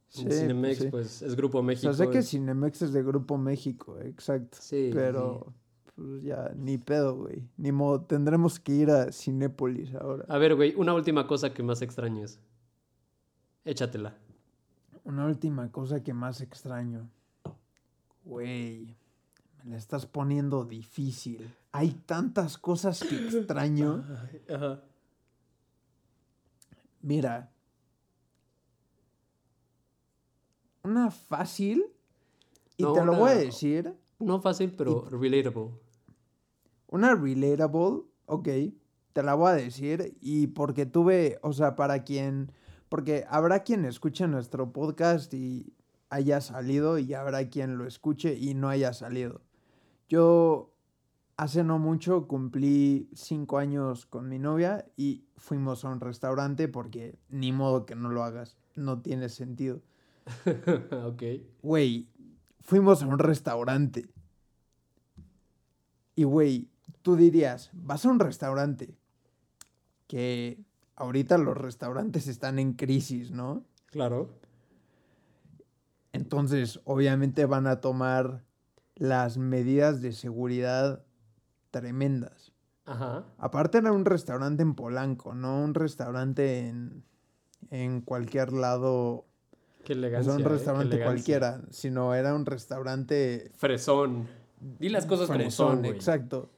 Sí, 0.08 0.24
Cinemex, 0.30 0.86
pues, 0.86 1.22
es 1.22 1.34
Grupo 1.34 1.62
México. 1.62 1.90
O 1.90 1.92
sea, 1.92 2.06
sé 2.06 2.12
que 2.12 2.22
Cinemex 2.22 2.82
es 2.82 2.92
de 2.92 3.02
Grupo 3.02 3.36
México, 3.36 3.98
exacto. 3.98 4.56
Sí. 4.60 4.90
Pero 4.92 5.52
pues 5.96 6.22
ya, 6.22 6.52
ni 6.56 6.78
pedo, 6.78 7.16
güey. 7.16 7.42
Ni 7.56 7.72
modo, 7.72 8.02
tendremos 8.02 8.60
que 8.60 8.72
ir 8.72 8.90
a 8.90 9.10
Cinépolis 9.10 9.94
ahora. 9.96 10.24
A 10.28 10.38
ver, 10.38 10.54
güey, 10.54 10.74
una 10.76 10.94
última 10.94 11.26
cosa 11.26 11.52
que 11.52 11.62
más 11.62 11.82
extrañes. 11.82 12.38
Échatela. 13.64 14.16
Una 15.04 15.26
última 15.26 15.72
cosa 15.72 16.02
que 16.02 16.14
más 16.14 16.40
extraño. 16.40 17.10
Güey, 18.24 18.96
me 19.64 19.72
la 19.72 19.76
estás 19.76 20.06
poniendo 20.06 20.64
difícil. 20.64 21.54
Hay 21.72 21.90
tantas 22.06 22.58
cosas 22.58 23.00
que 23.00 23.16
extraño. 23.16 24.04
Ajá. 24.48 24.82
Mira. 27.02 27.50
Una 30.82 31.10
fácil. 31.10 31.84
Y 32.76 32.84
te 32.84 33.04
lo 33.04 33.14
voy 33.14 33.30
a 33.30 33.34
decir. 33.34 33.94
No 34.18 34.40
fácil, 34.40 34.72
pero 34.76 35.08
relatable. 35.10 35.70
Una 36.88 37.14
relatable, 37.14 38.02
ok, 38.26 38.48
te 39.12 39.22
la 39.22 39.34
voy 39.34 39.50
a 39.50 39.54
decir 39.54 40.16
y 40.20 40.48
porque 40.48 40.86
tuve, 40.86 41.38
o 41.42 41.52
sea, 41.52 41.76
para 41.76 42.04
quien, 42.04 42.52
porque 42.88 43.24
habrá 43.28 43.64
quien 43.64 43.84
escuche 43.84 44.26
nuestro 44.26 44.72
podcast 44.72 45.34
y 45.34 45.74
haya 46.10 46.40
salido 46.40 46.98
y 46.98 47.14
habrá 47.14 47.48
quien 47.48 47.78
lo 47.78 47.86
escuche 47.86 48.34
y 48.34 48.54
no 48.54 48.68
haya 48.68 48.92
salido. 48.92 49.42
Yo 50.08 50.72
hace 51.36 51.62
no 51.64 51.78
mucho 51.78 52.26
cumplí 52.26 53.08
cinco 53.14 53.58
años 53.58 54.06
con 54.06 54.28
mi 54.28 54.38
novia 54.38 54.86
y 54.96 55.24
fuimos 55.36 55.84
a 55.84 55.88
un 55.88 56.00
restaurante 56.00 56.68
porque 56.68 57.18
ni 57.28 57.52
modo 57.52 57.86
que 57.86 57.94
no 57.94 58.08
lo 58.10 58.24
hagas, 58.24 58.56
no 58.74 59.02
tiene 59.02 59.28
sentido. 59.28 59.82
ok. 61.06 61.22
Güey, 61.62 62.08
fuimos 62.60 63.02
a 63.02 63.06
un 63.06 63.18
restaurante. 63.18 64.08
Y 66.14 66.24
güey, 66.24 66.68
tú 67.02 67.16
dirías, 67.16 67.70
vas 67.72 68.04
a 68.04 68.10
un 68.10 68.18
restaurante 68.18 68.96
que 70.06 70.58
ahorita 70.96 71.38
los 71.38 71.56
restaurantes 71.56 72.26
están 72.26 72.58
en 72.58 72.72
crisis, 72.72 73.30
¿no? 73.30 73.64
Claro. 73.86 74.30
Entonces, 76.12 76.80
obviamente 76.84 77.46
van 77.46 77.66
a 77.66 77.80
tomar 77.80 78.44
las 78.96 79.38
medidas 79.38 80.00
de 80.02 80.12
seguridad 80.12 81.04
tremendas. 81.70 82.52
Ajá. 82.84 83.26
Aparte 83.38 83.78
era 83.78 83.92
un 83.92 84.04
restaurante 84.04 84.62
en 84.62 84.74
Polanco, 84.74 85.34
no 85.34 85.62
un 85.62 85.74
restaurante 85.74 86.66
en, 86.66 87.04
en 87.70 88.00
cualquier 88.00 88.52
lado. 88.52 89.27
Qué 89.88 89.94
elegancia. 89.94 90.32
No 90.32 90.36
un 90.36 90.44
¿eh? 90.44 90.48
restaurante 90.50 91.02
cualquiera, 91.02 91.62
sino 91.70 92.14
era 92.14 92.34
un 92.34 92.44
restaurante... 92.44 93.50
Fresón. 93.56 94.28
Di 94.78 94.90
las 94.90 95.06
cosas 95.06 95.28
como 95.28 95.50
son, 95.50 95.86
Exacto. 95.86 96.50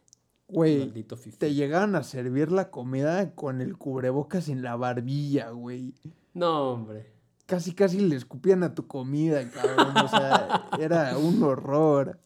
Güey, 0.49 1.07
te 1.39 1.55
llegan 1.55 1.95
a 1.95 2.03
servir 2.03 2.51
la 2.51 2.73
comida 2.73 3.33
con 3.37 3.61
el 3.61 3.77
cubrebocas 3.79 4.49
en 4.49 4.63
la 4.63 4.75
barbilla, 4.75 5.51
güey. 5.51 5.95
No, 6.35 6.73
hombre. 6.73 7.13
Casi, 7.47 7.73
casi 7.73 8.01
le 8.01 8.17
escupían 8.17 8.65
a 8.65 8.75
tu 8.75 8.89
comida, 8.89 9.49
cabrón. 9.49 9.97
O 10.05 10.09
sea, 10.09 10.69
era 10.81 11.17
un 11.17 11.41
horror. 11.45 12.19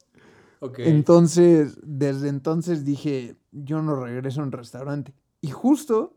Ok. 0.61 0.79
Entonces, 0.79 1.79
desde 1.83 2.31
entonces 2.31 2.87
dije, 2.87 3.37
yo 3.53 3.83
no 3.83 4.03
regreso 4.03 4.41
a 4.41 4.45
un 4.45 4.53
restaurante. 4.53 5.13
Y 5.43 5.51
justo, 5.51 6.17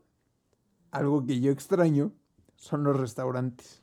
algo 0.92 1.26
que 1.26 1.40
yo 1.40 1.52
extraño, 1.52 2.14
son 2.56 2.84
los 2.84 2.98
restaurantes. 2.98 3.82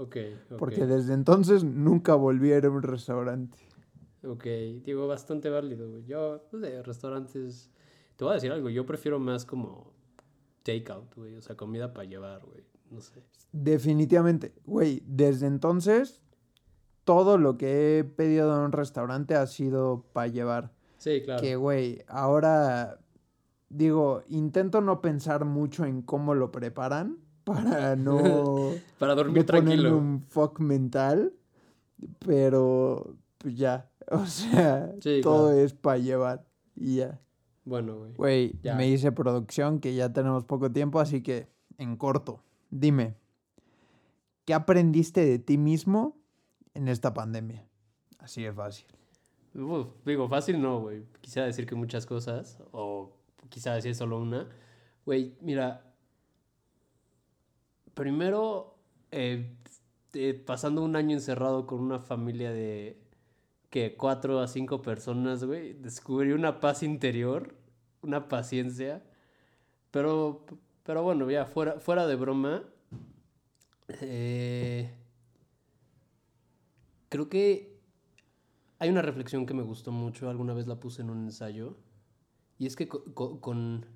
Ok. 0.00 0.16
Porque 0.58 0.86
desde 0.86 1.12
entonces 1.12 1.62
nunca 1.62 2.14
volví 2.14 2.52
a 2.52 2.56
ir 2.56 2.64
a 2.64 2.70
un 2.70 2.82
restaurante. 2.82 3.58
Ok, 4.24 4.44
digo, 4.82 5.06
bastante 5.06 5.50
válido. 5.50 5.98
Yo, 6.00 6.48
no 6.52 6.60
sé, 6.60 6.82
restaurantes. 6.82 7.70
Te 8.16 8.24
voy 8.24 8.32
a 8.32 8.34
decir 8.36 8.50
algo, 8.50 8.70
yo 8.70 8.86
prefiero 8.86 9.18
más 9.18 9.44
como 9.44 9.92
takeout, 10.62 11.14
güey. 11.14 11.36
O 11.36 11.42
sea, 11.42 11.54
comida 11.54 11.92
para 11.92 12.08
llevar, 12.08 12.40
güey. 12.46 12.64
No 12.90 13.02
sé. 13.02 13.22
Definitivamente, 13.52 14.54
güey. 14.64 15.02
Desde 15.06 15.46
entonces, 15.46 16.22
todo 17.04 17.36
lo 17.36 17.58
que 17.58 17.98
he 17.98 18.04
pedido 18.04 18.56
en 18.56 18.62
un 18.62 18.72
restaurante 18.72 19.34
ha 19.34 19.46
sido 19.46 20.06
para 20.14 20.28
llevar. 20.28 20.72
Sí, 20.96 21.20
claro. 21.22 21.42
Que, 21.42 21.56
güey, 21.56 22.02
ahora 22.08 23.00
digo, 23.68 24.22
intento 24.28 24.80
no 24.80 25.02
pensar 25.02 25.44
mucho 25.44 25.84
en 25.84 26.00
cómo 26.00 26.34
lo 26.34 26.50
preparan 26.52 27.18
para 27.44 27.96
no. 27.96 28.72
para 28.98 29.14
dormir 29.14 29.44
tranquilo. 29.44 29.96
un 29.96 30.22
fuck 30.22 30.60
mental. 30.60 31.32
Pero, 32.20 33.16
pues 33.38 33.56
ya. 33.56 33.86
O 34.12 34.26
sea, 34.26 34.92
todo 35.22 35.52
es 35.52 35.72
para 35.72 35.98
llevar 35.98 36.44
y 36.74 36.96
ya. 36.96 37.20
Bueno, 37.64 37.96
güey. 37.96 38.12
Güey, 38.14 38.60
me 38.76 38.88
hice 38.88 39.12
producción 39.12 39.78
que 39.78 39.94
ya 39.94 40.12
tenemos 40.12 40.44
poco 40.44 40.72
tiempo, 40.72 40.98
así 40.98 41.22
que 41.22 41.48
en 41.78 41.96
corto, 41.96 42.42
dime, 42.70 43.14
¿qué 44.44 44.54
aprendiste 44.54 45.24
de 45.24 45.38
ti 45.38 45.58
mismo 45.58 46.16
en 46.74 46.88
esta 46.88 47.14
pandemia? 47.14 47.64
Así 48.18 48.42
de 48.42 48.52
fácil. 48.52 48.86
digo, 50.04 50.28
fácil 50.28 50.60
no, 50.60 50.80
güey. 50.80 51.04
Quisiera 51.20 51.46
decir 51.46 51.66
que 51.66 51.76
muchas 51.76 52.04
cosas, 52.04 52.58
o 52.72 53.12
quizá 53.48 53.74
decir 53.74 53.94
solo 53.94 54.20
una. 54.20 54.48
Güey, 55.06 55.36
mira, 55.40 55.89
primero, 57.94 58.76
eh, 59.10 59.56
pasando 60.46 60.82
un 60.82 60.96
año 60.96 61.16
encerrado 61.16 61.66
con 61.66 61.80
una 61.80 61.98
familia 61.98 62.50
de 62.52 63.00
que 63.70 63.96
cuatro 63.96 64.40
a 64.40 64.48
cinco 64.48 64.82
personas, 64.82 65.44
güey, 65.44 65.74
descubrí 65.74 66.32
una 66.32 66.60
paz 66.60 66.82
interior, 66.82 67.54
una 68.02 68.28
paciencia. 68.28 69.02
Pero, 69.90 70.44
pero 70.82 71.02
bueno, 71.02 71.30
ya 71.30 71.46
fuera, 71.46 71.80
fuera 71.80 72.06
de 72.06 72.16
broma, 72.16 72.64
eh, 74.00 74.92
creo 77.08 77.28
que 77.28 77.78
hay 78.78 78.88
una 78.88 79.02
reflexión 79.02 79.46
que 79.46 79.54
me 79.54 79.62
gustó 79.62 79.92
mucho, 79.92 80.30
alguna 80.30 80.54
vez 80.54 80.66
la 80.66 80.80
puse 80.80 81.02
en 81.02 81.10
un 81.10 81.24
ensayo, 81.24 81.76
y 82.58 82.66
es 82.66 82.76
que 82.76 82.88
con, 82.88 83.86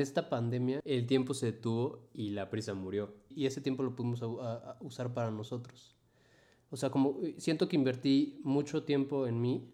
esta 0.00 0.28
pandemia 0.28 0.80
el 0.84 1.06
tiempo 1.06 1.32
se 1.34 1.46
detuvo 1.46 2.08
y 2.12 2.30
la 2.30 2.50
prisa 2.50 2.74
murió, 2.74 3.14
y 3.28 3.46
ese 3.46 3.60
tiempo 3.60 3.82
lo 3.82 3.94
pudimos 3.94 4.22
usar 4.80 5.14
para 5.14 5.30
nosotros. 5.30 5.96
O 6.70 6.76
sea, 6.76 6.90
como 6.90 7.20
eh, 7.22 7.34
siento 7.38 7.68
que 7.68 7.76
invertí 7.76 8.40
mucho 8.42 8.82
tiempo 8.82 9.26
en 9.26 9.40
mí, 9.40 9.70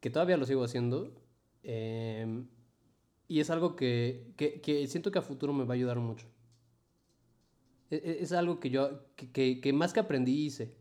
que 0.00 0.10
todavía 0.10 0.36
lo 0.36 0.44
sigo 0.44 0.62
haciendo, 0.64 1.12
em, 1.62 2.46
y 3.28 3.40
es 3.40 3.50
algo 3.50 3.74
que, 3.76 4.32
que, 4.36 4.86
siento 4.86 5.10
que 5.10 5.18
a 5.18 5.22
futuro 5.22 5.52
me 5.52 5.64
va 5.64 5.74
a 5.74 5.76
ayudar 5.76 5.98
mucho. 5.98 6.26
E, 7.90 7.96
e, 7.96 8.22
es, 8.22 8.32
algo 8.32 8.60
que 8.60 8.70
yo, 8.70 9.06
que, 9.16 9.60
que, 9.60 9.72
más 9.72 9.92
que 9.92 10.00
aprendí 10.00 10.46
hice. 10.46 10.76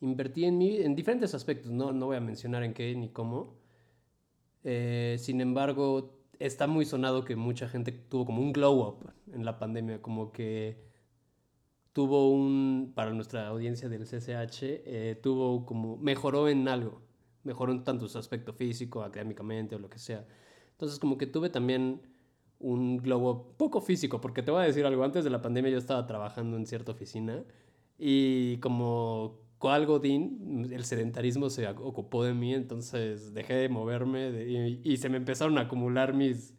Invertí 0.00 0.44
en 0.44 0.58
mí 0.58 0.76
en 0.78 0.94
diferentes 0.94 1.34
aspectos, 1.34 1.70
no, 1.72 1.92
no 1.92 2.06
voy 2.06 2.16
a 2.16 2.20
mencionar 2.20 2.64
en 2.64 2.74
qué 2.74 2.94
ni 2.96 3.08
cómo. 3.10 3.56
Eh, 4.64 5.16
sin 5.18 5.40
embargo, 5.40 6.23
está 6.46 6.66
muy 6.66 6.84
sonado 6.84 7.24
que 7.24 7.36
mucha 7.36 7.68
gente 7.68 7.92
tuvo 7.92 8.26
como 8.26 8.42
un 8.42 8.52
glow 8.52 8.80
up 8.80 9.10
en 9.32 9.44
la 9.44 9.58
pandemia, 9.58 10.02
como 10.02 10.30
que 10.30 10.78
tuvo 11.92 12.30
un, 12.30 12.92
para 12.94 13.12
nuestra 13.12 13.48
audiencia 13.48 13.88
del 13.88 14.04
CCH, 14.04 14.62
eh, 14.62 15.18
tuvo 15.22 15.64
como, 15.64 15.96
mejoró 15.96 16.48
en 16.48 16.68
algo, 16.68 17.00
mejoró 17.44 17.72
en 17.72 17.84
tanto 17.84 18.08
su 18.08 18.18
aspecto 18.18 18.52
físico, 18.52 19.02
académicamente 19.02 19.74
o 19.76 19.78
lo 19.78 19.88
que 19.88 19.98
sea. 19.98 20.26
Entonces 20.72 20.98
como 20.98 21.16
que 21.16 21.26
tuve 21.26 21.50
también 21.50 22.02
un 22.58 22.98
globo 22.98 23.54
poco 23.56 23.80
físico, 23.80 24.20
porque 24.20 24.42
te 24.42 24.50
voy 24.50 24.62
a 24.62 24.66
decir 24.66 24.84
algo, 24.84 25.04
antes 25.04 25.24
de 25.24 25.30
la 25.30 25.40
pandemia 25.40 25.70
yo 25.70 25.78
estaba 25.78 26.06
trabajando 26.06 26.56
en 26.56 26.66
cierta 26.66 26.92
oficina 26.92 27.44
y 27.98 28.58
como 28.58 29.43
cual 29.64 29.86
Godín, 29.86 30.68
el 30.70 30.84
sedentarismo 30.84 31.48
se 31.48 31.66
ocupó 31.66 32.22
de 32.22 32.34
mí, 32.34 32.52
entonces 32.52 33.32
dejé 33.32 33.54
de 33.54 33.70
moverme 33.70 34.28
y, 34.44 34.78
y 34.84 34.98
se 34.98 35.08
me 35.08 35.16
empezaron 35.16 35.56
a 35.56 35.62
acumular 35.62 36.12
mis 36.12 36.54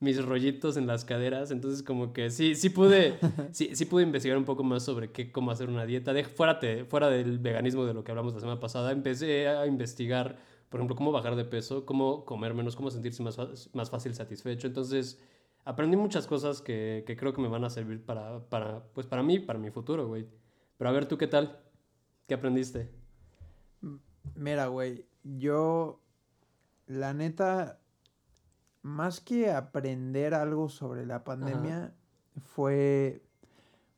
mis 0.00 0.22
rollitos 0.22 0.76
en 0.76 0.86
las 0.86 1.06
caderas, 1.06 1.50
entonces 1.50 1.82
como 1.82 2.12
que 2.12 2.28
sí, 2.28 2.54
sí 2.54 2.68
pude, 2.68 3.18
sí, 3.52 3.70
sí 3.74 3.86
pude 3.86 4.02
investigar 4.02 4.36
un 4.36 4.44
poco 4.44 4.64
más 4.64 4.82
sobre 4.82 5.12
qué, 5.12 5.32
cómo 5.32 5.50
hacer 5.50 5.70
una 5.70 5.86
dieta. 5.86 6.12
De, 6.12 6.24
fuera, 6.24 6.60
fuera 6.90 7.08
del 7.08 7.38
veganismo 7.38 7.86
de 7.86 7.94
lo 7.94 8.04
que 8.04 8.10
hablamos 8.10 8.34
la 8.34 8.40
semana 8.40 8.60
pasada, 8.60 8.92
empecé 8.92 9.48
a 9.48 9.66
investigar, 9.66 10.36
por 10.68 10.80
ejemplo, 10.80 10.94
cómo 10.94 11.10
bajar 11.10 11.36
de 11.36 11.46
peso, 11.46 11.86
cómo 11.86 12.26
comer 12.26 12.52
menos, 12.52 12.76
cómo 12.76 12.90
sentirse 12.90 13.22
más, 13.22 13.38
más 13.72 13.88
fácil 13.88 14.12
satisfecho. 14.14 14.66
Entonces 14.66 15.18
aprendí 15.64 15.96
muchas 15.96 16.26
cosas 16.26 16.60
que, 16.60 17.02
que 17.06 17.16
creo 17.16 17.32
que 17.32 17.40
me 17.40 17.48
van 17.48 17.64
a 17.64 17.70
servir 17.70 18.04
para, 18.04 18.40
para, 18.50 18.82
pues 18.92 19.06
para 19.06 19.22
mí, 19.22 19.38
para 19.38 19.58
mi 19.58 19.70
futuro, 19.70 20.06
güey. 20.06 20.26
Pero 20.76 20.90
a 20.90 20.92
ver, 20.92 21.06
¿tú 21.06 21.16
qué 21.16 21.28
tal? 21.28 21.62
¿Qué 22.26 22.34
aprendiste? 22.34 22.90
Mira, 24.34 24.66
güey, 24.68 25.06
yo, 25.24 26.00
la 26.86 27.12
neta, 27.14 27.80
más 28.82 29.20
que 29.20 29.50
aprender 29.50 30.34
algo 30.34 30.68
sobre 30.68 31.06
la 31.06 31.24
pandemia, 31.24 31.94
fue... 32.44 33.22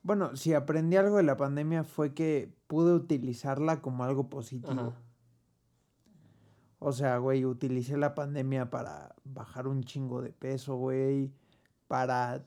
Bueno, 0.02 0.36
si 0.36 0.52
aprendí 0.52 0.96
algo 0.96 1.16
de 1.16 1.22
la 1.22 1.36
pandemia 1.36 1.84
fue 1.84 2.12
que 2.12 2.52
pude 2.66 2.92
utilizarla 2.92 3.80
como 3.80 4.04
algo 4.04 4.28
positivo. 4.28 4.94
O 6.78 6.92
sea, 6.92 7.16
güey, 7.16 7.46
utilicé 7.46 7.96
la 7.96 8.14
pandemia 8.14 8.68
para 8.68 9.14
bajar 9.24 9.66
un 9.66 9.82
chingo 9.84 10.20
de 10.20 10.32
peso, 10.32 10.76
güey, 10.76 11.32
para 11.88 12.44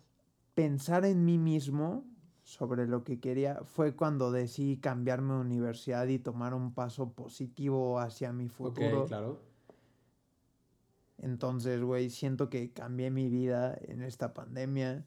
pensar 0.53 1.05
en 1.05 1.25
mí 1.25 1.39
mismo 1.39 2.05
sobre 2.47 2.87
lo 2.87 3.03
que 3.03 3.19
quería. 3.19 3.59
Fue 3.65 3.93
cuando 3.93 4.31
decidí 4.31 4.77
cambiarme 4.77 5.33
de 5.33 5.41
universidad 5.41 6.07
y 6.07 6.17
tomar 6.17 6.53
un 6.53 6.73
paso 6.73 7.11
positivo 7.11 7.99
hacia 7.99 8.31
mi 8.31 8.47
futuro. 8.47 9.01
Ok, 9.01 9.07
claro. 9.09 9.41
Entonces, 11.17 11.81
güey, 11.81 12.09
siento 12.09 12.49
que 12.49 12.71
cambié 12.71 13.11
mi 13.11 13.27
vida 13.27 13.77
en 13.81 14.01
esta 14.01 14.33
pandemia. 14.33 15.05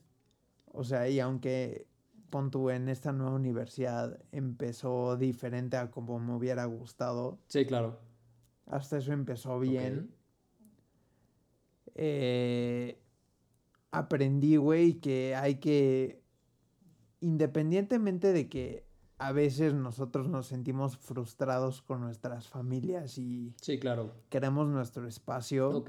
O 0.66 0.84
sea, 0.84 1.08
y 1.08 1.18
aunque 1.18 1.86
Pontu 2.28 2.68
en 2.68 2.90
esta 2.90 3.10
nueva 3.10 3.32
universidad 3.32 4.20
empezó 4.32 5.16
diferente 5.16 5.78
a 5.78 5.90
como 5.90 6.20
me 6.20 6.34
hubiera 6.34 6.66
gustado. 6.66 7.38
Sí, 7.46 7.64
claro. 7.64 8.00
Hasta 8.66 8.98
eso 8.98 9.14
empezó 9.14 9.58
bien. 9.58 10.14
Eh, 11.94 13.00
aprendí, 13.92 14.56
güey, 14.56 15.00
que 15.00 15.34
hay 15.34 15.54
que, 15.54 16.19
independientemente 17.20 18.32
de 18.32 18.48
que 18.48 18.86
a 19.18 19.32
veces 19.32 19.74
nosotros 19.74 20.28
nos 20.28 20.46
sentimos 20.46 20.96
frustrados 20.96 21.82
con 21.82 22.00
nuestras 22.00 22.48
familias 22.48 23.18
y 23.18 23.54
sí, 23.60 23.78
claro. 23.78 24.14
queremos 24.30 24.68
nuestro 24.68 25.06
espacio. 25.06 25.84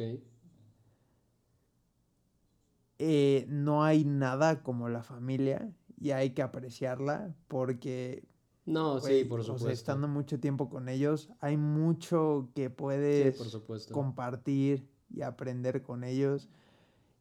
Eh, 2.99 3.45
no 3.47 3.83
hay 3.83 4.03
nada 4.03 4.61
como 4.61 4.89
la 4.89 5.01
familia 5.01 5.73
y 5.97 6.11
hay 6.11 6.31
que 6.31 6.41
apreciarla 6.41 7.33
porque 7.47 8.27
no, 8.65 8.99
sí, 8.99 9.23
por 9.25 9.43
supuesto. 9.43 9.69
estando 9.69 10.07
mucho 10.07 10.39
tiempo 10.39 10.69
con 10.69 10.87
ellos, 10.87 11.29
hay 11.39 11.57
mucho 11.57 12.49
que 12.53 12.69
puedes 12.69 13.41
compartir 13.91 14.87
y 15.09 15.21
aprender 15.21 15.81
con 15.81 16.03
ellos. 16.03 16.49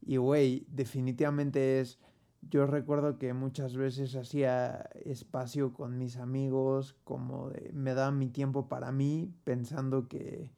Y, 0.03 0.17
güey, 0.17 0.67
definitivamente 0.69 1.81
es 1.81 1.99
yo 2.43 2.67
recuerdo 2.67 3.19
que 3.19 3.33
muchas 3.35 3.77
veces 3.77 4.17
hacía 4.17 4.89
espacio 5.05 5.73
con 5.73 5.99
mis 5.99 6.17
amigos, 6.17 6.97
como 7.05 7.51
de, 7.51 7.71
me 7.73 7.95
daba 7.95 8.11
mi 8.11 8.29
tiempo 8.29 8.69
para 8.69 8.93
mí, 8.93 9.33
pensando 9.45 10.09
que 10.09 10.51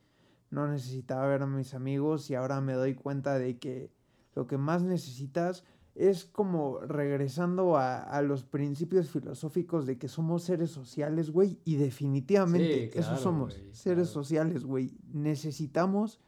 no 0.51 0.69
necesitaba 0.69 1.27
ver 1.27 1.43
a 1.43 1.47
mis 1.47 1.75
amigos 1.75 2.31
y 2.31 2.35
ahora 2.35 2.61
me 2.61 2.75
doy 2.75 2.95
cuenta 2.95 3.39
de 3.39 3.59
que 3.59 3.91
lo 4.35 4.47
que 4.47 4.59
más 4.59 4.83
necesitas 4.83 5.65
es 5.95 6.25
como 6.25 6.79
regresando 6.81 7.77
a, 7.77 8.23
los 8.23 8.45
principios 8.45 9.11
filosóficos 9.11 9.87
de 9.87 9.99
que 9.99 10.09
somos 10.09 10.43
seres 10.43 10.71
sociales, 10.71 11.31
güey, 11.31 11.59
y 11.65 11.77
definitivamente 11.77 12.99
eso 12.99 13.17
somos, 13.19 13.63
seres 13.73 14.09
sociales, 14.09 14.65
güey. 14.65 14.97
Necesitamos 15.13 16.19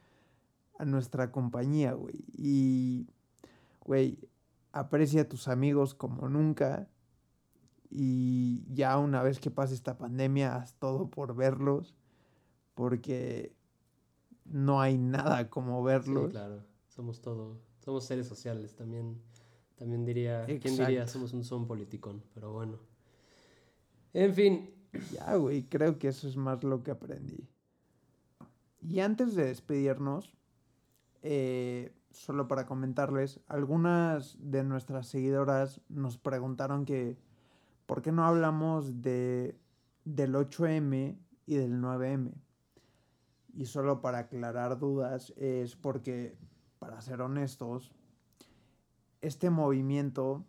a 0.77 0.85
nuestra 0.85 1.31
compañía, 1.31 1.93
güey. 1.93 2.23
Y, 2.37 3.07
güey, 3.83 4.19
aprecia 4.75 5.21
a 5.21 5.29
tus 5.29 5.47
amigos 5.47 5.95
como 5.95 6.27
nunca. 6.27 6.89
Y 7.89 8.65
ya 8.73 8.97
una 8.97 9.23
vez 9.23 9.39
que 9.39 9.49
pase 9.49 9.73
esta 9.73 9.97
pandemia, 9.97 10.57
haz 10.57 10.75
todo 10.75 11.09
por 11.09 11.33
verlos. 11.33 11.95
Porque 12.73 13.55
no 14.43 14.81
hay 14.81 14.97
nada 14.97 15.49
como 15.49 15.81
verlos. 15.81 16.25
Sí, 16.25 16.31
claro. 16.31 16.61
Somos 16.89 17.21
todo. 17.21 17.61
Somos 17.79 18.03
seres 18.03 18.27
sociales. 18.27 18.75
También, 18.75 19.21
también 19.75 20.03
diría. 20.05 20.45
¿Quién 20.45 20.75
diría? 20.75 21.07
Somos 21.07 21.31
un 21.31 21.45
son 21.45 21.67
politicón. 21.67 22.21
Pero 22.33 22.51
bueno. 22.51 22.77
En 24.11 24.33
fin. 24.33 24.71
Ya, 25.13 25.35
güey. 25.35 25.63
Creo 25.63 25.97
que 25.97 26.09
eso 26.09 26.27
es 26.27 26.35
más 26.35 26.65
lo 26.65 26.83
que 26.83 26.91
aprendí. 26.91 27.47
Y 28.81 28.99
antes 28.99 29.35
de 29.35 29.45
despedirnos, 29.45 30.35
eh, 31.23 31.93
solo 32.15 32.47
para 32.47 32.65
comentarles, 32.65 33.39
algunas 33.47 34.37
de 34.39 34.63
nuestras 34.63 35.07
seguidoras 35.07 35.81
nos 35.89 36.17
preguntaron 36.17 36.85
que 36.85 37.17
por 37.85 38.01
qué 38.01 38.11
no 38.11 38.25
hablamos 38.25 39.01
de, 39.01 39.59
del 40.05 40.35
8M 40.35 41.17
y 41.45 41.55
del 41.55 41.81
9M. 41.81 42.33
Y 43.53 43.65
solo 43.65 44.01
para 44.01 44.19
aclarar 44.19 44.79
dudas, 44.79 45.33
es 45.37 45.75
porque, 45.75 46.37
para 46.79 46.99
ser 47.01 47.21
honestos, 47.21 47.93
este 49.21 49.49
movimiento 49.49 50.45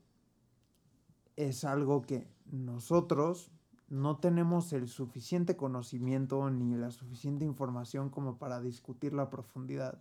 es 1.37 1.64
algo 1.64 2.03
que 2.03 2.29
nosotros 2.47 3.53
no 3.89 4.19
tenemos 4.19 4.73
el 4.73 4.89
suficiente 4.89 5.57
conocimiento 5.57 6.51
ni 6.51 6.75
la 6.75 6.91
suficiente 6.91 7.45
información 7.45 8.11
como 8.11 8.39
para 8.39 8.61
discutir 8.61 9.12
la 9.12 9.31
profundidad. 9.31 10.01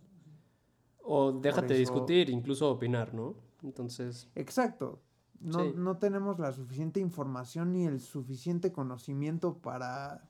O 1.08 1.32
déjate 1.32 1.74
discutir, 1.74 2.30
incluso 2.30 2.70
opinar, 2.70 3.14
¿no? 3.14 3.34
Entonces. 3.62 4.28
Exacto. 4.34 5.00
No, 5.40 5.72
no 5.72 5.98
tenemos 5.98 6.38
la 6.38 6.52
suficiente 6.52 6.98
información 6.98 7.72
ni 7.72 7.86
el 7.86 8.00
suficiente 8.00 8.72
conocimiento 8.72 9.58
para 9.58 10.28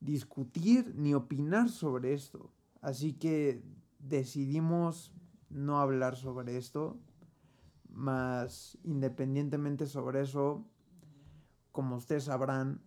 discutir 0.00 0.94
ni 0.96 1.14
opinar 1.14 1.68
sobre 1.68 2.12
esto. 2.12 2.50
Así 2.80 3.12
que 3.14 3.62
decidimos 3.98 5.12
no 5.48 5.80
hablar 5.80 6.16
sobre 6.16 6.56
esto. 6.56 6.98
Más 7.88 8.78
independientemente 8.84 9.86
sobre 9.86 10.22
eso, 10.22 10.64
como 11.72 11.96
ustedes 11.96 12.24
sabrán, 12.24 12.80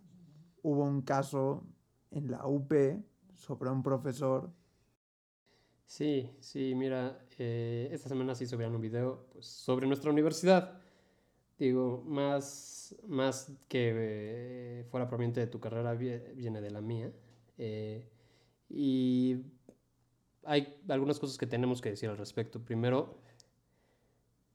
hubo 0.62 0.84
un 0.84 1.02
caso 1.02 1.64
en 2.10 2.30
la 2.30 2.46
UP 2.46 2.72
sobre 3.34 3.70
un 3.70 3.82
profesor. 3.82 4.50
Sí, 5.86 6.30
sí, 6.40 6.74
mira, 6.74 7.18
eh, 7.38 7.88
esta 7.92 8.08
semana 8.08 8.34
sí 8.34 8.46
subieron 8.46 8.74
un 8.74 8.80
video 8.80 9.26
pues, 9.32 9.46
sobre 9.46 9.86
nuestra 9.86 10.10
universidad. 10.10 10.80
Digo, 11.58 12.02
más, 12.06 12.96
más 13.06 13.52
que 13.68 13.92
eh, 13.94 14.84
fuera 14.90 15.06
proveniente 15.06 15.40
de 15.40 15.46
tu 15.46 15.60
carrera, 15.60 15.94
viene 15.94 16.60
de 16.60 16.70
la 16.70 16.80
mía. 16.80 17.12
Eh, 17.58 18.08
y 18.68 19.42
hay 20.44 20.76
algunas 20.88 21.18
cosas 21.20 21.38
que 21.38 21.46
tenemos 21.46 21.80
que 21.80 21.90
decir 21.90 22.10
al 22.10 22.18
respecto. 22.18 22.60
Primero, 22.60 23.18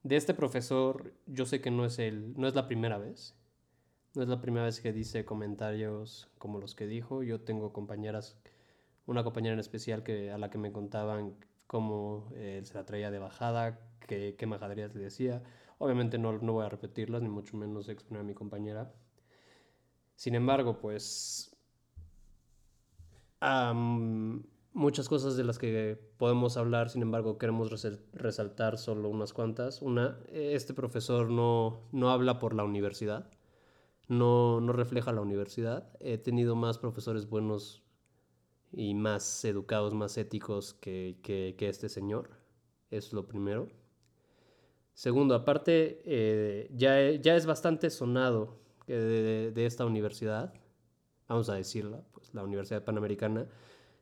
de 0.04 0.16
este 0.16 0.34
profesor, 0.34 1.14
yo 1.26 1.46
sé 1.46 1.62
que 1.62 1.72
no 1.72 1.86
es, 1.86 2.00
el, 2.00 2.34
no 2.38 2.48
es 2.48 2.56
la 2.56 2.68
primera 2.68 2.98
vez. 2.98 3.36
No 4.16 4.24
es 4.24 4.30
la 4.30 4.42
primera 4.42 4.66
vez 4.66 4.82
que 4.82 4.92
dice 4.92 5.24
comentarios 5.24 6.30
como 6.38 6.60
los 6.60 6.76
que 6.76 6.88
dijo. 6.88 7.24
Yo 7.24 7.42
tengo 7.42 7.72
compañeras, 7.72 8.38
una 9.10 9.24
compañera 9.24 9.54
en 9.54 9.60
especial 9.60 10.04
que, 10.04 10.32
a 10.32 10.38
la 10.38 10.50
que 10.50 10.58
me 10.58 10.72
contaban 10.72 11.36
cómo 11.68 12.30
eh, 12.36 12.62
se 12.64 12.74
la 12.74 12.86
traía 12.86 13.12
de 13.12 13.20
bajada, 13.20 13.80
qué, 14.08 14.36
qué 14.38 14.46
majaderías 14.46 14.94
le 14.96 15.02
decía. 15.02 15.44
Obviamente 15.78 16.18
no, 16.18 16.38
no 16.40 16.54
voy 16.54 16.66
a 16.66 16.70
repetirlas, 16.70 17.22
ni 17.22 17.30
mucho 17.30 17.58
menos 17.58 17.90
exponer 17.90 18.22
a 18.22 18.24
mi 18.24 18.34
compañera. 18.34 18.94
Sin 20.16 20.36
embargo, 20.36 20.80
pues... 20.80 21.56
muchas 24.74 25.10
cosas 25.10 25.38
de 25.38 25.44
las 25.44 25.58
que 25.58 25.98
podemos 26.18 26.58
hablar, 26.58 26.90
sin 26.90 27.02
embargo, 27.02 27.38
queremos 27.38 27.70
resaltar 28.14 28.78
solo 28.78 29.10
unas 29.10 29.34
cuantas. 29.34 29.82
Una, 29.82 30.20
este 30.32 30.74
profesor 30.74 31.30
no, 31.30 31.82
no 31.92 32.10
habla 32.12 32.40
por 32.40 32.54
la 32.54 32.64
universidad 32.64 33.30
no, 34.10 34.60
no 34.60 34.74
refleja 34.74 35.14
la 35.14 35.22
universidad. 35.22 35.88
He 36.00 36.18
tenido 36.18 36.56
más 36.56 36.78
profesores 36.78 37.30
buenos 37.30 37.84
y 38.72 38.94
más 38.94 39.44
educados, 39.46 39.94
más 39.94 40.18
éticos 40.18 40.74
que, 40.74 41.18
que, 41.22 41.56
este 41.68 41.90
señor. 41.90 42.30
Es 42.92 43.14
lo 43.14 43.28
primero. 43.28 43.68
Segundo, 44.94 45.36
aparte, 45.36 46.02
eh, 46.06 46.70
ya, 46.74 47.12
ya 47.12 47.36
es 47.36 47.46
bastante 47.46 47.90
sonado 47.90 48.60
de, 48.88 49.52
de, 49.52 49.66
esta 49.66 49.86
universidad, 49.86 50.54
vamos 51.28 51.50
a 51.50 51.56
decirla, 51.56 52.04
pues 52.12 52.34
la 52.34 52.44
Universidad 52.44 52.84
Panamericana 52.84 53.48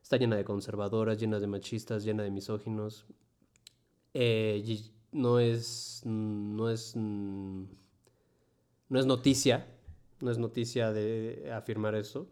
está 0.02 0.16
llena 0.16 0.36
de 0.36 0.44
conservadoras, 0.44 1.20
llena 1.20 1.38
de 1.38 1.46
machistas, 1.46 2.04
llena 2.04 2.22
de 2.22 2.30
misóginos. 2.30 3.06
Eh, 4.14 4.64
no 5.12 5.38
es, 5.38 6.02
no 6.04 6.70
es, 6.70 6.96
no 6.96 7.58
es 8.98 9.06
noticia 9.06 9.66
no 10.20 10.30
es 10.30 10.38
noticia 10.38 10.92
de 10.92 11.50
afirmar 11.52 11.94
eso. 11.94 12.28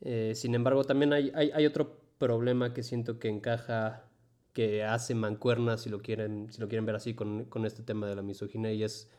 Eh, 0.00 0.32
sin 0.34 0.54
embargo, 0.54 0.84
también 0.84 1.12
hay, 1.12 1.30
hay, 1.34 1.66
otro 1.66 2.00
problema 2.18 2.74
que 2.74 2.82
siento 2.82 3.18
que 3.18 3.28
encaja, 3.28 4.08
que 4.52 4.84
hace 4.84 5.14
mancuernas, 5.14 5.82
si 5.82 5.90
lo 5.90 6.00
quieren, 6.00 6.52
si 6.52 6.60
lo 6.60 6.68
quieren 6.68 6.86
ver 6.86 6.96
así, 6.96 7.14
con, 7.14 7.44
con 7.46 7.66
este 7.66 7.82
tema 7.82 8.06
de 8.06 8.16
la 8.16 8.22
misoginia, 8.22 8.72
y 8.72 8.82
es 8.82 9.10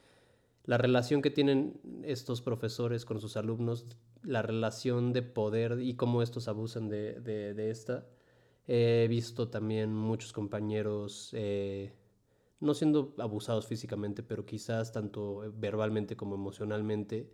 la 0.65 0.77
relación 0.77 1.21
que 1.21 1.31
tienen 1.31 1.79
estos 2.03 2.41
profesores 2.41 3.05
con 3.05 3.19
sus 3.19 3.37
alumnos, 3.37 3.85
la 4.23 4.41
relación 4.41 5.13
de 5.13 5.21
poder 5.21 5.79
y 5.81 5.95
cómo 5.95 6.21
estos 6.21 6.47
abusan 6.47 6.89
de, 6.89 7.13
de, 7.21 7.53
de 7.53 7.71
esta. 7.71 8.05
He 8.67 9.07
visto 9.09 9.47
también 9.49 9.93
muchos 9.93 10.33
compañeros 10.33 11.29
eh, 11.33 11.93
no 12.59 12.73
siendo 12.73 13.15
abusados 13.17 13.67
físicamente, 13.67 14.23
pero 14.23 14.45
quizás 14.45 14.91
tanto 14.91 15.53
verbalmente 15.55 16.15
como 16.17 16.35
emocionalmente, 16.35 17.31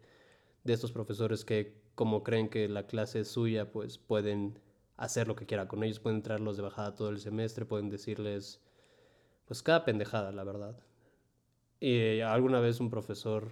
de 0.64 0.74
estos 0.74 0.92
profesores 0.92 1.44
que 1.44 1.83
como 1.96 2.24
creen 2.24 2.50
que 2.50 2.68
la 2.68 2.88
clase 2.88 3.22
es 3.22 3.30
suya, 3.30 3.72
pues 3.72 3.98
pueden 3.98 4.60
hacer 4.98 5.28
lo 5.28 5.36
que 5.36 5.46
quiera 5.46 5.68
con 5.68 5.84
ellos, 5.84 6.00
pueden 6.00 6.22
traerlos 6.22 6.58
de 6.58 6.64
bajada 6.64 6.96
todo 6.96 7.10
el 7.10 7.20
semestre, 7.20 7.66
pueden 7.66 7.90
decirles, 7.90 8.62
pues 9.46 9.62
cada 9.64 9.86
pendejada, 9.86 10.32
la 10.32 10.44
verdad. 10.44 10.76
Y 11.80 12.22
alguna 12.22 12.60
vez 12.60 12.80
un 12.80 12.90
profesor, 12.90 13.52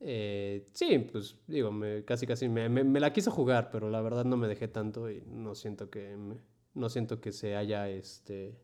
eh, 0.00 0.64
sí, 0.72 0.98
pues 1.12 1.36
digo, 1.46 1.70
me, 1.70 2.04
casi 2.04 2.26
casi 2.26 2.48
me, 2.48 2.68
me, 2.68 3.00
la 3.00 3.12
quiso 3.12 3.30
jugar, 3.30 3.70
pero 3.70 3.90
la 3.90 4.00
verdad 4.00 4.24
no 4.24 4.36
me 4.36 4.48
dejé 4.48 4.68
tanto 4.68 5.10
y 5.10 5.22
no 5.26 5.54
siento 5.54 5.90
que, 5.90 6.16
no 6.74 6.88
siento 6.88 7.20
que 7.20 7.32
se 7.32 7.56
haya, 7.56 7.88
este, 7.90 8.56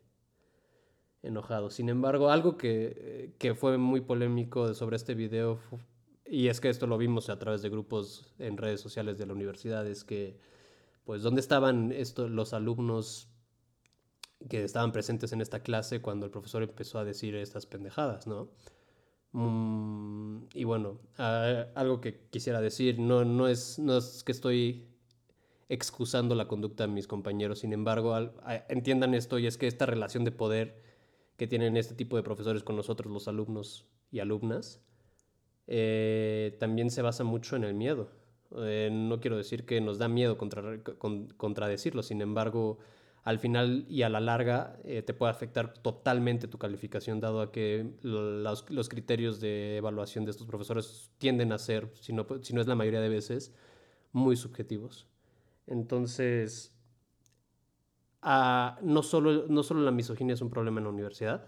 enojado. 1.21 1.69
Sin 1.69 1.89
embargo, 1.89 2.29
algo 2.29 2.57
que, 2.57 3.33
que 3.37 3.55
fue 3.55 3.77
muy 3.77 4.01
polémico 4.01 4.73
sobre 4.73 4.95
este 4.95 5.15
video, 5.15 5.59
y 6.25 6.47
es 6.47 6.59
que 6.59 6.69
esto 6.69 6.87
lo 6.87 6.97
vimos 6.97 7.29
a 7.29 7.37
través 7.39 7.61
de 7.61 7.69
grupos 7.69 8.33
en 8.39 8.57
redes 8.57 8.81
sociales 8.81 9.17
de 9.17 9.25
la 9.25 9.33
universidad, 9.33 9.85
es 9.87 10.03
que, 10.03 10.39
pues, 11.03 11.21
¿dónde 11.21 11.41
estaban 11.41 11.91
estos, 11.91 12.31
los 12.31 12.53
alumnos 12.53 13.29
que 14.49 14.63
estaban 14.63 14.91
presentes 14.91 15.31
en 15.33 15.41
esta 15.41 15.61
clase 15.61 16.01
cuando 16.01 16.25
el 16.25 16.31
profesor 16.31 16.63
empezó 16.63 16.99
a 16.99 17.05
decir 17.05 17.35
estas 17.35 17.65
pendejadas, 17.65 18.27
¿no? 18.27 18.49
Mm, 19.31 20.45
y 20.53 20.63
bueno, 20.63 20.99
algo 21.17 22.01
que 22.01 22.27
quisiera 22.29 22.61
decir, 22.61 22.99
no, 22.99 23.25
no, 23.25 23.47
es, 23.47 23.79
no 23.79 23.97
es 23.97 24.23
que 24.23 24.31
estoy 24.31 24.87
excusando 25.67 26.35
la 26.35 26.47
conducta 26.47 26.87
de 26.87 26.93
mis 26.93 27.07
compañeros, 27.07 27.59
sin 27.59 27.73
embargo, 27.73 28.15
entiendan 28.69 29.13
esto 29.13 29.39
y 29.39 29.47
es 29.47 29.57
que 29.57 29.67
esta 29.67 29.85
relación 29.85 30.23
de 30.23 30.31
poder 30.31 30.81
que 31.37 31.47
tienen 31.47 31.75
este 31.75 31.95
tipo 31.95 32.15
de 32.15 32.23
profesores 32.23 32.63
con 32.63 32.75
nosotros, 32.75 33.11
los 33.11 33.27
alumnos 33.27 33.85
y 34.11 34.19
alumnas, 34.19 34.84
eh, 35.67 36.55
también 36.59 36.91
se 36.91 37.01
basa 37.01 37.23
mucho 37.23 37.55
en 37.55 37.63
el 37.63 37.73
miedo. 37.73 38.09
Eh, 38.57 38.89
no 38.91 39.19
quiero 39.19 39.37
decir 39.37 39.65
que 39.65 39.81
nos 39.81 39.97
da 39.97 40.07
miedo 40.07 40.37
contra, 40.37 40.79
contradecirlo, 41.37 42.03
sin 42.03 42.21
embargo, 42.21 42.77
al 43.23 43.39
final 43.39 43.85
y 43.89 44.03
a 44.03 44.09
la 44.09 44.19
larga 44.19 44.77
eh, 44.83 45.01
te 45.01 45.13
puede 45.13 45.31
afectar 45.31 45.73
totalmente 45.73 46.47
tu 46.47 46.57
calificación, 46.57 47.19
dado 47.19 47.41
a 47.41 47.51
que 47.51 47.95
los, 48.01 48.69
los, 48.69 48.89
criterios 48.89 49.39
de 49.41 49.77
evaluación 49.77 50.25
de 50.25 50.31
estos 50.31 50.45
profesores 50.47 51.11
tienden 51.17 51.51
a 51.51 51.57
ser, 51.57 51.89
si 51.95 52.13
no, 52.13 52.27
si 52.41 52.53
no 52.53 52.61
es 52.61 52.67
la 52.67 52.75
mayoría 52.75 53.01
de 53.01 53.09
veces, 53.09 53.53
muy 54.11 54.35
subjetivos. 54.35 55.07
Entonces, 55.67 56.75
no, 58.23 59.03
solo, 59.03 59.45
no 59.47 59.63
solo 59.63 59.81
la 59.81 59.91
misoginia 59.91 60.33
es 60.33 60.41
un 60.41 60.49
problema 60.49 60.79
en 60.79 60.85
la 60.85 60.91
universidad, 60.91 61.47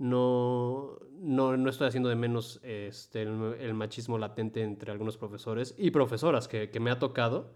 no, 0.00 0.98
no, 1.18 1.58
no 1.58 1.68
estoy 1.68 1.88
haciendo 1.88 2.08
de 2.08 2.16
menos 2.16 2.58
este, 2.62 3.20
el, 3.20 3.74
machismo 3.74 4.16
latente 4.16 4.62
entre 4.62 4.90
algunos 4.90 5.18
profesores 5.18 5.74
y 5.76 5.90
profesoras 5.90 6.48
que, 6.48 6.70
que, 6.70 6.80
me 6.80 6.90
ha 6.90 6.98
tocado. 6.98 7.52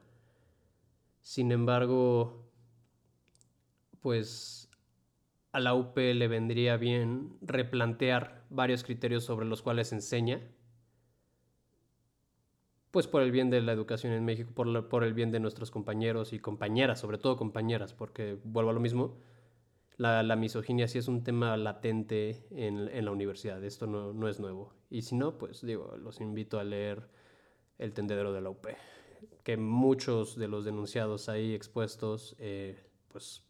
Sin 1.22 1.52
embargo, 1.52 2.46
pues 4.02 4.68
a 5.52 5.60
la 5.60 5.72
UP 5.72 5.96
le 5.96 6.28
vendría 6.28 6.76
bien 6.76 7.38
replantear 7.40 8.44
varios 8.50 8.84
criterios 8.84 9.24
sobre 9.24 9.46
los 9.46 9.62
cuales 9.62 9.94
enseña, 9.94 10.42
pues 12.90 13.06
por 13.06 13.22
el 13.22 13.32
bien 13.32 13.48
de 13.48 13.62
la 13.62 13.72
educación 13.72 14.12
en 14.12 14.22
México, 14.22 14.52
por, 14.54 14.90
por 14.90 15.02
el 15.02 15.14
bien 15.14 15.30
de 15.30 15.40
nuestros 15.40 15.70
compañeros 15.70 16.34
y 16.34 16.40
compañeras, 16.40 17.00
sobre 17.00 17.16
todo 17.16 17.38
compañeras, 17.38 17.94
porque 17.94 18.36
vuelvo 18.44 18.68
a 18.70 18.74
lo 18.74 18.80
mismo, 18.80 19.16
la, 19.96 20.22
la 20.22 20.36
misoginia 20.36 20.88
sí 20.88 20.98
es 20.98 21.08
un 21.08 21.22
tema 21.22 21.56
latente 21.56 22.46
en, 22.50 22.88
en 22.88 23.04
la 23.04 23.10
universidad, 23.10 23.62
esto 23.62 23.86
no, 23.86 24.12
no, 24.12 24.28
es 24.28 24.40
nuevo. 24.40 24.72
Y 24.90 25.02
si 25.02 25.14
no, 25.14 25.38
pues 25.38 25.62
digo, 25.62 25.96
los 25.96 26.20
invito 26.20 26.58
a 26.58 26.64
leer 26.64 27.08
El 27.78 27.92
tendedero 27.92 28.32
de 28.32 28.40
la 28.40 28.50
UP, 28.50 28.66
que 29.42 29.56
muchos 29.56 30.36
de 30.36 30.48
los 30.48 30.64
denunciados 30.64 31.28
ahí 31.28 31.54
expuestos, 31.54 32.34
eh, 32.38 32.78
pues 33.08 33.44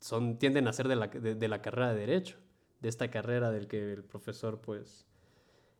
son, 0.00 0.38
tienden 0.38 0.68
a 0.68 0.72
ser 0.72 0.88
de 0.88 0.96
la, 0.96 1.08
de, 1.08 1.48
la 1.48 1.62
carrera 1.62 1.92
de 1.92 2.00
Derecho, 2.00 2.38
de 2.80 2.88
esta 2.88 3.10
carrera 3.10 3.50
del 3.50 3.68
que 3.68 3.92
el 3.92 4.04
profesor 4.04 4.60
pues 4.60 5.06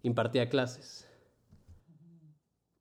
impartía 0.02 0.48
clases. 0.48 1.08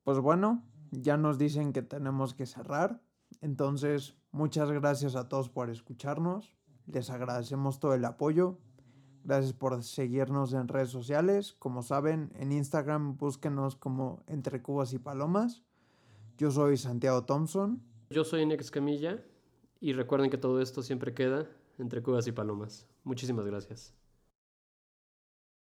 Pues 0.04 0.18
bueno, 0.18 0.64
ya 0.90 1.16
nos 1.16 1.38
dicen 1.38 1.72
que 1.72 1.82
tenemos 1.82 2.34
que 2.34 2.46
cerrar. 2.46 3.00
Entonces, 3.40 4.16
muchas 4.30 4.70
gracias 4.70 5.14
a 5.16 5.28
todos 5.28 5.48
por 5.48 5.70
escucharnos. 5.70 6.56
Les 6.92 7.08
agradecemos 7.10 7.80
todo 7.80 7.94
el 7.94 8.04
apoyo. 8.04 8.58
Gracias 9.24 9.54
por 9.54 9.82
seguirnos 9.82 10.52
en 10.52 10.68
redes 10.68 10.90
sociales. 10.90 11.54
Como 11.58 11.82
saben, 11.82 12.30
en 12.34 12.52
Instagram 12.52 13.16
búsquenos 13.16 13.76
como 13.76 14.22
Entre 14.26 14.60
Cubas 14.60 14.92
y 14.92 14.98
Palomas. 14.98 15.62
Yo 16.36 16.50
soy 16.50 16.76
Santiago 16.76 17.24
Thompson. 17.24 17.82
Yo 18.10 18.24
soy 18.24 18.44
Nex 18.44 18.70
Camilla. 18.70 19.24
Y 19.80 19.94
recuerden 19.94 20.30
que 20.30 20.38
todo 20.38 20.60
esto 20.60 20.82
siempre 20.82 21.14
queda 21.14 21.48
entre 21.78 22.02
cubas 22.02 22.26
y 22.26 22.32
palomas. 22.32 22.86
Muchísimas 23.04 23.46
gracias. 23.46 23.94